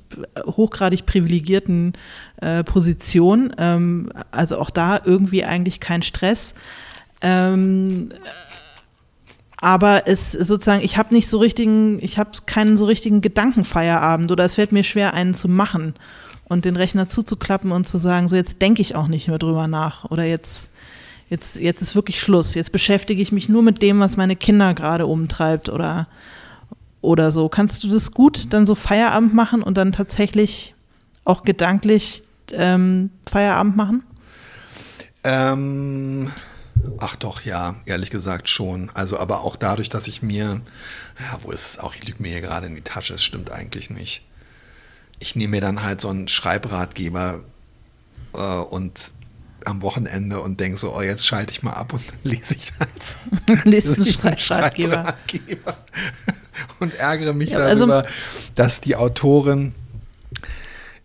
hochgradig 0.45 1.07
privilegierten 1.07 1.93
äh, 2.41 2.63
Position. 2.63 3.55
Ähm, 3.57 4.11
also 4.29 4.59
auch 4.59 4.69
da 4.69 4.99
irgendwie 5.03 5.45
eigentlich 5.45 5.79
kein 5.79 6.03
Stress. 6.03 6.53
Ähm, 7.23 8.11
aber 9.61 10.07
es 10.07 10.31
sozusagen, 10.31 10.83
ich 10.83 10.97
habe 10.97 11.13
nicht 11.13 11.29
so 11.29 11.37
richtigen, 11.37 11.99
ich 12.01 12.17
habe 12.17 12.31
keinen 12.47 12.75
so 12.75 12.85
richtigen 12.85 13.21
Gedankenfeierabend 13.21 14.31
oder 14.31 14.43
es 14.43 14.55
fällt 14.55 14.71
mir 14.71 14.83
schwer, 14.83 15.13
einen 15.13 15.35
zu 15.35 15.47
machen 15.47 15.93
und 16.45 16.65
den 16.65 16.75
Rechner 16.75 17.07
zuzuklappen 17.07 17.71
und 17.71 17.87
zu 17.87 17.99
sagen, 17.99 18.27
so 18.27 18.35
jetzt 18.35 18.59
denke 18.61 18.81
ich 18.81 18.95
auch 18.95 19.07
nicht 19.07 19.27
mehr 19.27 19.37
drüber 19.37 19.67
nach 19.67 20.05
oder 20.05 20.23
jetzt, 20.23 20.71
jetzt, 21.29 21.59
jetzt 21.59 21.81
ist 21.81 21.95
wirklich 21.95 22.19
Schluss. 22.19 22.55
Jetzt 22.55 22.71
beschäftige 22.71 23.21
ich 23.21 23.31
mich 23.31 23.49
nur 23.49 23.61
mit 23.61 23.83
dem, 23.83 23.99
was 23.99 24.17
meine 24.17 24.35
Kinder 24.35 24.73
gerade 24.73 25.05
umtreibt 25.05 25.69
oder, 25.69 26.07
oder 27.01 27.31
so. 27.31 27.47
Kannst 27.47 27.83
du 27.83 27.87
das 27.87 28.13
gut 28.13 28.51
dann 28.53 28.65
so 28.65 28.73
Feierabend 28.73 29.35
machen 29.35 29.61
und 29.61 29.77
dann 29.77 29.91
tatsächlich 29.91 30.73
auch 31.23 31.43
gedanklich 31.43 32.23
ähm, 32.51 33.11
Feierabend 33.29 33.77
machen? 33.77 34.03
Ähm, 35.23 36.31
ach 36.99 37.15
doch, 37.15 37.41
ja, 37.41 37.75
ehrlich 37.85 38.09
gesagt 38.09 38.49
schon. 38.49 38.89
Also, 38.93 39.19
aber 39.19 39.41
auch 39.41 39.55
dadurch, 39.55 39.89
dass 39.89 40.07
ich 40.07 40.21
mir, 40.21 40.61
ja, 41.19 41.37
wo 41.41 41.51
ist 41.51 41.65
es 41.65 41.79
auch, 41.79 41.95
ich 41.95 42.07
lüge 42.07 42.21
mir 42.21 42.29
hier 42.31 42.41
gerade 42.41 42.67
in 42.67 42.75
die 42.75 42.81
Tasche, 42.81 43.13
es 43.15 43.23
stimmt 43.23 43.51
eigentlich 43.51 43.89
nicht. 43.89 44.21
Ich 45.19 45.35
nehme 45.35 45.51
mir 45.51 45.61
dann 45.61 45.83
halt 45.83 46.01
so 46.01 46.09
einen 46.09 46.27
Schreibratgeber 46.27 47.41
äh, 48.33 48.37
und 48.39 49.11
am 49.65 49.83
Wochenende 49.83 50.39
und 50.41 50.59
denke 50.59 50.77
so, 50.79 50.95
oh, 50.95 51.01
jetzt 51.01 51.25
schalte 51.27 51.51
ich 51.51 51.61
mal 51.61 51.73
ab 51.73 51.93
und 51.93 52.01
dann 52.09 52.17
lese 52.31 52.55
ich 52.55 52.71
halt 52.79 53.65
Lest 53.65 53.97
einen 53.99 54.05
Schrei-. 54.07 54.37
Schreibratgeber 54.39 55.77
und 56.79 56.95
ärgere 56.95 57.33
mich 57.33 57.51
Ja, 57.51 57.59
also- 57.59 57.85
darüber, 57.85 58.07
dass 58.55 58.81
die 58.81 58.95
Autorin 58.95 59.75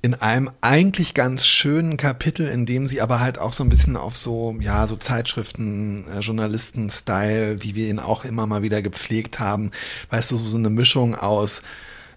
in 0.07 0.14
einem 0.14 0.53
eigentlich 0.61 1.14
ganz 1.14 1.45
schönen 1.45 1.97
Kapitel, 1.97 2.47
in 2.47 2.64
dem 2.64 2.87
sie 2.87 3.01
aber 3.01 3.19
halt 3.19 3.40
auch 3.40 3.53
so 3.53 3.64
ein 3.64 3.69
bisschen 3.69 3.97
auf 3.97 4.16
so, 4.16 4.57
ja, 4.61 4.87
so 4.87 4.95
Zeitschriften, 4.95 6.05
äh, 6.09 6.21
Journalisten-Style, 6.21 7.64
wie 7.64 7.75
wir 7.75 7.88
ihn 7.88 7.99
auch 7.99 8.25
immer 8.25 8.47
mal 8.47 8.62
wieder 8.62 8.83
gepflegt 8.83 9.40
haben, 9.40 9.73
weißt 10.11 10.31
du, 10.31 10.37
so, 10.37 10.49
so 10.49 10.59
eine 10.59 10.71
Mischung 10.71 11.16
aus 11.16 11.62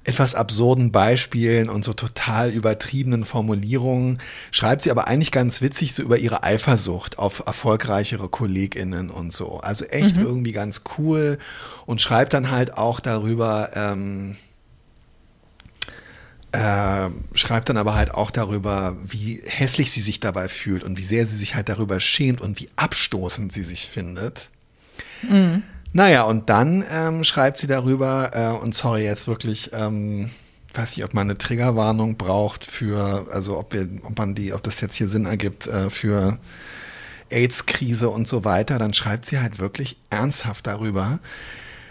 etwas 0.04 0.36
absurden 0.36 0.91
Beispielen 0.91 1.67
und 1.67 1.84
so 1.84 1.93
total 1.93 2.52
übertriebenen 2.52 3.25
Formulierungen, 3.25 4.19
schreibt 4.52 4.84
sie 4.84 4.91
aber 4.91 5.08
eigentlich 5.08 5.32
ganz 5.32 5.60
witzig 5.62 5.95
so 5.95 6.04
über 6.04 6.19
ihre 6.19 6.43
Eifersucht 6.43 7.17
auf 7.17 7.41
erfolgreichere 7.47 8.30
KollegInnen 8.30 9.09
und 9.09 9.34
so. 9.34 9.61
Also 9.61 9.86
echt 9.86 10.18
irgendwie 10.18 10.51
ganz 10.51 10.84
cool 10.99 11.39
und 11.88 12.01
schreibt 12.01 12.36
dann 12.36 12.51
halt 12.51 12.78
auch 12.78 12.99
darüber, 12.99 13.72
ähm, 13.74 14.36
äh, 16.52 17.10
schreibt 17.34 17.70
dann 17.70 17.78
aber 17.78 17.95
halt 17.95 18.14
auch 18.14 18.32
darüber, 18.32 18.95
wie 19.04 19.41
hässlich 19.45 19.91
sie 19.91 20.02
sich 20.02 20.20
dabei 20.20 20.50
fühlt 20.50 20.84
und 20.84 20.97
wie 20.97 21.04
sehr 21.04 21.28
sie 21.28 21.36
sich 21.36 21.56
halt 21.56 21.70
darüber 21.70 22.00
schämt 22.00 22.41
und 22.41 22.60
wie 22.60 22.70
abstoßend 22.76 23.54
sie 23.54 23.64
sich 23.64 23.88
findet. 23.88 24.50
Naja, 25.93 26.24
und 26.24 26.50
dann 26.50 26.84
ähm, 26.91 27.24
schreibt 27.24 27.58
sie 27.58 27.68
darüber, 27.68 28.32
äh, 28.34 28.64
und 28.64 28.76
sorry 28.76 29.04
jetzt 29.04 29.28
wirklich, 29.28 29.72
ähm, 29.74 30.30
weiß 30.74 30.95
nicht, 30.95 31.06
ob 31.06 31.14
man 31.14 31.28
eine 31.28 31.38
Triggerwarnung 31.38 32.18
braucht 32.18 32.66
für, 32.66 33.28
also 33.32 33.58
ob 33.58 33.74
wir, 33.74 33.88
ob 34.04 34.18
man 34.18 34.36
die, 34.36 34.54
ob 34.54 34.64
das 34.64 34.82
jetzt 34.82 34.95
hier 34.95 35.08
Sinn 35.08 35.26
ergibt 35.26 35.68
äh, 35.68 35.89
für 35.89 36.38
AIDS-Krise 37.32 38.10
und 38.10 38.28
so 38.28 38.43
weiter, 38.43 38.78
dann 38.80 38.93
schreibt 38.93 39.26
sie 39.26 39.39
halt 39.39 39.60
wirklich 39.60 39.97
ernsthaft 40.10 40.68
darüber, 40.68 41.20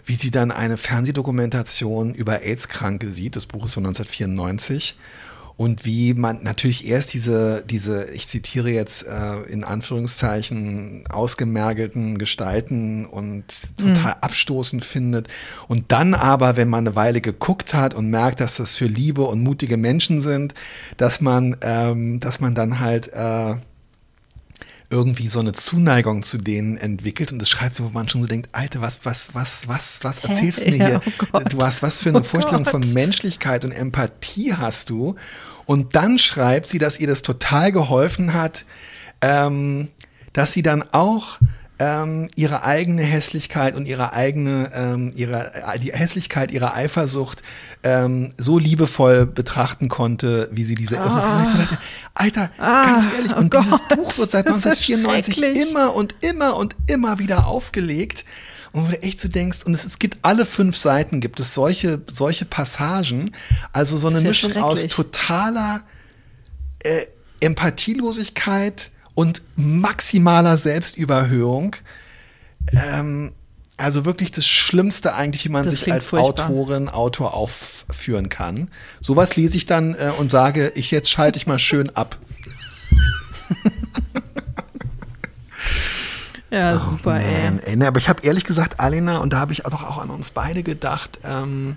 wie 0.08 0.14
sie 0.14 0.30
dann 0.30 0.50
eine 0.50 0.78
Fernsehdokumentation 0.78 2.14
über 2.14 2.42
AIDS-Kranke 2.42 3.12
sieht. 3.12 3.36
Das 3.36 3.44
Buch 3.44 3.66
ist 3.66 3.74
von 3.74 3.84
1994 3.84 4.96
und 5.58 5.84
wie 5.84 6.14
man 6.14 6.44
natürlich 6.44 6.86
erst 6.86 7.12
diese, 7.12 7.64
diese 7.68 8.10
ich 8.12 8.28
zitiere 8.28 8.70
jetzt 8.70 9.04
äh, 9.06 9.40
in 9.48 9.64
Anführungszeichen, 9.64 11.04
ausgemergelten 11.10 12.16
Gestalten 12.16 13.04
und 13.04 13.44
total 13.76 14.12
mhm. 14.12 14.20
abstoßend 14.22 14.84
findet. 14.84 15.26
Und 15.66 15.90
dann 15.90 16.14
aber, 16.14 16.56
wenn 16.56 16.68
man 16.68 16.86
eine 16.86 16.94
Weile 16.94 17.20
geguckt 17.20 17.74
hat 17.74 17.92
und 17.92 18.08
merkt, 18.08 18.38
dass 18.38 18.56
das 18.56 18.76
für 18.76 18.86
liebe 18.86 19.22
und 19.24 19.42
mutige 19.42 19.76
Menschen 19.76 20.20
sind, 20.20 20.54
dass 20.96 21.20
man, 21.20 21.56
ähm, 21.62 22.20
dass 22.20 22.38
man 22.38 22.54
dann 22.54 22.78
halt 22.78 23.12
äh, 23.12 23.56
irgendwie 24.90 25.28
so 25.28 25.40
eine 25.40 25.52
Zuneigung 25.52 26.22
zu 26.22 26.38
denen 26.38 26.78
entwickelt 26.78 27.30
und 27.30 27.38
das 27.38 27.50
schreibt 27.50 27.74
sie, 27.74 27.84
wo 27.84 27.90
man 27.90 28.08
schon 28.08 28.22
so 28.22 28.26
denkt, 28.26 28.48
Alter, 28.52 28.80
was, 28.80 29.00
was, 29.04 29.34
was, 29.34 29.68
was, 29.68 30.02
was 30.02 30.18
erzählst 30.20 30.64
du 30.64 30.70
mir 30.70 30.86
hier? 30.86 31.00
oh 31.32 31.40
du 31.40 31.60
hast 31.60 31.82
was 31.82 32.00
für 32.00 32.08
eine 32.08 32.20
oh 32.20 32.22
Vorstellung 32.22 32.64
Gott. 32.64 32.72
von 32.72 32.92
Menschlichkeit 32.94 33.64
und 33.64 33.72
Empathie 33.72 34.54
hast 34.54 34.88
du 34.88 35.14
und 35.66 35.94
dann 35.94 36.18
schreibt 36.18 36.66
sie, 36.66 36.78
dass 36.78 36.98
ihr 36.98 37.06
das 37.06 37.20
total 37.20 37.70
geholfen 37.70 38.32
hat, 38.32 38.64
ähm, 39.20 39.90
dass 40.32 40.52
sie 40.52 40.62
dann 40.62 40.82
auch 40.92 41.38
ähm, 41.78 42.28
ihre 42.34 42.64
eigene 42.64 43.02
Hässlichkeit 43.02 43.74
und 43.74 43.86
ihre 43.86 44.12
eigene, 44.12 44.70
ähm, 44.74 45.12
ihre, 45.14 45.52
die 45.80 45.92
Hässlichkeit 45.92 46.50
ihrer 46.50 46.74
Eifersucht 46.74 47.42
ähm, 47.84 48.30
so 48.36 48.58
liebevoll 48.58 49.26
betrachten 49.26 49.88
konnte, 49.88 50.48
wie 50.52 50.64
sie 50.64 50.74
diese. 50.74 51.00
Ah. 51.00 51.44
So 51.44 51.56
dachte, 51.56 51.78
Alter, 52.14 52.50
ah, 52.58 52.84
ganz 52.84 53.06
ehrlich, 53.14 53.32
oh 53.34 53.38
und 53.38 53.50
Gott, 53.50 53.64
dieses 53.64 53.80
Buch 53.88 54.18
wird 54.18 54.30
seit 54.30 54.46
1994 54.46 55.38
immer 55.70 55.94
und 55.94 56.16
immer 56.20 56.56
und 56.56 56.74
immer 56.86 57.18
wieder 57.18 57.46
aufgelegt. 57.46 58.24
Und 58.72 58.86
wo 58.86 58.90
du 58.90 59.02
echt 59.02 59.20
so 59.20 59.28
denkst, 59.28 59.64
und 59.64 59.72
es, 59.72 59.84
es 59.84 59.98
gibt 59.98 60.18
alle 60.22 60.44
fünf 60.44 60.76
Seiten, 60.76 61.20
gibt 61.20 61.40
es 61.40 61.54
solche, 61.54 62.02
solche 62.06 62.44
Passagen, 62.44 63.32
also 63.72 63.96
so 63.96 64.08
eine 64.08 64.20
Mischung 64.20 64.56
aus 64.56 64.86
totaler 64.88 65.82
äh, 66.80 67.06
Empathielosigkeit 67.40 68.90
und 69.18 69.42
maximaler 69.56 70.58
Selbstüberhöhung. 70.58 71.74
Ähm, 72.70 73.32
also 73.76 74.04
wirklich 74.04 74.30
das 74.30 74.46
Schlimmste 74.46 75.12
eigentlich, 75.12 75.44
wie 75.44 75.48
man 75.48 75.64
das 75.64 75.72
sich 75.72 75.92
als 75.92 76.06
furchtbar. 76.06 76.48
Autorin, 76.48 76.88
Autor 76.88 77.34
aufführen 77.34 78.28
kann. 78.28 78.70
Sowas 79.00 79.34
lese 79.34 79.56
ich 79.56 79.66
dann 79.66 79.94
äh, 79.94 80.12
und 80.18 80.30
sage, 80.30 80.70
ich 80.76 80.92
jetzt 80.92 81.10
schalte 81.10 81.36
ich 81.36 81.48
mal 81.48 81.58
schön 81.58 81.90
ab. 81.96 82.16
Ja, 86.50 86.76
oh, 86.76 86.78
super, 86.78 87.10
man, 87.10 87.58
ey. 87.58 87.78
ey. 87.78 87.86
aber 87.86 87.98
ich 87.98 88.08
habe 88.08 88.22
ehrlich 88.22 88.44
gesagt, 88.44 88.80
Alena, 88.80 89.18
und 89.18 89.34
da 89.34 89.38
habe 89.38 89.52
ich 89.52 89.64
doch 89.64 89.84
auch 89.84 89.98
an 89.98 90.08
uns 90.08 90.30
beide 90.30 90.62
gedacht, 90.62 91.18
ähm, 91.22 91.76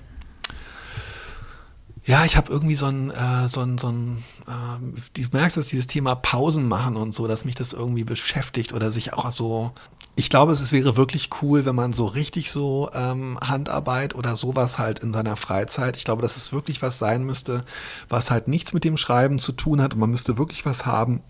ja, 2.04 2.26
ich 2.26 2.36
habe 2.36 2.52
irgendwie 2.52 2.76
so 2.76 2.88
ein, 2.88 3.12
äh, 3.12 3.48
so 3.48 3.62
ein, 3.62 3.78
so 3.78 3.90
ein 3.90 4.24
äh, 4.48 5.22
du 5.22 5.28
merkst, 5.32 5.58
dass 5.58 5.68
dieses 5.68 5.86
Thema 5.86 6.16
Pausen 6.16 6.68
machen 6.68 6.96
und 6.96 7.14
so, 7.14 7.28
dass 7.28 7.46
mich 7.46 7.56
das 7.56 7.74
irgendwie 7.74 8.04
beschäftigt 8.04 8.74
oder 8.74 8.92
sich 8.92 9.14
auch 9.14 9.32
so. 9.32 9.72
Ich 10.16 10.30
glaube, 10.30 10.52
es 10.52 10.72
wäre 10.72 10.98
wirklich 10.98 11.30
cool, 11.42 11.66
wenn 11.66 11.76
man 11.76 11.94
so 11.94 12.06
richtig 12.06 12.52
so 12.52 12.90
ähm, 12.94 13.38
Handarbeit 13.42 14.16
oder 14.16 14.36
sowas 14.36 14.80
halt 14.80 15.00
in 15.00 15.14
seiner 15.14 15.36
Freizeit. 15.36 15.96
Ich 15.96 16.04
glaube, 16.04 16.22
dass 16.22 16.38
es 16.38 16.52
wirklich 16.52 16.82
was 16.82 16.98
sein 16.98 17.24
müsste, 17.24 17.64
was 18.10 18.32
halt 18.32 18.48
nichts 18.48 18.74
mit 18.74 18.84
dem 18.84 18.98
Schreiben 18.98 19.40
zu 19.40 19.52
tun 19.52 19.82
hat 19.82 19.94
und 19.94 20.00
man 20.00 20.12
müsste 20.12 20.38
wirklich 20.38 20.66
was 20.66 20.86
haben, 20.86 21.22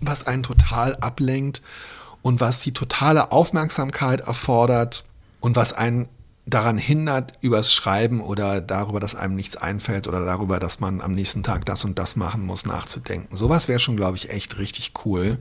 was 0.00 0.26
einen 0.26 0.42
total 0.42 0.96
ablenkt 0.96 1.62
und 2.22 2.40
was 2.40 2.60
die 2.60 2.72
totale 2.72 3.30
Aufmerksamkeit 3.30 4.20
erfordert 4.20 5.04
und 5.40 5.56
was 5.56 5.72
einen 5.72 6.08
daran 6.48 6.78
hindert, 6.78 7.32
übers 7.40 7.72
Schreiben 7.72 8.20
oder 8.20 8.60
darüber, 8.60 9.00
dass 9.00 9.14
einem 9.14 9.34
nichts 9.34 9.56
einfällt 9.56 10.08
oder 10.08 10.24
darüber, 10.24 10.58
dass 10.58 10.80
man 10.80 11.00
am 11.00 11.14
nächsten 11.14 11.42
Tag 11.42 11.66
das 11.66 11.84
und 11.84 11.98
das 11.98 12.16
machen 12.16 12.44
muss, 12.44 12.66
nachzudenken. 12.66 13.36
Sowas 13.36 13.68
wäre 13.68 13.80
schon, 13.80 13.96
glaube 13.96 14.16
ich, 14.16 14.30
echt 14.30 14.58
richtig 14.58 14.92
cool. 15.04 15.38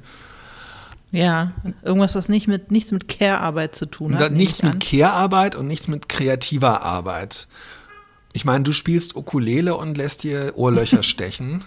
Ja, 1.12 1.54
irgendwas, 1.84 2.16
was 2.16 2.28
nicht 2.28 2.48
mit, 2.48 2.70
nichts 2.72 2.92
mit 2.92 3.08
Care-Arbeit 3.08 3.76
zu 3.76 3.86
tun 3.86 4.14
hat. 4.14 4.22
Da, 4.22 4.30
nichts 4.30 4.62
mit 4.62 4.80
Care-Arbeit 4.82 5.56
und 5.56 5.68
nichts 5.68 5.88
mit 5.88 6.10
kreativer 6.10 6.84
Arbeit. 6.84 7.48
Ich 8.34 8.44
meine, 8.44 8.64
du 8.64 8.74
spielst 8.74 9.16
Ukulele 9.16 9.76
und 9.76 9.98
lässt 9.98 10.24
dir 10.24 10.54
Ohrlöcher 10.56 11.04
stechen. 11.04 11.64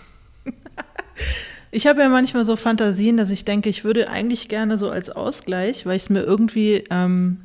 Ich 1.70 1.86
habe 1.86 2.00
ja 2.00 2.08
manchmal 2.08 2.44
so 2.44 2.56
Fantasien, 2.56 3.16
dass 3.16 3.30
ich 3.30 3.44
denke, 3.44 3.68
ich 3.68 3.84
würde 3.84 4.08
eigentlich 4.08 4.48
gerne 4.48 4.76
so 4.76 4.90
als 4.90 5.08
Ausgleich, 5.08 5.86
weil 5.86 5.96
ich 5.96 6.04
es 6.04 6.10
mir 6.10 6.22
irgendwie, 6.22 6.84
ähm, 6.90 7.40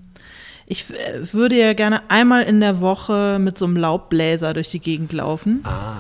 ich 0.68 0.86
äh, 0.90 1.34
würde 1.34 1.56
ja 1.56 1.74
gerne 1.74 2.10
einmal 2.10 2.44
in 2.44 2.60
der 2.60 2.82
Woche 2.82 3.38
mit 3.40 3.58
so 3.58 3.66
einem 3.66 3.78
Laubbläser 3.78 4.54
durch 4.54 4.70
die 4.70 4.80
Gegend 4.80 5.14
laufen. 5.14 5.62
Ah. 5.64 5.94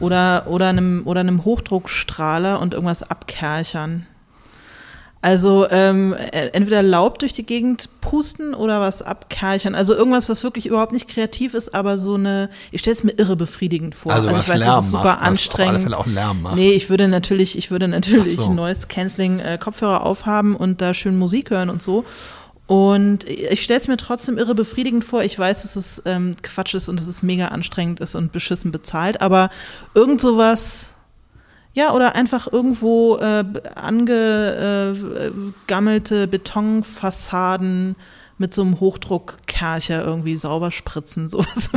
Oder, 0.00 0.46
oder, 0.48 0.68
einem, 0.68 1.02
oder 1.04 1.20
einem 1.20 1.44
Hochdruckstrahler 1.44 2.60
und 2.60 2.74
irgendwas 2.74 3.02
abkerchern. 3.02 4.06
Also 5.24 5.68
ähm, 5.70 6.14
äh, 6.14 6.48
entweder 6.48 6.82
Laub 6.82 7.20
durch 7.20 7.32
die 7.32 7.46
Gegend 7.46 7.88
pusten 8.00 8.54
oder 8.54 8.80
was 8.80 9.02
abkerchern. 9.02 9.76
Also 9.76 9.94
irgendwas, 9.94 10.28
was 10.28 10.42
wirklich 10.42 10.66
überhaupt 10.66 10.90
nicht 10.90 11.08
kreativ 11.08 11.54
ist, 11.54 11.72
aber 11.72 11.96
so 11.96 12.14
eine, 12.14 12.50
ich 12.72 12.80
stelle 12.80 12.96
es 12.96 13.04
mir 13.04 13.12
irre 13.12 13.36
befriedigend 13.36 13.94
vor. 13.94 14.12
Also, 14.12 14.28
also 14.28 14.40
ich 14.40 14.48
weiß, 14.48 14.58
Lärm 14.58 14.76
das 14.76 14.84
ist 14.86 14.90
super 14.90 15.04
macht, 15.04 15.22
anstrengend. 15.22 15.68
Auf 15.68 15.76
alle 15.76 15.82
Fälle 15.84 15.98
auch 15.98 16.06
Lärm 16.06 16.42
macht. 16.42 16.56
Nee, 16.56 16.72
ich 16.72 16.90
würde 16.90 17.06
natürlich, 17.06 17.56
ich 17.56 17.70
würde 17.70 17.86
natürlich 17.86 18.34
so. 18.34 18.52
neues 18.52 18.88
Canceling 18.88 19.38
äh, 19.38 19.58
Kopfhörer 19.58 20.04
aufhaben 20.04 20.56
und 20.56 20.80
da 20.80 20.92
schön 20.92 21.16
Musik 21.16 21.50
hören 21.50 21.70
und 21.70 21.80
so. 21.80 22.04
Und 22.66 23.28
ich 23.28 23.62
stelle 23.62 23.80
es 23.80 23.88
mir 23.88 23.96
trotzdem 23.96 24.38
irre 24.38 24.54
befriedigend 24.54 25.04
vor. 25.04 25.22
Ich 25.22 25.38
weiß, 25.38 25.62
dass 25.62 25.76
es 25.76 26.02
ähm, 26.06 26.36
Quatsch 26.42 26.74
ist 26.74 26.88
und 26.88 26.98
dass 26.98 27.06
es 27.06 27.22
mega 27.22 27.48
anstrengend 27.48 28.00
ist 28.00 28.14
und 28.14 28.32
beschissen 28.32 28.72
bezahlt, 28.72 29.20
aber 29.20 29.50
irgend 29.94 30.20
sowas 30.20 30.94
ja, 31.74 31.92
oder 31.92 32.14
einfach 32.14 32.52
irgendwo 32.52 33.16
äh, 33.16 33.44
angegammelte 33.74 36.28
Betonfassaden 36.28 37.96
mit 38.42 38.52
so 38.52 38.62
einem 38.62 38.80
Hochdruckkercher 38.80 40.04
irgendwie 40.04 40.36
sauber 40.36 40.72
spritzen. 40.72 41.28
Sowas 41.28 41.70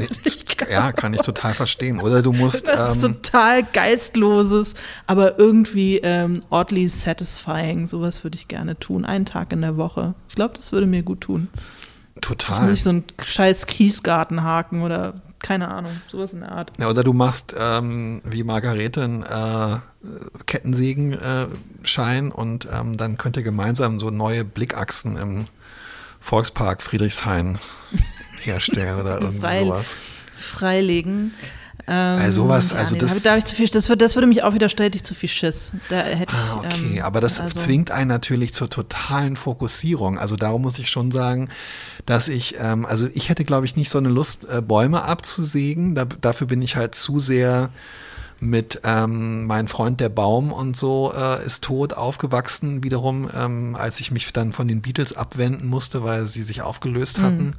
ja, 0.69 0.91
kann 0.91 1.13
ich 1.13 1.21
total 1.21 1.53
verstehen. 1.53 2.01
Oder 2.01 2.23
du 2.23 2.33
musst. 2.33 2.67
Das 2.67 2.97
ist 2.97 3.03
ähm, 3.03 3.21
total 3.21 3.63
geistloses, 3.63 4.73
aber 5.05 5.37
irgendwie 5.37 5.99
ähm, 5.99 6.41
oddly 6.49 6.89
satisfying. 6.89 7.85
Sowas 7.85 8.23
würde 8.23 8.35
ich 8.35 8.47
gerne 8.47 8.79
tun. 8.79 9.05
Einen 9.05 9.25
Tag 9.25 9.53
in 9.53 9.61
der 9.61 9.77
Woche. 9.77 10.15
Ich 10.27 10.33
glaube, 10.33 10.55
das 10.55 10.71
würde 10.71 10.87
mir 10.87 11.03
gut 11.03 11.21
tun. 11.21 11.49
Total. 12.19 12.71
Nicht 12.71 12.81
so 12.81 12.89
einen 12.89 13.03
scheiß 13.23 13.67
Kiesgarten 13.67 14.41
haken 14.41 14.81
oder 14.81 15.21
keine 15.37 15.67
Ahnung, 15.67 15.91
sowas 16.07 16.33
in 16.33 16.39
der 16.39 16.51
Art. 16.51 16.71
Ja, 16.79 16.89
oder 16.89 17.03
du 17.03 17.13
machst 17.13 17.53
ähm, 17.55 18.23
wie 18.23 18.43
Margarete 18.43 19.03
einen 19.03 19.21
äh, 19.21 19.77
Kettensägenschein 20.47 22.29
äh, 22.29 22.33
und 22.33 22.67
ähm, 22.73 22.97
dann 22.97 23.17
könnt 23.17 23.37
ihr 23.37 23.43
gemeinsam 23.43 23.99
so 23.99 24.09
neue 24.09 24.43
Blickachsen 24.43 25.17
im 25.17 25.45
Volkspark 26.25 26.81
Friedrichshain 26.81 27.59
herstellen 28.41 28.99
oder 28.99 29.19
irgendwie 29.21 29.41
Freil 29.41 29.65
sowas. 29.65 29.91
Freilegen. 30.39 31.35
Ähm, 31.87 32.19
also 32.19 32.41
sowas, 32.41 32.71
ja, 32.71 32.77
also 32.77 32.95
nee, 32.95 33.01
das, 33.01 33.21
da 33.21 33.37
ich 33.37 33.45
zu 33.45 33.55
viel, 33.55 33.67
das, 33.67 33.89
würde, 33.89 34.03
das 34.03 34.15
würde 34.15 34.25
mich 34.25 34.41
auch 34.41 34.55
wieder 34.55 34.67
ständig 34.67 35.03
zu 35.03 35.13
viel 35.13 35.29
Schiss. 35.29 35.71
Da 35.89 36.01
hätte 36.01 36.35
ah, 36.35 36.63
okay, 36.65 36.97
ähm, 36.97 37.03
aber 37.03 37.21
das 37.21 37.39
also, 37.39 37.59
zwingt 37.59 37.91
einen 37.91 38.07
natürlich 38.07 38.55
zur 38.55 38.71
totalen 38.71 39.35
Fokussierung. 39.35 40.17
Also 40.17 40.35
darum 40.35 40.63
muss 40.63 40.79
ich 40.79 40.89
schon 40.89 41.11
sagen, 41.11 41.49
dass 42.07 42.27
ich, 42.27 42.55
ähm, 42.59 42.87
also 42.87 43.07
ich 43.13 43.29
hätte, 43.29 43.45
glaube 43.45 43.67
ich, 43.67 43.75
nicht 43.75 43.91
so 43.91 43.99
eine 43.99 44.09
Lust, 44.09 44.47
äh, 44.49 44.63
Bäume 44.63 45.03
abzusägen. 45.03 45.93
Da, 45.93 46.05
dafür 46.05 46.47
bin 46.47 46.63
ich 46.63 46.75
halt 46.75 46.95
zu 46.95 47.19
sehr 47.19 47.69
mit 48.45 48.81
ähm, 48.83 49.45
mein 49.45 49.67
Freund 49.67 49.99
der 49.99 50.09
Baum 50.09 50.51
und 50.51 50.77
so 50.77 51.13
äh, 51.15 51.45
ist 51.45 51.63
tot 51.63 51.93
aufgewachsen 51.93 52.83
wiederum, 52.83 53.29
ähm, 53.35 53.75
als 53.75 53.99
ich 53.99 54.11
mich 54.11 54.31
dann 54.33 54.53
von 54.53 54.67
den 54.67 54.81
Beatles 54.81 55.15
abwenden 55.15 55.67
musste, 55.67 56.03
weil 56.03 56.27
sie 56.27 56.43
sich 56.43 56.61
aufgelöst 56.61 57.19
hatten. 57.19 57.47
Mhm. 57.47 57.53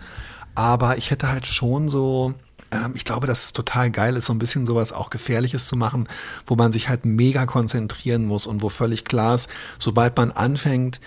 Aber 0.54 0.96
ich 0.96 1.10
hätte 1.10 1.28
halt 1.28 1.46
schon 1.46 1.88
so 1.88 2.34
ähm, 2.72 2.92
ich 2.94 3.04
glaube, 3.04 3.26
dass 3.26 3.44
es 3.44 3.52
total 3.52 3.90
geil 3.90 4.16
ist, 4.16 4.26
so 4.26 4.32
ein 4.32 4.38
bisschen 4.38 4.66
sowas 4.66 4.92
auch 4.92 5.10
Gefährliches 5.10 5.66
zu 5.66 5.76
machen, 5.76 6.08
wo 6.46 6.56
man 6.56 6.72
sich 6.72 6.88
halt 6.88 7.04
mega 7.04 7.46
konzentrieren 7.46 8.24
muss 8.24 8.46
und 8.46 8.62
wo 8.62 8.68
völlig 8.68 9.04
klar 9.04 9.34
ist, 9.34 9.50
sobald 9.78 10.16
man 10.16 10.32
anfängt, 10.32 11.00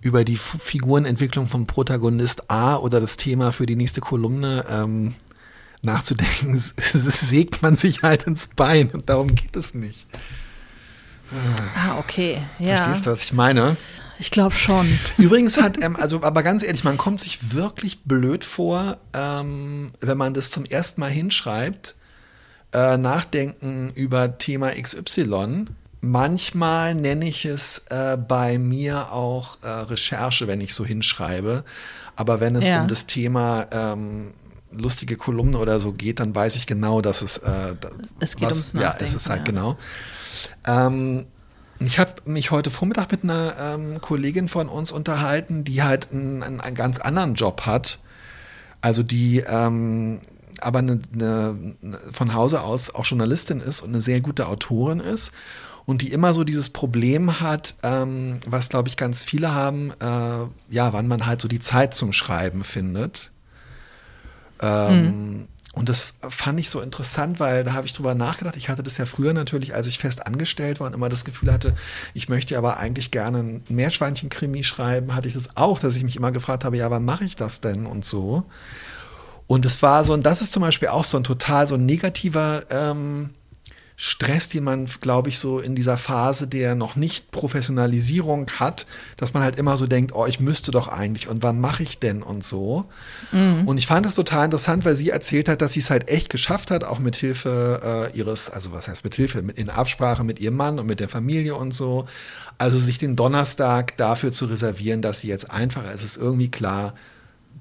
über 0.00 0.24
die 0.24 0.36
Figurenentwicklung 0.36 1.46
von 1.46 1.66
Protagonist 1.66 2.50
A 2.50 2.76
oder 2.76 3.00
das 3.00 3.16
Thema 3.16 3.50
für 3.50 3.66
die 3.66 3.74
nächste 3.74 4.00
Kolumne 4.00 4.64
ähm, 4.70 5.14
nachzudenken, 5.82 6.58
sägt 6.76 7.62
man 7.62 7.76
sich 7.76 8.02
halt 8.02 8.24
ins 8.24 8.48
Bein 8.48 8.90
und 8.90 9.08
darum 9.08 9.34
geht 9.34 9.56
es 9.56 9.74
nicht. 9.74 10.06
Ah, 11.76 11.98
okay. 11.98 12.42
Ja. 12.58 12.76
Verstehst 12.76 13.06
du, 13.06 13.10
was 13.10 13.22
ich 13.22 13.32
meine? 13.32 13.76
Ich 14.18 14.30
glaube 14.30 14.54
schon. 14.56 14.98
Übrigens 15.16 15.58
hat, 15.58 15.82
ähm, 15.82 15.96
also, 15.96 16.22
aber 16.22 16.42
ganz 16.42 16.62
ehrlich, 16.62 16.84
man 16.84 16.96
kommt 16.96 17.20
sich 17.20 17.54
wirklich 17.54 18.02
blöd 18.02 18.44
vor, 18.44 18.96
ähm, 19.14 19.92
wenn 20.00 20.18
man 20.18 20.34
das 20.34 20.50
zum 20.50 20.64
ersten 20.64 21.00
Mal 21.00 21.10
hinschreibt, 21.10 21.94
äh, 22.72 22.96
nachdenken 22.96 23.90
über 23.94 24.38
Thema 24.38 24.70
XY. 24.70 25.66
Manchmal 26.00 26.94
nenne 26.94 27.28
ich 27.28 27.44
es 27.44 27.82
äh, 27.90 28.16
bei 28.16 28.58
mir 28.58 29.12
auch 29.12 29.58
äh, 29.62 29.68
Recherche, 29.68 30.46
wenn 30.46 30.60
ich 30.60 30.74
so 30.74 30.84
hinschreibe. 30.84 31.64
Aber 32.16 32.40
wenn 32.40 32.56
es 32.56 32.66
ja. 32.66 32.82
um 32.82 32.88
das 32.88 33.06
Thema 33.06 33.66
ähm, 33.70 34.32
lustige 34.72 35.16
Kolumne 35.16 35.58
oder 35.58 35.80
so 35.80 35.92
geht, 35.92 36.20
dann 36.20 36.34
weiß 36.34 36.56
ich 36.56 36.66
genau, 36.66 37.00
dass 37.00 37.22
es, 37.22 37.38
äh, 37.38 37.74
es 38.20 38.36
geht 38.36 38.48
was, 38.48 38.56
ums 38.56 38.74
Nachdenken, 38.74 38.98
ja, 39.00 39.04
es 39.04 39.14
ist 39.14 39.28
halt 39.28 39.40
ja. 39.40 39.44
genau. 39.44 39.78
Ähm, 40.66 41.26
ich 41.80 41.98
habe 41.98 42.14
mich 42.24 42.50
heute 42.50 42.70
Vormittag 42.70 43.10
mit 43.12 43.22
einer 43.22 43.54
ähm, 43.60 44.00
Kollegin 44.00 44.48
von 44.48 44.68
uns 44.68 44.90
unterhalten, 44.90 45.64
die 45.64 45.82
halt 45.82 46.10
einen, 46.12 46.42
einen 46.42 46.74
ganz 46.74 46.98
anderen 46.98 47.34
Job 47.34 47.62
hat. 47.66 48.00
Also 48.80 49.02
die 49.02 49.44
ähm, 49.46 50.20
aber 50.60 50.80
eine, 50.80 51.00
eine, 51.12 51.76
von 52.10 52.34
Hause 52.34 52.62
aus 52.62 52.94
auch 52.94 53.04
Journalistin 53.04 53.60
ist 53.60 53.80
und 53.80 53.90
eine 53.90 54.00
sehr 54.00 54.20
gute 54.20 54.48
Autorin 54.48 55.00
ist 55.00 55.32
und 55.86 56.02
die 56.02 56.12
immer 56.12 56.34
so 56.34 56.44
dieses 56.44 56.68
Problem 56.68 57.40
hat, 57.40 57.74
ähm, 57.82 58.40
was 58.46 58.68
glaube 58.68 58.88
ich 58.88 58.96
ganz 58.96 59.22
viele 59.22 59.54
haben, 59.54 59.92
äh, 60.00 60.74
ja, 60.74 60.92
wann 60.92 61.08
man 61.08 61.26
halt 61.26 61.40
so 61.40 61.48
die 61.48 61.60
Zeit 61.60 61.94
zum 61.94 62.12
Schreiben 62.12 62.64
findet. 62.64 63.32
Ähm, 64.60 65.04
mhm. 65.04 65.48
Und 65.78 65.88
das 65.88 66.12
fand 66.28 66.58
ich 66.58 66.70
so 66.70 66.80
interessant, 66.80 67.38
weil 67.38 67.62
da 67.62 67.74
habe 67.74 67.86
ich 67.86 67.92
drüber 67.92 68.14
nachgedacht. 68.14 68.56
Ich 68.56 68.68
hatte 68.68 68.82
das 68.82 68.98
ja 68.98 69.06
früher 69.06 69.32
natürlich, 69.32 69.74
als 69.74 69.86
ich 69.86 69.98
fest 69.98 70.26
angestellt 70.26 70.80
war 70.80 70.88
und 70.88 70.94
immer 70.94 71.08
das 71.08 71.24
Gefühl 71.24 71.52
hatte, 71.52 71.74
ich 72.14 72.28
möchte 72.28 72.58
aber 72.58 72.78
eigentlich 72.78 73.12
gerne 73.12 73.38
ein 73.38 73.64
Meerschweinchen-Krimi 73.68 74.64
schreiben, 74.64 75.14
hatte 75.14 75.28
ich 75.28 75.34
das 75.34 75.56
auch, 75.56 75.78
dass 75.78 75.94
ich 75.94 76.02
mich 76.02 76.16
immer 76.16 76.32
gefragt 76.32 76.64
habe, 76.64 76.76
ja, 76.76 76.90
wann 76.90 77.04
mache 77.04 77.24
ich 77.24 77.36
das 77.36 77.60
denn 77.60 77.86
und 77.86 78.04
so. 78.04 78.44
Und 79.46 79.64
es 79.66 79.80
war 79.80 80.04
so, 80.04 80.14
und 80.14 80.26
das 80.26 80.42
ist 80.42 80.52
zum 80.52 80.62
Beispiel 80.62 80.88
auch 80.88 81.04
so 81.04 81.16
ein 81.16 81.24
total 81.24 81.68
so 81.68 81.76
ein 81.76 81.86
negativer 81.86 82.62
ähm, 82.70 83.30
Stress, 84.00 84.48
den 84.48 84.62
man, 84.62 84.86
glaube 85.00 85.28
ich, 85.28 85.40
so 85.40 85.58
in 85.58 85.74
dieser 85.74 85.96
Phase 85.96 86.46
der 86.46 86.76
noch 86.76 86.94
nicht 86.94 87.32
Professionalisierung 87.32 88.48
hat, 88.60 88.86
dass 89.16 89.34
man 89.34 89.42
halt 89.42 89.58
immer 89.58 89.76
so 89.76 89.88
denkt, 89.88 90.14
oh, 90.14 90.24
ich 90.24 90.38
müsste 90.38 90.70
doch 90.70 90.86
eigentlich 90.86 91.26
und 91.26 91.42
wann 91.42 91.60
mache 91.60 91.82
ich 91.82 91.98
denn 91.98 92.22
und 92.22 92.44
so. 92.44 92.84
Mhm. 93.32 93.66
Und 93.66 93.76
ich 93.76 93.88
fand 93.88 94.06
das 94.06 94.14
total 94.14 94.44
interessant, 94.44 94.84
weil 94.84 94.94
sie 94.94 95.10
erzählt 95.10 95.48
hat, 95.48 95.60
dass 95.62 95.72
sie 95.72 95.80
es 95.80 95.90
halt 95.90 96.08
echt 96.08 96.30
geschafft 96.30 96.70
hat, 96.70 96.84
auch 96.84 97.00
mit 97.00 97.16
Hilfe 97.16 98.10
äh, 98.14 98.16
ihres, 98.16 98.48
also 98.48 98.70
was 98.70 98.86
heißt 98.86 99.02
mit 99.02 99.16
Hilfe, 99.16 99.42
mit, 99.42 99.58
in 99.58 99.68
Absprache 99.68 100.22
mit 100.22 100.38
ihrem 100.38 100.54
Mann 100.54 100.78
und 100.78 100.86
mit 100.86 101.00
der 101.00 101.08
Familie 101.08 101.56
und 101.56 101.74
so. 101.74 102.06
Also 102.56 102.78
sich 102.78 102.98
den 102.98 103.16
Donnerstag 103.16 103.96
dafür 103.96 104.30
zu 104.30 104.44
reservieren, 104.44 105.02
dass 105.02 105.20
sie 105.20 105.28
jetzt 105.28 105.50
einfacher, 105.50 105.92
es 105.92 106.04
ist 106.04 106.16
irgendwie 106.16 106.52
klar, 106.52 106.94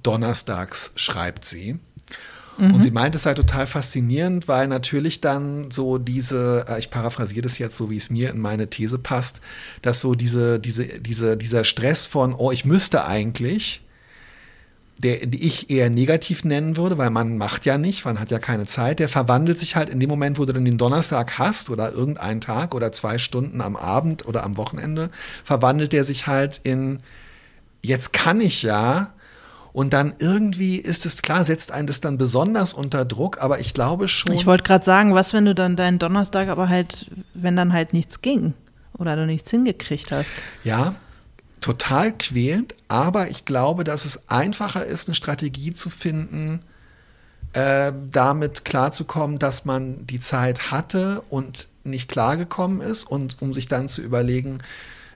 donnerstags 0.04 0.92
schreibt 0.98 1.46
sie. 1.46 1.80
Mhm. 2.58 2.74
Und 2.74 2.82
sie 2.82 2.92
meint 2.92 3.16
es 3.16 3.26
halt 3.26 3.38
total 3.38 3.68
faszinierend, 3.68 4.48
weil 4.48 4.68
natürlich 4.68 5.22
dann 5.22 5.72
so 5.72 5.98
diese, 5.98 6.66
äh, 6.68 6.80
ich 6.80 6.90
paraphrasiere 6.90 7.42
das 7.42 7.58
jetzt 7.58 7.78
so, 7.78 7.90
wie 7.90 7.98
es 7.98 8.10
mir 8.10 8.32
in 8.32 8.40
meine 8.40 8.70
These 8.70 8.98
passt, 8.98 9.42
dass 9.82 10.02
so 10.02 10.16
diese, 10.16 10.60
diese, 10.60 11.00
diese, 11.00 11.38
dieser 11.38 11.64
Stress 11.64 12.06
von, 12.06 12.34
oh, 12.34 12.52
ich 12.52 12.66
müsste 12.66 13.06
eigentlich, 13.06 13.82
der 14.98 15.28
die 15.28 15.46
ich 15.46 15.70
eher 15.70 15.92
negativ 15.92 16.44
nennen 16.44 16.76
würde, 16.76 16.98
weil 16.98 17.12
man 17.12 17.38
macht 17.38 17.66
ja 17.66 17.78
nicht, 17.78 18.06
man 18.06 18.20
hat 18.20 18.32
ja 18.32 18.40
keine 18.40 18.66
Zeit, 18.66 18.98
der 19.00 19.10
verwandelt 19.10 19.60
sich 19.60 19.76
halt 19.76 19.90
in 19.90 20.00
dem 20.00 20.10
Moment, 20.10 20.40
wo 20.40 20.46
du 20.46 20.54
dann 20.54 20.66
den 20.66 20.80
Donnerstag 20.80 21.38
hast 21.38 21.70
oder 21.70 21.92
irgendeinen 21.92 22.42
Tag 22.42 22.74
oder 22.74 22.92
zwei 22.92 23.20
Stunden 23.20 23.62
am 23.62 23.76
Abend 23.76 24.26
oder 24.26 24.44
am 24.44 24.58
Wochenende, 24.58 25.12
verwandelt 25.44 25.94
der 25.94 26.04
sich 26.04 26.26
halt 26.26 26.62
in, 26.64 27.00
jetzt 27.84 28.12
kann 28.12 28.42
ich 28.42 28.64
ja, 28.64 29.14
und 29.78 29.94
dann 29.94 30.16
irgendwie 30.18 30.78
ist 30.78 31.06
es 31.06 31.22
klar, 31.22 31.46
setzt 31.46 31.70
einen 31.70 31.86
das 31.86 32.02
dann 32.02 32.18
besonders 32.18 32.74
unter 32.74 33.06
Druck, 33.06 33.40
aber 33.44 33.60
ich 33.60 33.76
glaube 33.76 34.08
schon. 34.08 34.34
Ich 34.34 34.48
wollte 34.48 34.64
gerade 34.64 34.84
sagen, 34.84 35.14
was, 35.14 35.34
wenn 35.34 35.46
du 35.46 35.54
dann 35.54 35.76
deinen 35.76 36.00
Donnerstag 36.00 36.50
aber 36.50 36.68
halt, 36.68 37.12
wenn 37.36 37.56
dann 37.56 37.74
halt 37.74 37.94
nichts 37.94 38.22
ging 38.22 38.56
oder 38.98 39.16
du 39.16 39.28
nichts 39.28 39.52
hingekriegt 39.52 40.12
hast? 40.12 40.32
Ja, 40.64 40.96
total 41.62 42.12
quälend, 42.12 42.74
aber 42.88 43.30
ich 43.30 43.46
glaube, 43.46 43.84
dass 43.84 44.06
es 44.06 44.28
einfacher 44.30 44.84
ist, 44.84 45.10
eine 45.10 45.14
Strategie 45.14 45.76
zu 45.76 45.92
finden, 45.92 46.64
äh, 47.54 47.94
damit 48.12 48.66
klarzukommen, 48.66 49.38
dass 49.38 49.64
man 49.64 50.08
die 50.08 50.20
Zeit 50.20 50.72
hatte 50.72 51.22
und 51.30 51.68
nicht 51.84 52.10
klargekommen 52.10 52.82
ist 52.82 53.04
und 53.04 53.40
um 53.44 53.54
sich 53.54 53.68
dann 53.68 53.88
zu 53.90 54.02
überlegen, 54.02 54.58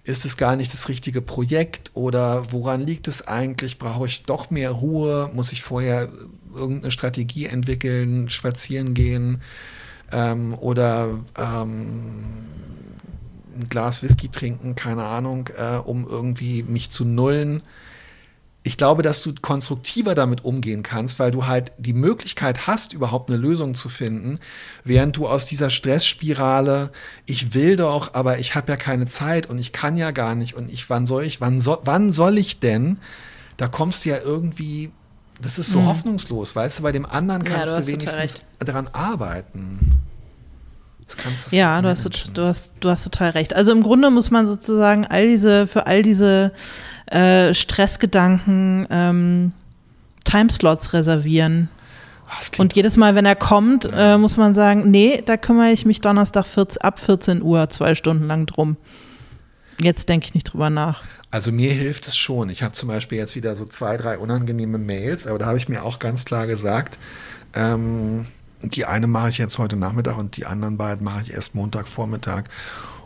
ist 0.03 0.25
es 0.25 0.37
gar 0.37 0.55
nicht 0.55 0.73
das 0.73 0.89
richtige 0.89 1.21
Projekt 1.21 1.91
oder 1.93 2.51
woran 2.51 2.81
liegt 2.81 3.07
es 3.07 3.27
eigentlich? 3.27 3.77
Brauche 3.77 4.07
ich 4.07 4.23
doch 4.23 4.49
mehr 4.49 4.71
Ruhe? 4.71 5.29
Muss 5.33 5.51
ich 5.51 5.61
vorher 5.61 6.09
irgendeine 6.53 6.91
Strategie 6.91 7.45
entwickeln, 7.45 8.29
spazieren 8.29 8.93
gehen 8.93 9.41
ähm, 10.11 10.53
oder 10.55 11.09
ähm, 11.37 12.23
ein 13.55 13.69
Glas 13.69 14.01
Whisky 14.01 14.29
trinken, 14.29 14.75
keine 14.75 15.03
Ahnung, 15.03 15.49
äh, 15.55 15.77
um 15.77 16.07
irgendwie 16.07 16.63
mich 16.63 16.89
zu 16.89 17.05
nullen? 17.05 17.61
Ich 18.63 18.77
glaube, 18.77 19.01
dass 19.01 19.23
du 19.23 19.33
konstruktiver 19.41 20.13
damit 20.13 20.45
umgehen 20.45 20.83
kannst, 20.83 21.17
weil 21.17 21.31
du 21.31 21.47
halt 21.47 21.71
die 21.79 21.93
Möglichkeit 21.93 22.67
hast, 22.67 22.93
überhaupt 22.93 23.29
eine 23.29 23.39
Lösung 23.39 23.73
zu 23.73 23.89
finden, 23.89 24.39
während 24.83 25.17
du 25.17 25.27
aus 25.27 25.47
dieser 25.47 25.71
Stressspirale, 25.71 26.91
ich 27.25 27.55
will 27.55 27.75
doch, 27.75 28.13
aber 28.13 28.37
ich 28.37 28.53
habe 28.53 28.71
ja 28.71 28.77
keine 28.77 29.07
Zeit 29.07 29.47
und 29.47 29.57
ich 29.57 29.71
kann 29.71 29.97
ja 29.97 30.11
gar 30.11 30.35
nicht 30.35 30.53
und 30.53 30.71
ich, 30.71 30.89
wann 30.91 31.07
soll 31.07 31.23
ich, 31.23 31.41
wann, 31.41 31.59
so, 31.59 31.79
wann 31.85 32.11
soll 32.11 32.37
ich 32.37 32.59
denn? 32.59 32.99
Da 33.57 33.67
kommst 33.67 34.05
du 34.05 34.09
ja 34.09 34.17
irgendwie, 34.23 34.91
das 35.41 35.57
ist 35.57 35.71
so 35.71 35.79
mhm. 35.79 35.87
hoffnungslos, 35.87 36.55
weißt 36.55 36.79
du, 36.79 36.83
bei 36.83 36.91
dem 36.91 37.07
anderen 37.07 37.43
kannst 37.43 37.73
ja, 37.73 37.79
du, 37.79 37.85
du 37.85 37.91
wenigstens 37.91 38.37
daran 38.59 38.87
arbeiten. 38.93 40.01
ja, 41.49 41.81
du 41.81 41.89
hast, 41.89 42.05
du, 42.33 42.43
hast, 42.43 42.73
du 42.79 42.89
hast 42.89 43.03
total 43.03 43.31
recht. 43.31 43.55
Also 43.55 43.71
im 43.71 43.81
Grunde 43.81 44.11
muss 44.11 44.29
man 44.29 44.45
sozusagen 44.45 45.05
all 45.05 45.27
diese, 45.27 45.65
für 45.65 45.87
all 45.87 46.03
diese 46.03 46.53
äh, 47.11 47.53
Stressgedanken 47.53 48.87
ähm, 48.89 49.51
Timeslots 50.23 50.93
reservieren. 50.93 51.69
Und 52.57 52.73
jedes 52.73 52.95
Mal, 52.95 53.15
wenn 53.15 53.25
er 53.25 53.35
kommt, 53.35 53.89
äh, 53.93 54.17
muss 54.17 54.37
man 54.37 54.53
sagen, 54.53 54.89
nee, 54.89 55.21
da 55.25 55.35
kümmere 55.35 55.71
ich 55.71 55.85
mich 55.85 55.99
Donnerstag 55.99 56.45
14, 56.45 56.81
ab 56.81 56.99
14 56.99 57.41
Uhr 57.41 57.69
zwei 57.69 57.93
Stunden 57.93 58.25
lang 58.27 58.45
drum. 58.45 58.77
Jetzt 59.81 60.07
denke 60.07 60.27
ich 60.27 60.33
nicht 60.33 60.45
drüber 60.45 60.69
nach. 60.69 61.03
Also 61.29 61.51
mir 61.51 61.73
hilft 61.73 62.07
es 62.07 62.15
schon. 62.15 62.49
Ich 62.49 62.63
habe 62.63 62.73
zum 62.73 62.87
Beispiel 62.87 63.17
jetzt 63.17 63.35
wieder 63.35 63.55
so 63.55 63.65
zwei, 63.65 63.97
drei 63.97 64.17
unangenehme 64.17 64.77
Mails, 64.77 65.27
aber 65.27 65.39
da 65.39 65.45
habe 65.47 65.57
ich 65.57 65.67
mir 65.67 65.83
auch 65.83 65.99
ganz 65.99 66.23
klar 66.23 66.47
gesagt, 66.47 66.99
ähm, 67.53 68.25
die 68.61 68.85
eine 68.85 69.07
mache 69.07 69.29
ich 69.29 69.37
jetzt 69.37 69.57
heute 69.57 69.75
Nachmittag 69.75 70.17
und 70.17 70.37
die 70.37 70.45
anderen 70.45 70.77
beiden 70.77 71.03
mache 71.03 71.23
ich 71.23 71.33
erst 71.33 71.55
Montagvormittag. 71.55 72.43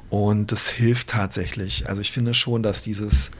Und 0.09 0.51
das 0.51 0.69
hilft 0.69 1.09
tatsächlich. 1.09 1.89
Also 1.89 2.01
ich 2.01 2.11
finde 2.11 2.33
schon, 2.33 2.61
dass 2.61 2.81
dieses 2.81 3.31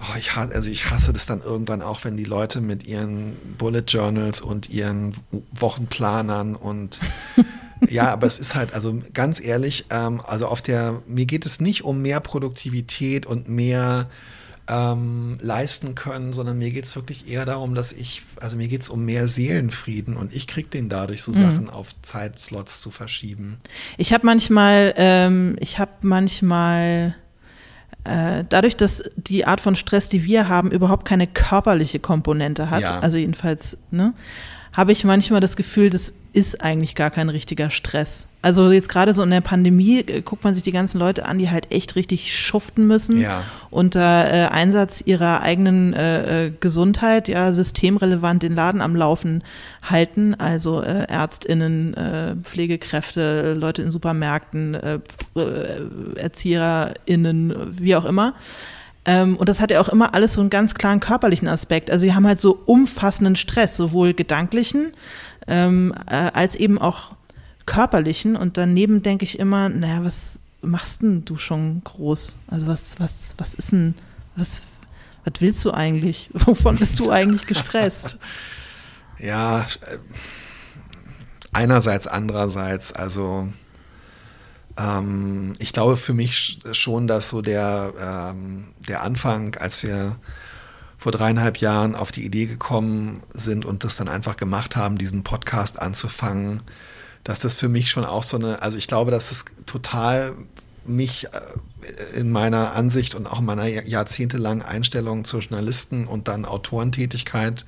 Oh, 0.00 0.16
ich, 0.18 0.36
hasse, 0.36 0.54
also 0.54 0.70
ich 0.70 0.90
hasse 0.90 1.12
das 1.12 1.26
dann 1.26 1.40
irgendwann 1.40 1.82
auch, 1.82 2.04
wenn 2.04 2.16
die 2.16 2.24
Leute 2.24 2.60
mit 2.60 2.86
ihren 2.86 3.36
Bullet 3.58 3.84
Journals 3.86 4.40
und 4.40 4.70
ihren 4.70 5.14
Wochenplanern 5.52 6.54
und 6.54 7.00
ja, 7.88 8.12
aber 8.12 8.26
es 8.26 8.38
ist 8.38 8.54
halt, 8.54 8.74
also 8.74 9.00
ganz 9.12 9.40
ehrlich, 9.40 9.86
ähm, 9.90 10.20
also 10.26 10.46
auf 10.46 10.62
der, 10.62 11.02
mir 11.06 11.26
geht 11.26 11.46
es 11.46 11.60
nicht 11.60 11.84
um 11.84 12.00
mehr 12.02 12.20
Produktivität 12.20 13.26
und 13.26 13.48
mehr 13.48 14.08
ähm, 14.68 15.38
leisten 15.40 15.94
können, 15.94 16.32
sondern 16.32 16.58
mir 16.58 16.70
geht 16.70 16.84
es 16.84 16.94
wirklich 16.94 17.28
eher 17.28 17.44
darum, 17.44 17.74
dass 17.74 17.92
ich, 17.92 18.22
also 18.40 18.56
mir 18.56 18.68
geht 18.68 18.82
es 18.82 18.88
um 18.88 19.04
mehr 19.04 19.26
Seelenfrieden 19.26 20.16
und 20.16 20.34
ich 20.34 20.46
kriege 20.46 20.68
den 20.68 20.88
dadurch, 20.88 21.22
so 21.22 21.32
mhm. 21.32 21.36
Sachen 21.36 21.70
auf 21.70 21.88
Zeitslots 22.02 22.80
zu 22.80 22.90
verschieben. 22.90 23.58
Ich 23.96 24.12
habe 24.12 24.26
manchmal, 24.26 24.94
ähm, 24.96 25.56
ich 25.60 25.78
habe 25.78 25.92
manchmal 26.02 27.16
dadurch, 28.04 28.76
dass 28.76 29.02
die 29.16 29.46
Art 29.46 29.60
von 29.60 29.76
Stress, 29.76 30.08
die 30.08 30.24
wir 30.24 30.48
haben, 30.48 30.70
überhaupt 30.70 31.06
keine 31.06 31.26
körperliche 31.26 31.98
Komponente 31.98 32.70
hat, 32.70 32.82
ja. 32.82 33.00
also 33.00 33.18
jedenfalls, 33.18 33.76
ne, 33.90 34.14
habe 34.78 34.92
ich 34.92 35.02
manchmal 35.02 35.40
das 35.40 35.56
Gefühl, 35.56 35.90
das 35.90 36.12
ist 36.32 36.62
eigentlich 36.62 36.94
gar 36.94 37.10
kein 37.10 37.30
richtiger 37.30 37.68
Stress. 37.68 38.28
Also 38.42 38.70
jetzt 38.70 38.88
gerade 38.88 39.12
so 39.12 39.24
in 39.24 39.30
der 39.30 39.40
Pandemie 39.40 39.98
äh, 39.98 40.20
guckt 40.20 40.44
man 40.44 40.54
sich 40.54 40.62
die 40.62 40.70
ganzen 40.70 41.00
Leute 41.00 41.26
an, 41.26 41.38
die 41.38 41.50
halt 41.50 41.72
echt 41.72 41.96
richtig 41.96 42.32
schuften 42.32 42.86
müssen 42.86 43.20
ja. 43.20 43.42
unter 43.70 44.32
äh, 44.32 44.46
Einsatz 44.46 45.02
ihrer 45.04 45.40
eigenen 45.40 45.94
äh, 45.94 46.46
äh, 46.46 46.52
Gesundheit, 46.60 47.26
ja, 47.26 47.50
systemrelevant 47.50 48.44
den 48.44 48.54
Laden 48.54 48.80
am 48.80 48.94
Laufen 48.94 49.42
halten. 49.82 50.36
Also 50.36 50.80
äh, 50.80 51.06
ÄrztInnen, 51.08 51.94
äh, 51.94 52.36
Pflegekräfte, 52.36 53.54
Leute 53.54 53.82
in 53.82 53.90
Supermärkten, 53.90 54.78
ErzieherInnen, 56.14 57.80
wie 57.80 57.96
auch 57.96 58.04
immer. 58.04 58.34
Ähm, 59.08 59.36
und 59.36 59.48
das 59.48 59.58
hat 59.58 59.70
ja 59.70 59.80
auch 59.80 59.88
immer 59.88 60.12
alles 60.12 60.34
so 60.34 60.42
einen 60.42 60.50
ganz 60.50 60.74
klaren 60.74 61.00
körperlichen 61.00 61.48
Aspekt. 61.48 61.90
Also 61.90 62.02
sie 62.02 62.14
haben 62.14 62.26
halt 62.26 62.42
so 62.42 62.60
umfassenden 62.66 63.36
Stress, 63.36 63.74
sowohl 63.74 64.12
gedanklichen 64.12 64.92
ähm, 65.46 65.94
äh, 66.06 66.14
als 66.14 66.54
eben 66.54 66.78
auch 66.78 67.12
körperlichen. 67.64 68.36
Und 68.36 68.58
daneben 68.58 69.02
denke 69.02 69.24
ich 69.24 69.38
immer, 69.38 69.70
naja, 69.70 70.04
was 70.04 70.40
machst 70.60 71.00
denn 71.00 71.24
du 71.24 71.38
schon 71.38 71.80
groß? 71.84 72.36
Also 72.48 72.66
was, 72.66 73.00
was, 73.00 73.34
was 73.38 73.54
ist 73.54 73.72
denn, 73.72 73.94
was, 74.36 74.60
was 75.24 75.40
willst 75.40 75.64
du 75.64 75.72
eigentlich? 75.72 76.28
Wovon 76.34 76.76
bist 76.76 77.00
du 77.00 77.10
eigentlich 77.10 77.46
gestresst? 77.46 78.18
ja, 79.18 79.62
äh, 79.62 79.98
einerseits, 81.54 82.06
andererseits, 82.06 82.92
also 82.92 83.48
ähm, 84.78 85.54
ich 85.58 85.72
glaube 85.72 85.96
für 85.96 86.14
mich 86.14 86.58
schon, 86.72 87.06
dass 87.06 87.28
so 87.28 87.42
der, 87.42 87.92
ähm, 88.00 88.68
der 88.88 89.02
Anfang, 89.02 89.56
als 89.56 89.82
wir 89.82 90.16
vor 90.96 91.12
dreieinhalb 91.12 91.58
Jahren 91.58 91.94
auf 91.94 92.12
die 92.12 92.24
Idee 92.24 92.46
gekommen 92.46 93.22
sind 93.32 93.64
und 93.64 93.84
das 93.84 93.96
dann 93.96 94.08
einfach 94.08 94.36
gemacht 94.36 94.76
haben, 94.76 94.98
diesen 94.98 95.22
Podcast 95.22 95.80
anzufangen, 95.80 96.62
dass 97.24 97.38
das 97.38 97.56
für 97.56 97.68
mich 97.68 97.90
schon 97.90 98.04
auch 98.04 98.22
so 98.22 98.36
eine, 98.36 98.62
also 98.62 98.78
ich 98.78 98.88
glaube, 98.88 99.10
dass 99.10 99.30
es 99.30 99.44
total 99.66 100.34
mich 100.84 101.26
äh, 101.26 102.18
in 102.18 102.30
meiner 102.30 102.74
Ansicht 102.74 103.14
und 103.14 103.26
auch 103.26 103.40
in 103.40 103.44
meiner 103.44 103.66
jahrzehntelangen 103.66 104.62
Einstellung 104.62 105.24
zur 105.24 105.40
Journalisten 105.40 106.06
und 106.06 106.26
dann 106.28 106.44
Autorentätigkeit 106.44 107.64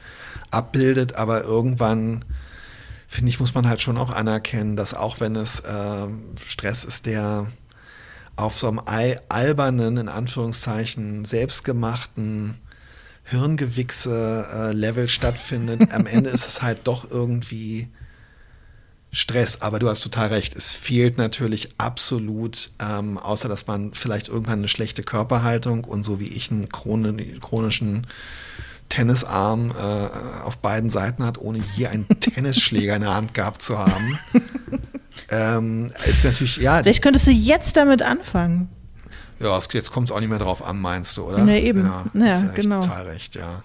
abbildet, 0.51 1.15
aber 1.15 1.45
irgendwann 1.45 2.25
finde 3.11 3.29
ich, 3.29 3.41
muss 3.41 3.55
man 3.55 3.69
halt 3.69 3.81
schon 3.81 3.99
auch 3.99 4.11
anerkennen, 4.11 4.77
dass 4.77 4.95
auch 4.95 5.19
wenn 5.19 5.35
es 5.35 5.59
äh, 5.61 6.07
Stress 6.47 6.85
ist, 6.85 7.07
der 7.07 7.49
auf 8.37 8.57
so 8.57 8.69
einem 8.69 8.81
albernen, 9.29 9.97
in 9.97 10.09
Anführungszeichen, 10.09 11.25
selbstgemachten 11.25 12.59
Hirngewichse-Level 13.25 15.09
stattfindet, 15.09 15.93
am 15.93 16.07
Ende 16.07 16.31
ist 16.31 16.47
es 16.47 16.63
halt 16.63 16.87
doch 16.87 17.11
irgendwie 17.11 17.89
Stress. 19.11 19.61
Aber 19.61 19.81
du 19.81 19.89
hast 19.89 20.03
total 20.03 20.29
recht, 20.29 20.55
es 20.55 20.71
fehlt 20.71 21.19
natürlich 21.19 21.71
absolut, 21.79 22.71
ähm, 22.79 23.19
außer 23.19 23.49
dass 23.49 23.67
man 23.67 23.93
vielleicht 23.93 24.29
irgendwann 24.29 24.61
eine 24.61 24.69
schlechte 24.69 25.03
Körperhaltung 25.03 25.83
und 25.83 26.05
so 26.05 26.21
wie 26.21 26.29
ich 26.29 26.53
einen 26.53 26.69
chronischen 26.69 28.07
Tennisarm 28.91 29.70
äh, 29.70 30.45
auf 30.45 30.59
beiden 30.59 30.91
Seiten 30.91 31.24
hat, 31.24 31.38
ohne 31.38 31.62
je 31.76 31.86
einen 31.86 32.07
Tennisschläger 32.20 32.97
in 32.97 33.03
der 33.03 33.14
Hand 33.14 33.32
gehabt 33.32 33.62
zu 33.62 33.78
haben. 33.78 34.18
ähm, 35.30 35.91
ist 36.05 36.24
natürlich, 36.24 36.59
ja. 36.59 36.82
Vielleicht 36.82 37.03
könntest 37.03 37.26
du 37.26 37.30
jetzt 37.30 37.78
damit 37.78 38.03
anfangen. 38.03 38.68
Ja, 39.38 39.59
jetzt 39.72 39.91
kommt 39.91 40.11
es 40.11 40.14
auch 40.14 40.20
nicht 40.20 40.28
mehr 40.28 40.38
drauf 40.38 40.62
an, 40.62 40.78
meinst 40.78 41.16
du, 41.16 41.24
oder? 41.24 41.43
Ja, 41.45 41.55
eben. 41.55 41.86
Ja, 41.86 42.05
ja, 42.12 42.26
ja 42.26 42.43
genau. 42.55 42.80
Total 42.82 43.07
recht, 43.07 43.36
ja. 43.36 43.62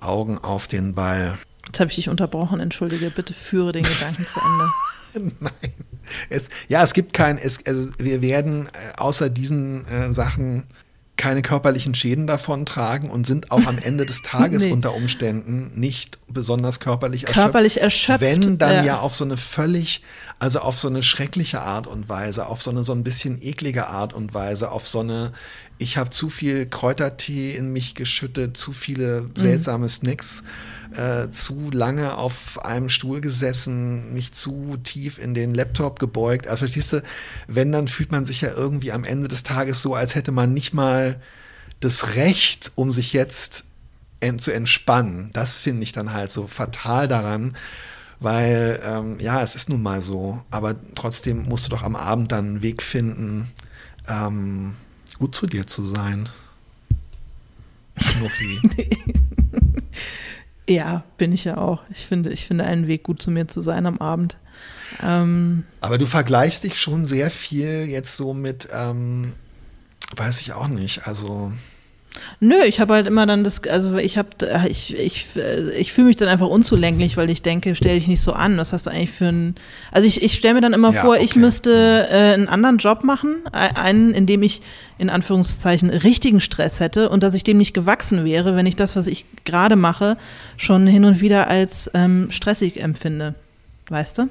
Augen 0.00 0.38
auf 0.38 0.68
den 0.68 0.94
Ball. 0.94 1.36
Jetzt 1.66 1.80
habe 1.80 1.90
ich 1.90 1.96
dich 1.96 2.08
unterbrochen, 2.08 2.60
entschuldige. 2.60 3.10
Bitte 3.10 3.34
führe 3.34 3.72
den 3.72 3.82
Gedanken 3.82 4.26
zu 4.26 4.40
Ende. 4.40 5.34
Nein. 5.40 5.72
Es, 6.28 6.48
ja, 6.68 6.82
es 6.82 6.94
gibt 6.94 7.12
kein, 7.12 7.38
es, 7.38 7.64
also 7.66 7.90
wir 7.98 8.22
werden 8.22 8.66
äh, 8.66 8.98
außer 8.98 9.28
diesen 9.28 9.86
äh, 9.86 10.12
Sachen 10.12 10.64
keine 11.22 11.42
körperlichen 11.42 11.94
Schäden 11.94 12.26
davon 12.26 12.66
tragen 12.66 13.08
und 13.08 13.28
sind 13.28 13.52
auch 13.52 13.64
am 13.66 13.78
Ende 13.78 14.06
des 14.06 14.22
Tages 14.22 14.64
nee. 14.64 14.72
unter 14.72 14.92
Umständen 14.92 15.70
nicht 15.78 16.18
besonders 16.26 16.80
körperlich 16.80 17.22
erschöpft. 17.22 17.40
Körperlich 17.40 17.80
erschöpft. 17.80 18.22
Wenn 18.22 18.58
dann 18.58 18.78
ja. 18.78 18.84
ja. 18.84 18.98
auf 18.98 19.14
so 19.14 19.22
eine 19.22 19.36
völlig, 19.36 20.02
also 20.40 20.58
auf 20.58 20.80
so 20.80 20.88
eine 20.88 21.04
schreckliche 21.04 21.60
Art 21.60 21.86
und 21.86 22.08
Weise, 22.08 22.46
auf 22.46 22.60
so 22.60 22.72
eine 22.72 22.82
so 22.82 22.92
ein 22.92 23.04
bisschen 23.04 23.40
eklige 23.40 23.86
Art 23.86 24.14
und 24.14 24.34
Weise, 24.34 24.72
auf 24.72 24.88
so 24.88 24.98
eine, 24.98 25.32
ich 25.78 25.96
habe 25.96 26.10
zu 26.10 26.28
viel 26.28 26.66
Kräutertee 26.66 27.54
in 27.54 27.72
mich 27.72 27.94
geschüttet, 27.94 28.56
zu 28.56 28.72
viele 28.72 29.22
mhm. 29.22 29.40
seltsame 29.40 29.84
mhm. 29.84 29.90
Snacks 29.90 30.42
äh, 30.96 31.30
zu 31.30 31.70
lange 31.70 32.16
auf 32.16 32.64
einem 32.64 32.88
Stuhl 32.88 33.20
gesessen, 33.20 34.12
mich 34.14 34.32
zu 34.32 34.76
tief 34.82 35.18
in 35.18 35.34
den 35.34 35.54
Laptop 35.54 35.98
gebeugt. 35.98 36.46
Also 36.46 36.58
verstehst 36.60 36.92
du, 36.92 37.02
wenn, 37.46 37.72
dann 37.72 37.88
fühlt 37.88 38.12
man 38.12 38.24
sich 38.24 38.40
ja 38.40 38.50
irgendwie 38.52 38.92
am 38.92 39.04
Ende 39.04 39.28
des 39.28 39.42
Tages 39.42 39.82
so, 39.82 39.94
als 39.94 40.14
hätte 40.14 40.32
man 40.32 40.54
nicht 40.54 40.74
mal 40.74 41.20
das 41.80 42.14
Recht, 42.14 42.72
um 42.74 42.92
sich 42.92 43.12
jetzt 43.12 43.64
zu 44.38 44.52
entspannen. 44.52 45.30
Das 45.32 45.56
finde 45.56 45.82
ich 45.82 45.90
dann 45.90 46.12
halt 46.12 46.30
so 46.30 46.46
fatal 46.46 47.08
daran, 47.08 47.56
weil 48.20 48.80
ähm, 48.84 49.18
ja, 49.18 49.42
es 49.42 49.56
ist 49.56 49.68
nun 49.68 49.82
mal 49.82 50.00
so, 50.00 50.40
aber 50.50 50.76
trotzdem 50.94 51.42
musst 51.42 51.66
du 51.66 51.70
doch 51.70 51.82
am 51.82 51.96
Abend 51.96 52.30
dann 52.30 52.46
einen 52.46 52.62
Weg 52.62 52.84
finden, 52.84 53.50
ähm, 54.08 54.76
gut 55.18 55.34
zu 55.34 55.46
dir 55.46 55.66
zu 55.66 55.84
sein. 55.84 56.28
Schnuffi. 57.96 58.60
Ja, 60.72 61.04
bin 61.18 61.32
ich 61.32 61.44
ja 61.44 61.58
auch. 61.58 61.82
Ich 61.90 62.06
finde, 62.06 62.30
ich 62.30 62.46
finde 62.46 62.64
einen 62.64 62.86
Weg, 62.86 63.02
gut 63.02 63.20
zu 63.20 63.30
mir 63.30 63.46
zu 63.46 63.60
sein 63.60 63.84
am 63.84 63.98
Abend. 63.98 64.38
Ähm, 65.02 65.64
Aber 65.80 65.98
du 65.98 66.06
vergleichst 66.06 66.64
dich 66.64 66.80
schon 66.80 67.04
sehr 67.04 67.30
viel 67.30 67.86
jetzt 67.90 68.16
so 68.16 68.32
mit, 68.32 68.68
ähm, 68.72 69.34
weiß 70.16 70.40
ich 70.40 70.54
auch 70.54 70.68
nicht, 70.68 71.06
also 71.06 71.52
Nö, 72.40 72.56
ich 72.66 72.80
habe 72.80 72.94
halt 72.94 73.06
immer 73.06 73.24
dann 73.24 73.44
das, 73.44 73.62
also 73.64 73.96
ich 73.96 74.18
habe, 74.18 74.28
ich, 74.68 74.98
ich, 74.98 75.26
ich 75.78 75.92
fühle 75.92 76.08
mich 76.08 76.16
dann 76.16 76.28
einfach 76.28 76.48
unzulänglich, 76.48 77.16
weil 77.16 77.30
ich 77.30 77.42
denke, 77.42 77.74
stell 77.74 77.94
dich 77.94 78.08
nicht 78.08 78.20
so 78.20 78.32
an. 78.32 78.58
Was 78.58 78.72
hast 78.72 78.86
du 78.86 78.90
eigentlich 78.90 79.10
für 79.10 79.28
ein, 79.28 79.54
also 79.92 80.06
ich, 80.06 80.22
ich 80.22 80.34
stelle 80.34 80.54
mir 80.54 80.60
dann 80.60 80.72
immer 80.72 80.92
ja, 80.92 81.00
vor, 81.00 81.14
okay. 81.14 81.24
ich 81.24 81.36
müsste 81.36 82.08
äh, 82.10 82.34
einen 82.34 82.48
anderen 82.48 82.78
Job 82.78 83.04
machen, 83.04 83.36
einen, 83.52 84.12
in 84.12 84.26
dem 84.26 84.42
ich 84.42 84.60
in 84.98 85.08
Anführungszeichen 85.08 85.90
richtigen 85.90 86.40
Stress 86.40 86.80
hätte 86.80 87.08
und 87.08 87.22
dass 87.22 87.34
ich 87.34 87.44
dem 87.44 87.56
nicht 87.56 87.74
gewachsen 87.74 88.24
wäre, 88.24 88.56
wenn 88.56 88.66
ich 88.66 88.76
das, 88.76 88.94
was 88.94 89.06
ich 89.06 89.24
gerade 89.44 89.76
mache, 89.76 90.16
schon 90.56 90.86
hin 90.86 91.04
und 91.04 91.20
wieder 91.20 91.48
als 91.48 91.90
ähm, 91.94 92.28
stressig 92.30 92.80
empfinde. 92.80 93.34
Weißt 93.88 94.18
du? 94.18 94.28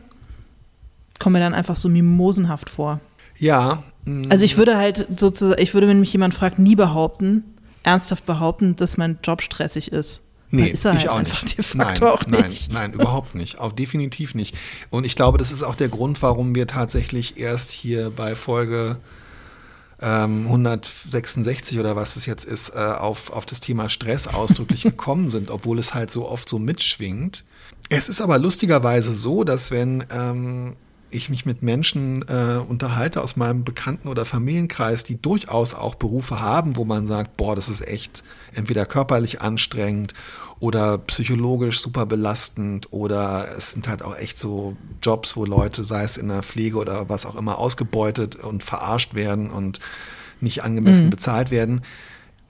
Komme 1.19 1.39
mir 1.39 1.45
dann 1.45 1.53
einfach 1.53 1.75
so 1.75 1.89
mimosenhaft 1.89 2.69
vor. 2.69 2.99
Ja. 3.37 3.83
Also 4.29 4.45
ich 4.45 4.57
würde 4.57 4.77
halt 4.77 5.05
sozusagen, 5.17 5.61
ich 5.61 5.73
würde, 5.73 5.87
wenn 5.87 5.99
mich 5.99 6.11
jemand 6.11 6.33
fragt, 6.33 6.57
nie 6.57 6.75
behaupten, 6.75 7.43
ernsthaft 7.83 8.25
behaupten, 8.25 8.75
dass 8.75 8.97
mein 8.97 9.19
Job 9.23 9.41
stressig 9.41 9.91
ist. 9.91 10.21
Nee, 10.53 10.67
ist 10.67 10.83
er 10.83 10.93
ich 10.93 11.07
halt 11.07 11.09
auch 11.09 11.43
nicht. 11.43 11.75
Nein, 11.75 12.03
auch 12.03 12.25
nicht. 12.25 12.71
Nein, 12.71 12.91
nein, 12.91 12.93
überhaupt 12.93 13.35
nicht. 13.35 13.59
Auch 13.59 13.71
definitiv 13.71 14.35
nicht. 14.35 14.57
Und 14.89 15.05
ich 15.05 15.15
glaube, 15.15 15.37
das 15.37 15.51
ist 15.51 15.63
auch 15.63 15.75
der 15.75 15.87
Grund, 15.87 16.21
warum 16.21 16.53
wir 16.53 16.67
tatsächlich 16.67 17.37
erst 17.37 17.71
hier 17.71 18.09
bei 18.09 18.35
Folge 18.35 18.97
ähm, 20.01 20.45
166 20.47 21.79
oder 21.79 21.95
was 21.95 22.17
es 22.17 22.25
jetzt 22.25 22.43
ist, 22.43 22.69
äh, 22.69 22.79
auf, 22.79 23.31
auf 23.31 23.45
das 23.45 23.61
Thema 23.61 23.87
Stress 23.87 24.27
ausdrücklich 24.27 24.83
gekommen 24.83 25.29
sind, 25.29 25.49
obwohl 25.49 25.79
es 25.79 25.93
halt 25.93 26.11
so 26.11 26.27
oft 26.27 26.49
so 26.49 26.59
mitschwingt. 26.59 27.45
Es 27.89 28.09
ist 28.09 28.19
aber 28.19 28.37
lustigerweise 28.37 29.13
so, 29.13 29.43
dass 29.43 29.71
wenn 29.71 30.05
ähm, 30.11 30.75
ich 31.11 31.29
mich 31.29 31.45
mit 31.45 31.61
Menschen 31.61 32.23
äh, 32.27 32.57
unterhalte 32.67 33.21
aus 33.21 33.35
meinem 33.35 33.63
Bekannten- 33.63 34.07
oder 34.07 34.25
Familienkreis, 34.25 35.03
die 35.03 35.21
durchaus 35.21 35.73
auch 35.73 35.95
Berufe 35.95 36.41
haben, 36.41 36.75
wo 36.77 36.85
man 36.85 37.07
sagt, 37.07 37.37
boah, 37.37 37.55
das 37.55 37.69
ist 37.69 37.87
echt 37.87 38.23
entweder 38.53 38.85
körperlich 38.85 39.41
anstrengend 39.41 40.13
oder 40.59 40.97
psychologisch 40.99 41.79
super 41.81 42.05
belastend 42.05 42.87
oder 42.91 43.47
es 43.57 43.71
sind 43.71 43.87
halt 43.87 44.03
auch 44.03 44.17
echt 44.17 44.37
so 44.37 44.75
Jobs, 45.01 45.35
wo 45.35 45.45
Leute, 45.45 45.83
sei 45.83 46.03
es 46.03 46.17
in 46.17 46.27
der 46.27 46.43
Pflege 46.43 46.77
oder 46.77 47.09
was 47.09 47.25
auch 47.25 47.35
immer, 47.35 47.57
ausgebeutet 47.57 48.35
und 48.35 48.63
verarscht 48.63 49.13
werden 49.15 49.49
und 49.49 49.79
nicht 50.39 50.63
angemessen 50.63 51.05
mhm. 51.05 51.11
bezahlt 51.11 51.51
werden 51.51 51.81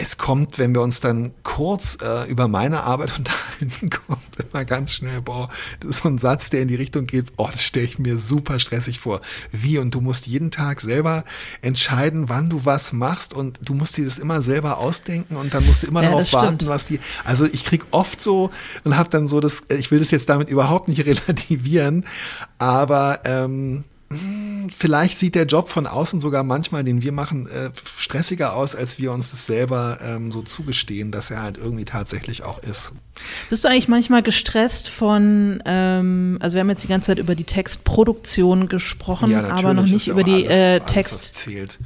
es 0.02 0.18
kommt, 0.18 0.58
wenn 0.58 0.74
wir 0.74 0.82
uns 0.82 0.99
dann 0.99 1.32
kurz 1.43 1.97
äh, 2.02 2.28
über 2.30 2.47
meine 2.47 2.84
Arbeit 2.84 3.16
unterhalten, 3.18 3.89
kommt 3.89 4.22
immer 4.52 4.66
ganz 4.66 4.93
schnell, 4.93 5.22
boah, 5.22 5.49
das 5.80 5.91
ist 5.91 6.04
so 6.04 6.10
ein 6.10 6.18
Satz, 6.18 6.49
der 6.49 6.62
in 6.62 6.68
die 6.68 6.76
Richtung 6.76 7.06
geht, 7.06 7.38
boah, 7.38 7.52
das 7.52 7.64
stelle 7.64 7.86
ich 7.86 7.99
mir 7.99 8.18
super 8.18 8.60
stressig 8.60 8.99
vor. 8.99 9.22
Wie? 9.52 9.78
Und 9.78 9.93
du 9.93 10.02
musst 10.02 10.28
jeden 10.28 10.49
Tag 10.49 10.82
selber 10.82 11.24
entscheiden, 11.62 12.30
wann 12.30 12.49
du 12.49 12.66
was 12.66 12.93
machst 12.93 13.34
und 13.34 13.60
du 13.64 13.74
musst 13.74 13.97
dir 13.97 14.06
das 14.06 14.18
immer 14.18 14.41
selber 14.41 14.80
ausdenken 14.80 15.36
und 15.36 15.54
dann 15.54 15.66
musst 15.66 15.84
du 15.84 15.88
immer 15.88 16.02
ja, 16.02 16.10
darauf 16.10 16.34
warten, 16.34 16.66
was 16.68 16.88
die. 16.88 16.99
Also 17.24 17.45
ich 17.45 17.64
krieg 17.64 17.84
oft 17.91 18.22
so 18.22 18.52
und 18.84 18.97
habe 18.97 19.10
dann 19.10 19.28
so 19.28 19.39
das, 19.39 19.64
ich 19.70 19.91
will 19.91 19.99
das 19.99 20.10
jetzt 20.12 20.30
damit 20.30 20.49
überhaupt 20.49 20.88
nicht 20.88 21.06
relativieren, 21.06 22.06
aber 22.58 23.22
ähm, 23.26 23.84
vielleicht 24.70 25.18
sieht 25.18 25.36
der 25.36 25.45
Job 25.45 25.70
von 25.70 25.88
außen 25.88 26.20
sogar 26.20 26.43
manchmal, 26.43 26.84
den 26.84 27.01
wir 27.01 27.12
machen, 27.12 27.47
äh, 27.47 27.72
stressiger 27.97 28.55
aus, 28.55 28.76
als 28.76 28.99
wir 28.99 29.12
uns 29.12 29.32
das 29.32 29.45
selber 29.45 29.99
ähm, 30.03 30.32
so 30.32 30.41
zugestehen, 30.41 31.12
dass 31.12 31.32
er 31.32 31.41
halt 31.41 31.57
irgendwie 31.57 31.86
tatsächlich 31.86 32.43
auch 32.43 32.59
ist. 32.59 32.93
Bist 33.49 33.64
du 33.64 33.68
eigentlich 33.68 33.88
manchmal 33.88 34.24
gestresst 34.24 34.89
von, 34.89 35.62
ähm, 35.66 36.38
also 36.41 36.55
wir 36.55 36.62
haben 36.62 36.70
jetzt 36.70 36.84
die 36.84 36.88
ganze 36.88 37.07
Zeit 37.07 37.20
über 37.20 37.36
die 37.36 37.43
Textproduktion 37.43 38.68
gesprochen, 38.68 39.32
ja, 39.32 39.47
aber 39.47 39.74
noch 39.74 39.86
nicht 39.86 40.07
über 40.07 40.24
die 40.24 40.47
alles, 40.47 40.57
äh, 40.57 40.80
Text. 40.82 41.47
Alles, 41.47 41.80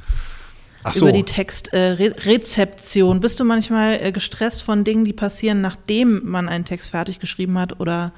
so. 0.98 1.06
Über 1.08 1.12
die 1.12 1.24
Textrezeption. 1.24 3.16
Äh, 3.16 3.20
Bist 3.20 3.40
du 3.40 3.44
manchmal 3.44 3.98
äh, 4.00 4.12
gestresst 4.12 4.62
von 4.62 4.84
Dingen, 4.84 5.04
die 5.04 5.12
passieren, 5.12 5.60
nachdem 5.60 6.24
man 6.24 6.48
einen 6.48 6.64
Text 6.64 6.90
fertig 6.90 7.18
geschrieben 7.18 7.58
hat 7.58 7.80
oder 7.80 8.12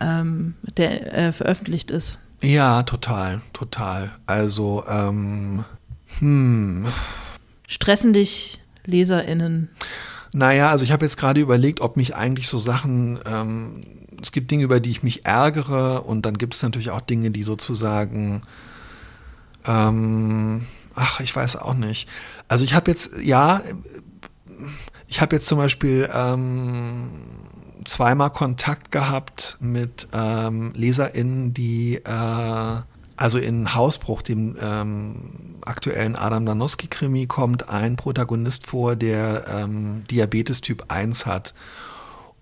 ähm, 0.00 0.54
der 0.76 1.12
äh, 1.12 1.32
veröffentlicht 1.32 1.90
ist? 1.90 2.18
Ja, 2.42 2.82
total, 2.84 3.42
total. 3.52 4.12
Also, 4.26 4.84
ähm, 4.88 5.64
hm. 6.18 6.86
Stressen 7.66 8.12
dich 8.12 8.60
LeserInnen? 8.86 9.68
Naja, 10.32 10.70
also 10.70 10.84
ich 10.84 10.92
habe 10.92 11.04
jetzt 11.04 11.16
gerade 11.16 11.40
überlegt, 11.40 11.80
ob 11.80 11.96
mich 11.96 12.14
eigentlich 12.14 12.48
so 12.48 12.58
Sachen, 12.58 13.18
ähm, 13.26 13.84
es 14.22 14.32
gibt 14.32 14.50
Dinge, 14.50 14.64
über 14.64 14.80
die 14.80 14.90
ich 14.90 15.02
mich 15.02 15.26
ärgere 15.26 16.06
und 16.06 16.24
dann 16.24 16.38
gibt 16.38 16.54
es 16.54 16.62
natürlich 16.62 16.90
auch 16.90 17.00
Dinge, 17.00 17.30
die 17.30 17.42
sozusagen, 17.42 18.42
ähm, 19.66 20.64
ach, 20.94 21.20
ich 21.20 21.34
weiß 21.34 21.56
auch 21.56 21.74
nicht. 21.74 22.08
Also 22.48 22.64
ich 22.64 22.74
habe 22.74 22.90
jetzt, 22.90 23.12
ja, 23.22 23.62
ich 25.08 25.20
habe 25.20 25.36
jetzt 25.36 25.46
zum 25.46 25.58
Beispiel 25.58 26.08
ähm, 26.14 27.10
zweimal 27.84 28.30
Kontakt 28.30 28.90
gehabt 28.90 29.56
mit 29.60 30.08
ähm, 30.12 30.72
LeserInnen, 30.74 31.54
die 31.54 31.96
äh, 31.96 32.80
also 33.16 33.36
in 33.36 33.74
Hausbruch, 33.74 34.22
dem 34.22 34.56
ähm, 34.62 35.58
aktuellen 35.66 36.16
Adam 36.16 36.46
Danowski-Krimi, 36.46 37.26
kommt 37.26 37.68
ein 37.68 37.96
Protagonist 37.96 38.66
vor, 38.66 38.96
der 38.96 39.44
ähm, 39.46 40.04
Diabetes 40.10 40.62
Typ 40.62 40.86
1 40.88 41.26
hat. 41.26 41.52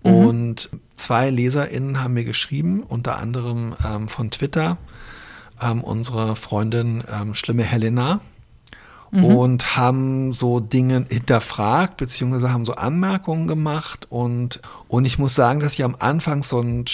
Mhm. 0.03 0.11
Und 0.13 0.69
zwei 0.95 1.29
LeserInnen 1.29 2.01
haben 2.01 2.13
mir 2.13 2.23
geschrieben, 2.23 2.83
unter 2.83 3.17
anderem 3.17 3.75
ähm, 3.85 4.07
von 4.07 4.31
Twitter, 4.31 4.77
ähm, 5.61 5.83
unsere 5.83 6.37
Freundin 6.37 7.03
ähm, 7.11 7.33
Schlimme 7.33 7.63
Helena, 7.63 8.21
mhm. 9.11 9.23
und 9.23 9.77
haben 9.77 10.33
so 10.33 10.59
Dinge 10.59 11.05
hinterfragt, 11.09 11.97
beziehungsweise 11.97 12.51
haben 12.51 12.65
so 12.65 12.75
Anmerkungen 12.75 13.47
gemacht. 13.47 14.07
Und, 14.09 14.61
und 14.87 15.05
ich 15.05 15.19
muss 15.19 15.35
sagen, 15.35 15.59
dass 15.59 15.73
ich 15.73 15.83
am 15.83 15.95
Anfang 15.99 16.43
so 16.43 16.59
ein 16.59 16.85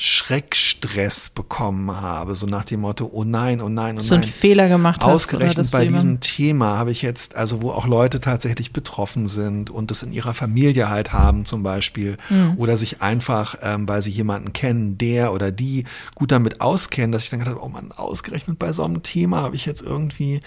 Schreckstress 0.00 1.28
bekommen 1.28 1.90
habe, 1.90 2.36
so 2.36 2.46
nach 2.46 2.64
dem 2.64 2.82
Motto, 2.82 3.10
oh 3.12 3.24
nein, 3.24 3.60
oh 3.60 3.68
nein, 3.68 3.96
oh 3.96 3.98
nein. 3.98 4.00
So 4.00 4.14
einen 4.14 4.22
Fehler 4.22 4.68
gemacht 4.68 5.00
hast. 5.00 5.08
Ausgerechnet 5.08 5.72
bei 5.72 5.86
diesem 5.86 6.20
Thema 6.20 6.78
habe 6.78 6.92
ich 6.92 7.02
jetzt, 7.02 7.34
also 7.34 7.62
wo 7.62 7.72
auch 7.72 7.84
Leute 7.84 8.20
tatsächlich 8.20 8.72
betroffen 8.72 9.26
sind 9.26 9.70
und 9.70 9.90
das 9.90 10.04
in 10.04 10.12
ihrer 10.12 10.34
Familie 10.34 10.88
halt 10.88 11.12
haben 11.12 11.44
zum 11.46 11.64
Beispiel 11.64 12.16
mhm. 12.30 12.54
oder 12.58 12.78
sich 12.78 13.02
einfach, 13.02 13.56
ähm, 13.60 13.88
weil 13.88 14.00
sie 14.02 14.12
jemanden 14.12 14.52
kennen, 14.52 14.98
der 14.98 15.32
oder 15.32 15.50
die 15.50 15.82
gut 16.14 16.30
damit 16.30 16.60
auskennen, 16.60 17.10
dass 17.10 17.24
ich 17.24 17.30
dann 17.30 17.40
gedacht 17.40 17.56
habe, 17.56 17.64
oh 17.64 17.68
man, 17.68 17.90
ausgerechnet 17.90 18.56
bei 18.56 18.72
so 18.72 18.84
einem 18.84 19.02
Thema 19.02 19.42
habe 19.42 19.56
ich 19.56 19.66
jetzt 19.66 19.82
irgendwie 19.82 20.42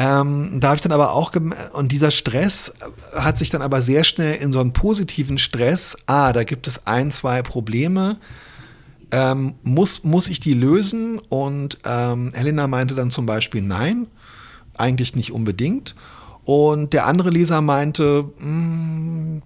ähm, 0.00 0.60
da 0.60 0.68
habe 0.68 0.76
ich 0.76 0.82
dann 0.82 0.92
aber 0.92 1.12
auch, 1.12 1.32
und 1.72 1.90
dieser 1.90 2.12
Stress 2.12 2.72
hat 3.16 3.36
sich 3.36 3.50
dann 3.50 3.62
aber 3.62 3.82
sehr 3.82 4.04
schnell 4.04 4.36
in 4.36 4.52
so 4.52 4.60
einen 4.60 4.72
positiven 4.72 5.38
Stress, 5.38 5.96
ah, 6.06 6.32
da 6.32 6.44
gibt 6.44 6.68
es 6.68 6.86
ein, 6.86 7.10
zwei 7.10 7.42
Probleme, 7.42 8.18
ähm, 9.10 9.56
muss, 9.64 10.04
muss 10.04 10.28
ich 10.28 10.38
die 10.38 10.54
lösen? 10.54 11.18
Und 11.28 11.80
ähm, 11.84 12.30
Helena 12.32 12.68
meinte 12.68 12.94
dann 12.94 13.10
zum 13.10 13.26
Beispiel 13.26 13.60
nein, 13.60 14.06
eigentlich 14.76 15.16
nicht 15.16 15.32
unbedingt. 15.32 15.96
Und 16.44 16.92
der 16.92 17.06
andere 17.06 17.30
Leser 17.30 17.60
meinte, 17.60 18.30
mh, 18.38 18.44
hm, 18.44 19.42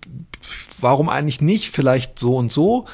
warum 0.80 1.08
eigentlich 1.08 1.40
nicht? 1.40 1.70
Vielleicht 1.70 2.18
so 2.18 2.36
und 2.36 2.52
so. 2.52 2.84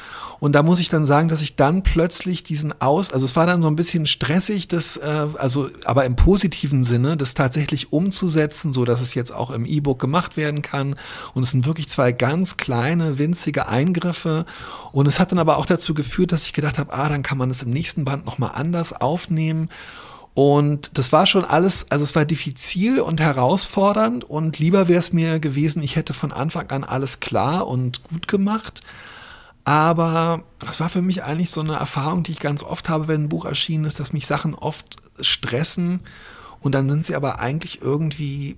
Und 0.41 0.53
da 0.53 0.62
muss 0.62 0.80
ich 0.80 0.89
dann 0.89 1.07
sagen, 1.07 1.28
dass 1.28 1.43
ich 1.43 1.57
dann 1.57 1.82
plötzlich 1.82 2.43
diesen 2.43 2.80
Aus, 2.80 3.12
also 3.12 3.26
es 3.26 3.34
war 3.34 3.47
dann 3.47 3.61
so 3.61 3.68
ein 3.68 3.76
bisschen 3.76 4.07
stressig, 4.07 4.68
das, 4.68 4.97
äh, 4.97 5.26
also 5.36 5.68
aber 5.84 6.05
im 6.05 6.16
positiven 6.16 6.84
Sinne, 6.84 7.16
das 7.16 7.34
tatsächlich 7.34 7.93
umzusetzen, 7.93 8.72
so 8.72 8.84
dass 8.84 9.01
es 9.01 9.14
jetzt 9.14 9.32
auch 9.32 9.51
im 9.51 9.66
E-Book 9.66 9.99
gemacht 9.99 10.36
werden 10.36 10.62
kann. 10.62 10.95
Und 11.34 11.43
es 11.43 11.51
sind 11.51 11.66
wirklich 11.66 11.89
zwei 11.89 12.12
ganz 12.12 12.57
kleine, 12.57 13.18
winzige 13.18 13.68
Eingriffe. 13.68 14.47
Und 14.93 15.07
es 15.07 15.18
hat 15.18 15.32
dann 15.32 15.39
aber 15.39 15.59
auch 15.59 15.66
dazu 15.66 15.95
geführt, 15.95 16.32
dass 16.32 16.47
ich 16.47 16.53
gedacht 16.53 16.78
habe, 16.78 16.93
ah, 16.93 17.09
dann 17.09 17.22
kann 17.22 17.39
man 17.39 17.51
es 17.51 17.62
im 17.62 17.70
nächsten 17.70 18.05
Band 18.05 18.24
nochmal 18.24 18.53
anders 18.55 18.93
aufnehmen. 18.93 19.68
Und 20.34 20.97
das 20.97 21.11
war 21.11 21.26
schon 21.26 21.45
alles, 21.45 21.91
also 21.91 22.05
es 22.05 22.14
war 22.14 22.24
diffizil 22.24 23.01
und 23.01 23.20
herausfordernd 23.20 24.22
und 24.22 24.61
lieber 24.61 24.86
wäre 24.86 25.01
es 25.01 25.12
mir 25.12 25.41
gewesen, 25.41 25.82
ich 25.82 25.97
hätte 25.97 26.14
von 26.14 26.30
Anfang 26.30 26.70
an 26.70 26.84
alles 26.84 27.18
klar 27.18 27.66
und 27.66 28.05
gut 28.05 28.28
gemacht. 28.28 28.82
Aber 29.69 30.45
das 30.61 30.81
war 30.81 30.89
für 30.89 31.03
mich 31.03 31.25
eigentlich 31.25 31.51
so 31.51 31.61
eine 31.61 31.75
Erfahrung, 31.75 32.23
die 32.23 32.33
ich 32.33 32.41
ganz 32.41 32.62
oft 32.62 32.89
habe, 32.89 33.07
wenn 33.07 33.25
ein 33.25 33.29
Buch 33.29 33.45
erschienen 33.45 33.85
ist, 33.85 34.01
dass 34.01 34.14
mich 34.14 34.27
Sachen 34.27 34.55
oft 34.55 34.97
stressen 35.21 36.01
und 36.61 36.75
dann 36.75 36.89
sind 36.89 37.05
sie 37.05 37.14
aber 37.14 37.39
eigentlich 37.39 37.83
irgendwie 37.83 38.57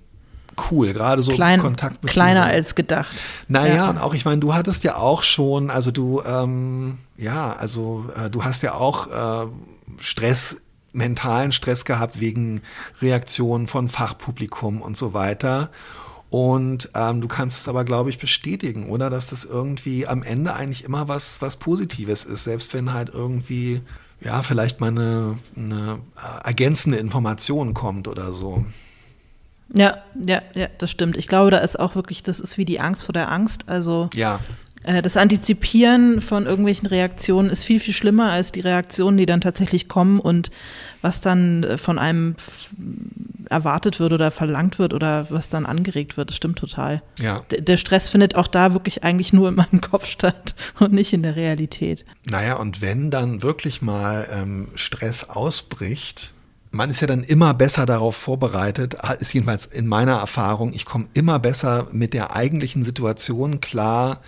cool, 0.71 0.93
gerade 0.93 1.21
so 1.21 1.33
Klein, 1.33 1.59
Kontakt 1.59 2.01
mit 2.01 2.13
Kleiner 2.13 2.45
Lesern. 2.45 2.55
als 2.55 2.75
gedacht. 2.75 3.19
Naja, 3.49 3.75
ja. 3.75 3.89
und 3.89 3.97
auch, 3.97 4.13
ich 4.13 4.23
meine, 4.23 4.39
du 4.39 4.53
hattest 4.53 4.85
ja 4.85 4.95
auch 4.95 5.21
schon, 5.21 5.69
also 5.69 5.91
du, 5.91 6.21
ähm, 6.25 6.97
ja, 7.17 7.57
also 7.57 8.05
äh, 8.15 8.29
du 8.29 8.45
hast 8.45 8.63
ja 8.63 8.75
auch 8.75 9.07
äh, 9.07 9.47
Stress, 9.99 10.61
mentalen 10.93 11.51
Stress 11.51 11.83
gehabt 11.83 12.21
wegen 12.21 12.61
Reaktionen 13.01 13.67
von 13.67 13.89
Fachpublikum 13.89 14.81
und 14.81 14.95
so 14.95 15.13
weiter. 15.13 15.71
Und 16.31 16.89
ähm, 16.95 17.19
du 17.19 17.27
kannst 17.27 17.59
es 17.59 17.67
aber, 17.67 17.83
glaube 17.83 18.09
ich, 18.09 18.17
bestätigen, 18.17 18.89
oder? 18.89 19.09
Dass 19.09 19.27
das 19.27 19.43
irgendwie 19.43 20.07
am 20.07 20.23
Ende 20.23 20.53
eigentlich 20.53 20.85
immer 20.85 21.09
was, 21.09 21.41
was 21.41 21.57
Positives 21.57 22.23
ist, 22.23 22.45
selbst 22.45 22.73
wenn 22.73 22.93
halt 22.93 23.09
irgendwie, 23.13 23.81
ja, 24.21 24.41
vielleicht 24.41 24.79
mal 24.79 24.91
eine, 24.91 25.37
eine 25.57 25.99
äh, 26.15 26.47
ergänzende 26.47 26.99
Information 26.99 27.73
kommt 27.73 28.07
oder 28.07 28.31
so. 28.31 28.63
Ja, 29.73 29.97
ja, 30.25 30.41
ja, 30.55 30.67
das 30.77 30.89
stimmt. 30.89 31.17
Ich 31.17 31.27
glaube, 31.27 31.51
da 31.51 31.57
ist 31.57 31.77
auch 31.77 31.95
wirklich, 31.95 32.23
das 32.23 32.39
ist 32.39 32.57
wie 32.57 32.65
die 32.65 32.79
Angst 32.79 33.03
vor 33.05 33.13
der 33.13 33.29
Angst. 33.29 33.67
Also 33.67 34.09
ja. 34.13 34.39
Äh, 34.83 35.01
das 35.01 35.17
Antizipieren 35.17 36.21
von 36.21 36.45
irgendwelchen 36.45 36.87
Reaktionen 36.87 37.49
ist 37.49 37.65
viel, 37.65 37.81
viel 37.81 37.93
schlimmer 37.93 38.31
als 38.31 38.53
die 38.53 38.61
Reaktionen, 38.61 39.17
die 39.17 39.25
dann 39.25 39.41
tatsächlich 39.41 39.89
kommen 39.89 40.21
und 40.21 40.49
was 41.01 41.19
dann 41.19 41.63
äh, 41.63 41.77
von 41.77 41.99
einem 41.99 42.35
erwartet 43.51 43.99
wird 43.99 44.13
oder 44.13 44.31
verlangt 44.31 44.79
wird 44.79 44.93
oder 44.93 45.29
was 45.29 45.49
dann 45.49 45.65
angeregt 45.65 46.17
wird. 46.17 46.29
Das 46.29 46.37
stimmt 46.37 46.57
total. 46.57 47.01
Ja. 47.19 47.43
Der 47.51 47.77
Stress 47.77 48.09
findet 48.09 48.35
auch 48.35 48.47
da 48.47 48.73
wirklich 48.73 49.03
eigentlich 49.03 49.33
nur 49.33 49.49
in 49.49 49.55
meinem 49.55 49.81
Kopf 49.91 50.07
statt 50.07 50.55
und 50.79 50.93
nicht 50.93 51.13
in 51.13 51.23
der 51.23 51.35
Realität. 51.35 52.05
Naja, 52.29 52.55
und 52.55 52.81
wenn 52.81 53.11
dann 53.11 53.43
wirklich 53.43 53.81
mal 53.81 54.27
ähm, 54.31 54.69
Stress 54.75 55.29
ausbricht, 55.29 56.33
man 56.71 56.89
ist 56.89 57.01
ja 57.01 57.07
dann 57.07 57.23
immer 57.23 57.53
besser 57.53 57.85
darauf 57.85 58.15
vorbereitet, 58.15 58.95
ist 59.19 59.33
jedenfalls 59.33 59.65
in 59.65 59.87
meiner 59.87 60.15
Erfahrung, 60.15 60.73
ich 60.73 60.85
komme 60.85 61.07
immer 61.13 61.37
besser 61.37 61.87
mit 61.91 62.13
der 62.13 62.35
eigentlichen 62.35 62.83
Situation 62.83 63.59
klar, 63.59 64.21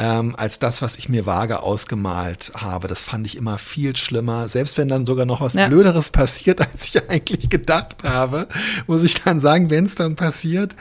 ähm, 0.00 0.34
als 0.34 0.58
das, 0.58 0.80
was 0.80 0.96
ich 0.96 1.10
mir 1.10 1.26
vage 1.26 1.62
ausgemalt 1.62 2.52
habe. 2.54 2.88
Das 2.88 3.04
fand 3.04 3.26
ich 3.26 3.36
immer 3.36 3.58
viel 3.58 3.94
schlimmer. 3.94 4.48
Selbst 4.48 4.78
wenn 4.78 4.88
dann 4.88 5.04
sogar 5.04 5.26
noch 5.26 5.42
was 5.42 5.52
ja. 5.52 5.68
Blöderes 5.68 6.10
passiert, 6.10 6.60
als 6.72 6.86
ich 6.86 7.08
eigentlich 7.08 7.50
gedacht 7.50 8.02
habe, 8.02 8.48
muss 8.86 9.04
ich 9.04 9.22
dann 9.22 9.40
sagen, 9.40 9.68
wenn 9.68 9.84
es 9.84 9.96
dann 9.96 10.16
passiert, 10.16 10.74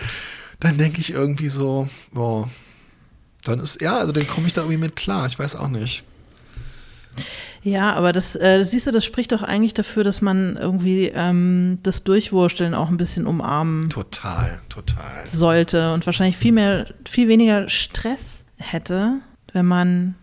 dann 0.62 0.78
denke 0.78 1.02
ich 1.02 1.12
irgendwie 1.12 1.50
so, 1.50 1.90
oh, 2.16 2.46
dann 3.44 3.60
ist, 3.60 3.82
ja, 3.82 3.98
also 3.98 4.14
dann 4.14 4.26
komme 4.26 4.48
ich 4.48 4.54
da 4.54 4.62
irgendwie 4.62 4.78
mit 4.78 4.96
klar. 4.96 5.28
Ich 5.28 5.38
weiß 5.38 5.58
auch 5.58 5.68
nicht. 5.68 6.04
Ja, 7.62 7.94
aber 7.94 8.14
das, 8.14 8.38
äh, 8.38 8.64
siehst 8.64 8.88
du, 8.88 8.92
das 8.92 9.04
spricht 9.04 9.34
doch 9.34 9.44
eigentlich 9.44 9.74
dafür, 9.74 10.06
dass 10.06 10.22
man 10.22 10.56
irgendwie 10.56 11.12
ähm, 11.14 11.80
das 11.84 12.06
Durchwursteln 12.06 12.74
auch 12.74 12.88
ein 12.88 12.96
bisschen 12.96 13.28
umarmen. 13.28 13.90
Total, 13.90 14.62
total. 14.70 15.26
Sollte 15.28 15.92
und 15.94 16.06
wahrscheinlich 16.06 16.38
viel 16.38 16.54
mehr, 16.54 16.86
viel 17.06 17.28
weniger 17.28 17.68
Stress 17.68 18.46
hätte, 18.60 19.16
wenn 19.54 19.66
man, 19.66 20.16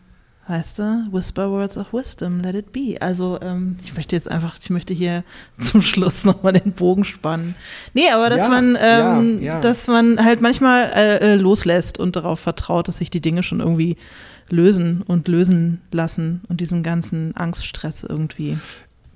weißt 0.46 0.78
du, 0.78 1.08
Whisper 1.10 1.50
Words 1.50 1.76
of 1.76 1.92
Wisdom, 1.92 2.40
let 2.40 2.54
it 2.54 2.72
be. 2.72 2.96
Also 3.00 3.40
ähm, 3.40 3.76
ich 3.82 3.94
möchte 3.94 4.14
jetzt 4.14 4.30
einfach, 4.30 4.56
ich 4.60 4.70
möchte 4.70 4.94
hier 4.94 5.24
zum 5.60 5.82
Schluss 5.82 6.24
nochmal 6.24 6.52
den 6.52 6.72
Bogen 6.72 7.04
spannen. 7.04 7.56
Nee, 7.94 8.10
aber 8.10 8.30
dass 8.30 8.42
ja, 8.42 8.48
man, 8.48 8.78
ähm, 8.80 9.40
ja, 9.40 9.54
ja. 9.54 9.60
dass 9.60 9.88
man 9.88 10.24
halt 10.24 10.40
manchmal 10.40 10.92
äh, 10.94 11.32
äh, 11.32 11.34
loslässt 11.34 11.98
und 11.98 12.14
darauf 12.14 12.38
vertraut, 12.38 12.86
dass 12.86 12.98
sich 12.98 13.10
die 13.10 13.22
Dinge 13.22 13.42
schon 13.42 13.60
irgendwie 13.60 13.96
lösen 14.48 15.02
und 15.02 15.26
lösen 15.26 15.80
lassen 15.90 16.42
und 16.48 16.60
diesen 16.60 16.84
ganzen 16.84 17.36
Angststress 17.36 18.04
irgendwie. 18.04 18.58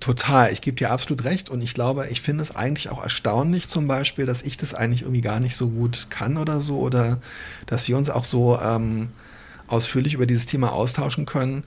Total, 0.01 0.51
ich 0.51 0.63
gebe 0.63 0.79
dir 0.79 0.91
absolut 0.91 1.25
recht 1.25 1.51
und 1.51 1.61
ich 1.61 1.75
glaube, 1.75 2.09
ich 2.09 2.23
finde 2.23 2.43
es 2.43 2.57
eigentlich 2.57 2.89
auch 2.89 3.03
erstaunlich 3.03 3.69
zum 3.69 3.87
Beispiel, 3.87 4.25
dass 4.25 4.41
ich 4.41 4.57
das 4.57 4.73
eigentlich 4.73 5.03
irgendwie 5.03 5.21
gar 5.21 5.41
nicht 5.41 5.55
so 5.55 5.69
gut 5.69 6.07
kann 6.09 6.39
oder 6.39 6.63
so 6.63 6.79
oder 6.79 7.21
dass 7.67 7.87
wir 7.87 7.99
uns 7.99 8.09
auch 8.09 8.25
so 8.25 8.59
ähm, 8.59 9.11
ausführlich 9.67 10.15
über 10.15 10.25
dieses 10.25 10.47
Thema 10.47 10.73
austauschen 10.73 11.27
können. 11.27 11.65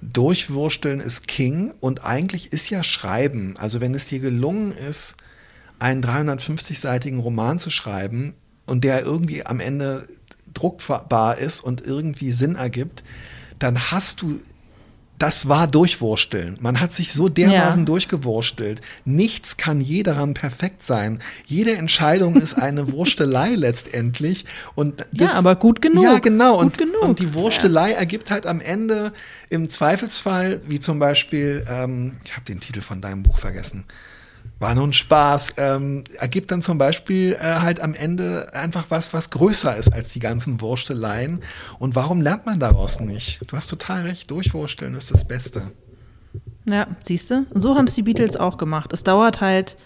Durchwursteln 0.00 1.00
ist 1.00 1.28
King 1.28 1.74
und 1.80 2.02
eigentlich 2.02 2.50
ist 2.50 2.70
ja 2.70 2.82
Schreiben, 2.82 3.56
also 3.58 3.82
wenn 3.82 3.94
es 3.94 4.08
dir 4.08 4.20
gelungen 4.20 4.72
ist, 4.72 5.16
einen 5.78 6.02
350-seitigen 6.02 7.20
Roman 7.20 7.58
zu 7.58 7.68
schreiben 7.68 8.32
und 8.64 8.84
der 8.84 9.02
irgendwie 9.02 9.44
am 9.44 9.60
Ende 9.60 10.08
druckbar 10.54 11.36
ist 11.36 11.60
und 11.60 11.82
irgendwie 11.82 12.32
Sinn 12.32 12.56
ergibt, 12.56 13.04
dann 13.58 13.78
hast 13.90 14.22
du 14.22 14.40
das 15.18 15.48
war 15.48 15.66
Durchwursteln. 15.66 16.58
Man 16.60 16.80
hat 16.80 16.92
sich 16.92 17.12
so 17.12 17.28
dermaßen 17.28 17.82
ja. 17.82 17.84
durchgewurstelt. 17.84 18.82
Nichts 19.04 19.56
kann 19.56 19.80
je 19.80 20.02
daran 20.02 20.34
perfekt 20.34 20.84
sein. 20.84 21.20
Jede 21.46 21.76
Entscheidung 21.76 22.36
ist 22.36 22.54
eine 22.54 22.92
Wurstelei 22.92 23.54
letztendlich. 23.54 24.44
Und 24.74 25.06
das, 25.12 25.32
ja, 25.32 25.38
aber 25.38 25.56
gut 25.56 25.80
genug. 25.80 26.04
Ja, 26.04 26.18
genau. 26.18 26.58
Und, 26.58 26.76
genug. 26.76 27.02
und 27.02 27.18
die 27.18 27.34
Wurstelei 27.34 27.92
ja. 27.92 27.96
ergibt 27.96 28.30
halt 28.30 28.46
am 28.46 28.60
Ende 28.60 29.12
im 29.48 29.68
Zweifelsfall, 29.68 30.60
wie 30.66 30.80
zum 30.80 30.98
Beispiel, 30.98 31.64
ähm, 31.68 32.12
ich 32.24 32.32
habe 32.32 32.44
den 32.44 32.60
Titel 32.60 32.80
von 32.80 33.00
deinem 33.00 33.22
Buch 33.22 33.38
vergessen, 33.38 33.84
war 34.58 34.74
nur 34.74 34.86
ein 34.86 34.92
Spaß, 34.92 35.54
ähm, 35.58 36.04
ergibt 36.18 36.50
dann 36.50 36.62
zum 36.62 36.78
Beispiel 36.78 37.34
äh, 37.34 37.60
halt 37.60 37.80
am 37.80 37.94
Ende 37.94 38.48
einfach 38.54 38.86
was, 38.88 39.12
was 39.12 39.30
größer 39.30 39.76
ist 39.76 39.92
als 39.92 40.10
die 40.10 40.20
ganzen 40.20 40.60
Wursteleien. 40.60 41.42
Und 41.78 41.94
warum 41.94 42.20
lernt 42.20 42.46
man 42.46 42.58
daraus 42.58 43.00
nicht? 43.00 43.40
Du 43.46 43.56
hast 43.56 43.68
total 43.68 44.02
recht, 44.02 44.30
durchwursteln 44.30 44.94
ist 44.94 45.10
das 45.10 45.26
Beste. 45.26 45.72
Ja, 46.64 46.86
siehst 47.04 47.30
du? 47.30 47.46
Und 47.50 47.62
so 47.62 47.76
haben 47.76 47.86
es 47.86 47.94
die 47.94 48.02
Beatles 48.02 48.36
auch 48.36 48.58
gemacht. 48.58 48.92
Es 48.92 49.04
dauert 49.04 49.40
halt 49.40 49.76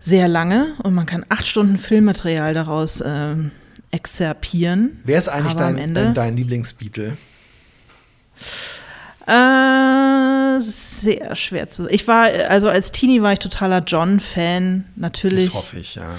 sehr 0.00 0.28
lange 0.28 0.74
und 0.82 0.94
man 0.94 1.06
kann 1.06 1.24
acht 1.28 1.46
Stunden 1.46 1.78
Filmmaterial 1.78 2.54
daraus 2.54 3.00
äh, 3.00 3.36
exzerpieren. 3.90 5.00
Wer 5.04 5.18
ist 5.18 5.28
eigentlich 5.28 5.54
dein, 5.54 5.94
dein, 5.94 6.14
dein 6.14 6.36
Lieblingsbeatle? 6.36 7.16
Äh, 9.26 10.60
sehr 10.60 11.36
schwer 11.36 11.68
zu. 11.68 11.88
Ich 11.88 12.08
war, 12.08 12.24
also 12.48 12.68
als 12.68 12.92
Teenie 12.92 13.22
war 13.22 13.32
ich 13.32 13.38
totaler 13.38 13.80
John-Fan, 13.80 14.84
natürlich. 14.96 15.46
Das 15.46 15.54
hoffe 15.54 15.78
ich, 15.78 15.94
ja. 15.94 16.16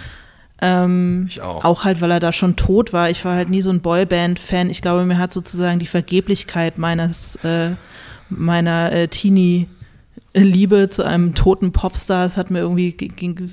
Ähm, 0.62 1.26
Ich 1.28 1.42
auch. 1.42 1.66
Auch 1.66 1.84
halt, 1.84 2.00
weil 2.00 2.12
er 2.12 2.22
da 2.22 2.32
schon 2.32 2.56
tot 2.56 2.94
war. 2.94 3.10
Ich 3.10 3.26
war 3.26 3.36
halt 3.36 3.50
nie 3.50 3.62
so 3.62 3.70
ein 3.70 3.82
Boyband-Fan. 3.82 4.70
Ich 4.70 4.82
glaube, 4.82 5.04
mir 5.06 5.18
hat 5.18 5.34
sozusagen 5.34 5.80
die 5.80 5.88
Vergeblichkeit 5.88 6.78
meines, 6.78 7.36
äh, 7.44 7.72
meiner 8.30 8.94
äh, 8.94 9.08
Teenie-Liebe 9.10 10.90
zu 10.90 11.04
einem 11.04 11.36
toten 11.36 11.74
Popstar, 11.74 12.26
es 12.26 12.38
hat 12.38 12.52
mir 12.52 12.60
irgendwie, 12.60 12.94
ging, 12.94 13.50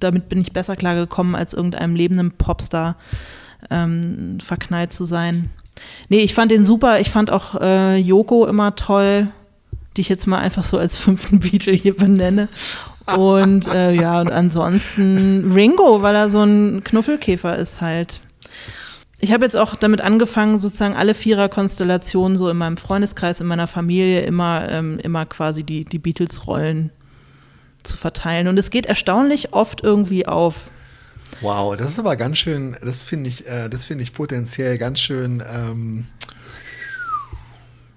damit 0.00 0.28
bin 0.28 0.40
ich 0.42 0.52
besser 0.52 0.76
klargekommen, 0.76 1.34
als 1.34 1.54
irgendeinem 1.54 1.96
lebenden 1.96 2.32
Popstar 2.32 2.96
ähm, 3.70 4.38
verknallt 4.40 4.92
zu 4.92 5.04
sein. 5.04 5.50
Nee, 6.08 6.20
ich 6.20 6.34
fand 6.34 6.50
den 6.50 6.64
super. 6.64 7.00
Ich 7.00 7.10
fand 7.10 7.30
auch 7.30 7.60
äh, 7.60 7.96
Yoko 7.96 8.46
immer 8.46 8.74
toll, 8.76 9.28
die 9.96 10.02
ich 10.02 10.08
jetzt 10.08 10.26
mal 10.26 10.38
einfach 10.38 10.64
so 10.64 10.78
als 10.78 10.96
fünften 10.98 11.40
Beatle 11.40 11.72
hier 11.72 11.96
benenne. 11.96 12.48
Und 13.16 13.66
äh, 13.68 13.92
ja, 13.92 14.20
und 14.20 14.30
ansonsten 14.30 15.52
Ringo, 15.54 16.02
weil 16.02 16.14
er 16.14 16.28
so 16.28 16.42
ein 16.42 16.84
Knuffelkäfer 16.84 17.56
ist 17.56 17.80
halt. 17.80 18.20
Ich 19.20 19.32
habe 19.32 19.44
jetzt 19.44 19.56
auch 19.56 19.74
damit 19.74 20.00
angefangen, 20.00 20.60
sozusagen 20.60 20.94
alle 20.94 21.14
Vierer-Konstellationen 21.14 22.36
so 22.36 22.48
in 22.48 22.56
meinem 22.56 22.76
Freundeskreis, 22.76 23.40
in 23.40 23.48
meiner 23.48 23.66
Familie 23.66 24.20
immer, 24.22 24.68
ähm, 24.70 25.00
immer 25.02 25.26
quasi 25.26 25.64
die, 25.64 25.84
die 25.84 25.98
Beatles-Rollen 25.98 26.90
zu 27.82 27.96
verteilen. 27.96 28.46
Und 28.46 28.58
es 28.58 28.70
geht 28.70 28.86
erstaunlich 28.86 29.52
oft 29.52 29.82
irgendwie 29.82 30.26
auf. 30.26 30.70
Wow, 31.40 31.76
das 31.76 31.90
ist 31.90 31.98
aber 31.98 32.16
ganz 32.16 32.38
schön, 32.38 32.76
das 32.82 33.02
finde 33.02 33.28
ich, 33.28 33.46
äh, 33.46 33.68
das 33.68 33.84
finde 33.84 34.02
ich 34.02 34.12
potenziell 34.12 34.78
ganz 34.78 34.98
schön. 34.98 35.42
Ähm, 35.54 36.06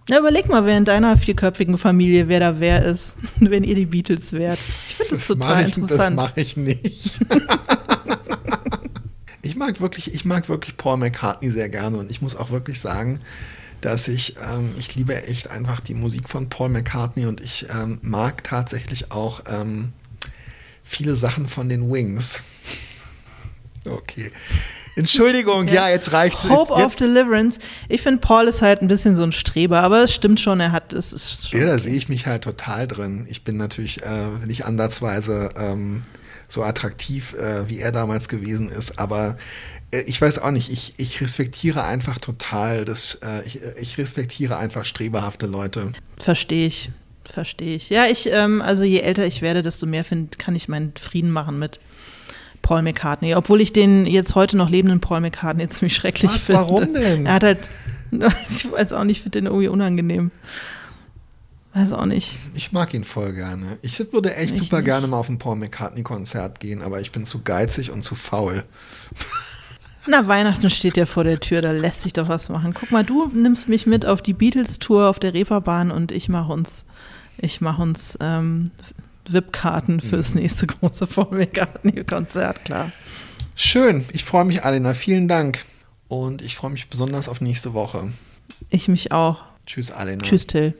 Na, 0.07 0.19
überleg 0.19 0.47
mal, 0.49 0.65
wer 0.65 0.77
in 0.77 0.85
deiner 0.85 1.17
vierköpfigen 1.17 1.77
Familie, 1.77 2.27
wer 2.27 2.39
da 2.39 2.59
wer 2.59 2.85
ist, 2.85 3.15
wenn 3.39 3.63
ihr 3.63 3.75
die 3.75 3.85
Beatles 3.85 4.33
wärt. 4.33 4.59
Ich 4.87 4.95
finde 4.95 5.11
das, 5.11 5.27
das 5.27 5.37
total 5.39 5.61
ich, 5.67 5.69
das 5.69 5.77
interessant. 5.77 6.15
mache 6.15 6.41
ich 6.41 6.57
nicht. 6.57 7.19
ich 9.41 9.55
mag 9.55 9.81
wirklich, 9.81 10.13
ich 10.13 10.25
mag 10.25 10.49
wirklich 10.49 10.77
Paul 10.77 10.97
McCartney 10.97 11.49
sehr 11.49 11.69
gerne 11.69 11.97
und 11.97 12.11
ich 12.11 12.21
muss 12.21 12.35
auch 12.35 12.51
wirklich 12.51 12.79
sagen, 12.79 13.19
dass 13.81 14.07
ich, 14.07 14.35
ähm, 14.37 14.69
ich 14.77 14.95
liebe 14.95 15.27
echt 15.27 15.49
einfach 15.49 15.79
die 15.79 15.95
Musik 15.95 16.29
von 16.29 16.49
Paul 16.49 16.69
McCartney 16.69 17.25
und 17.25 17.41
ich 17.41 17.65
ähm, 17.75 17.97
mag 18.03 18.43
tatsächlich 18.43 19.11
auch 19.11 19.41
ähm, 19.49 19.93
viele 20.83 21.15
Sachen 21.15 21.47
von 21.47 21.67
den 21.67 21.91
Wings. 21.91 22.43
Okay. 23.85 24.31
Entschuldigung, 24.95 25.67
ja, 25.67 25.89
jetzt 25.89 26.11
reicht's. 26.11 26.49
Hope 26.49 26.73
jetzt, 26.73 26.85
of 26.85 26.95
Deliverance. 26.95 27.59
Ich 27.87 28.01
finde, 28.01 28.19
Paul 28.19 28.47
ist 28.47 28.61
halt 28.61 28.81
ein 28.81 28.87
bisschen 28.87 29.15
so 29.15 29.23
ein 29.23 29.31
Streber, 29.31 29.79
aber 29.81 30.03
es 30.03 30.13
stimmt 30.13 30.39
schon, 30.39 30.59
er 30.59 30.71
hat, 30.71 30.91
es 30.93 31.13
ist 31.13 31.49
schon. 31.49 31.59
Ja, 31.61 31.65
da 31.65 31.73
okay. 31.73 31.83
sehe 31.83 31.95
ich 31.95 32.09
mich 32.09 32.25
halt 32.25 32.43
total 32.43 32.87
drin. 32.87 33.25
Ich 33.29 33.43
bin 33.43 33.57
natürlich 33.57 34.03
äh, 34.03 34.27
nicht 34.45 34.65
ansatzweise 34.65 35.53
ähm, 35.55 36.03
so 36.49 36.63
attraktiv, 36.63 37.33
äh, 37.33 37.69
wie 37.69 37.79
er 37.79 37.91
damals 37.91 38.27
gewesen 38.27 38.69
ist, 38.69 38.99
aber 38.99 39.37
äh, 39.91 40.01
ich 40.01 40.21
weiß 40.21 40.39
auch 40.39 40.51
nicht, 40.51 40.71
ich, 40.71 40.93
ich 40.97 41.21
respektiere 41.21 41.83
einfach 41.83 42.17
total 42.17 42.83
das, 42.83 43.19
äh, 43.23 43.45
ich, 43.45 43.61
ich 43.79 43.97
respektiere 43.97 44.57
einfach 44.57 44.85
strebehafte 44.85 45.47
Leute. 45.47 45.93
Verstehe 46.17 46.67
ich. 46.67 46.89
Verstehe 47.23 47.75
ich. 47.75 47.89
Ja, 47.89 48.07
ich, 48.07 48.29
ähm, 48.31 48.61
also 48.61 48.83
je 48.83 48.99
älter 48.99 49.25
ich 49.25 49.41
werde, 49.41 49.61
desto 49.61 49.85
mehr 49.85 50.03
find, 50.03 50.39
kann 50.39 50.55
ich 50.55 50.67
meinen 50.67 50.93
Frieden 50.97 51.31
machen 51.31 51.59
mit 51.59 51.79
Paul 52.61 52.81
McCartney. 52.81 53.35
Obwohl 53.35 53.61
ich 53.61 53.73
den 53.73 54.05
jetzt 54.05 54.35
heute 54.35 54.57
noch 54.57 54.69
lebenden 54.69 54.99
Paul 55.01 55.21
McCartney 55.21 55.67
ziemlich 55.69 55.95
schrecklich 55.95 56.31
Was? 56.31 56.45
finde. 56.45 56.61
Warum 56.61 56.93
denn? 56.93 57.25
Er 57.25 57.33
hat 57.33 57.43
halt, 57.43 57.69
ich 58.49 58.71
weiß 58.71 58.93
auch 58.93 59.03
nicht, 59.03 59.17
ich 59.17 59.23
finde 59.23 59.39
den 59.39 59.45
irgendwie 59.47 59.67
unangenehm. 59.67 60.31
Weiß 61.73 61.93
auch 61.93 62.05
nicht. 62.05 62.35
Ich 62.53 62.73
mag 62.73 62.93
ihn 62.93 63.05
voll 63.05 63.31
gerne. 63.31 63.77
Ich 63.81 63.97
würde 64.11 64.35
echt 64.35 64.53
Ich 64.53 64.59
super 64.59 64.77
nicht. 64.77 64.85
gerne 64.85 65.07
mal 65.07 65.17
auf 65.17 65.29
ein 65.29 65.39
Paul 65.39 65.55
McCartney-Konzert 65.55 66.59
gehen, 66.59 66.81
aber 66.81 66.99
ich 66.99 67.13
bin 67.13 67.25
zu 67.25 67.43
geizig 67.43 67.91
und 67.91 68.03
zu 68.03 68.15
faul. 68.15 68.63
Na, 70.07 70.27
Weihnachten 70.27 70.69
steht 70.69 70.97
ja 70.97 71.05
vor 71.05 71.23
der 71.23 71.39
Tür, 71.39 71.61
da 71.61 71.71
lässt 71.71 72.01
sich 72.01 72.11
doch 72.11 72.27
was 72.27 72.49
machen. 72.49 72.73
Guck 72.73 72.91
mal, 72.91 73.05
du 73.05 73.27
nimmst 73.33 73.69
mich 73.69 73.85
mit 73.85 74.05
auf 74.05 74.21
die 74.21 74.33
Beatles-Tour 74.33 75.07
auf 75.07 75.19
der 75.19 75.33
Reeperbahn 75.33 75.91
und 75.91 76.11
ich 76.11 76.27
mache 76.27 76.51
uns, 76.51 76.83
ich 77.37 77.61
mache 77.61 77.81
uns 77.81 78.17
ähm, 78.19 78.71
VIP-Karten 79.33 79.95
mhm. 79.95 80.01
fürs 80.01 80.35
nächste 80.35 80.67
große 80.67 81.07
Vollmilgarten-Konzert, 81.07 82.65
klar. 82.65 82.91
Schön, 83.55 84.05
ich 84.13 84.23
freue 84.23 84.45
mich, 84.45 84.63
Alina. 84.63 84.93
Vielen 84.93 85.27
Dank. 85.27 85.63
Und 86.07 86.41
ich 86.41 86.55
freue 86.55 86.71
mich 86.71 86.89
besonders 86.89 87.29
auf 87.29 87.41
nächste 87.41 87.73
Woche. 87.73 88.11
Ich 88.69 88.87
mich 88.87 89.11
auch. 89.11 89.43
Tschüss, 89.65 89.91
Alina. 89.91 90.23
Tschüss, 90.23 90.47
Till. 90.47 90.73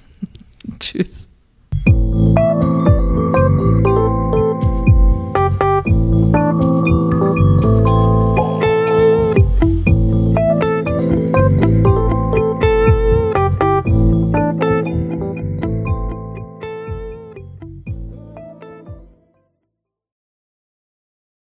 Tschüss. 0.80 1.28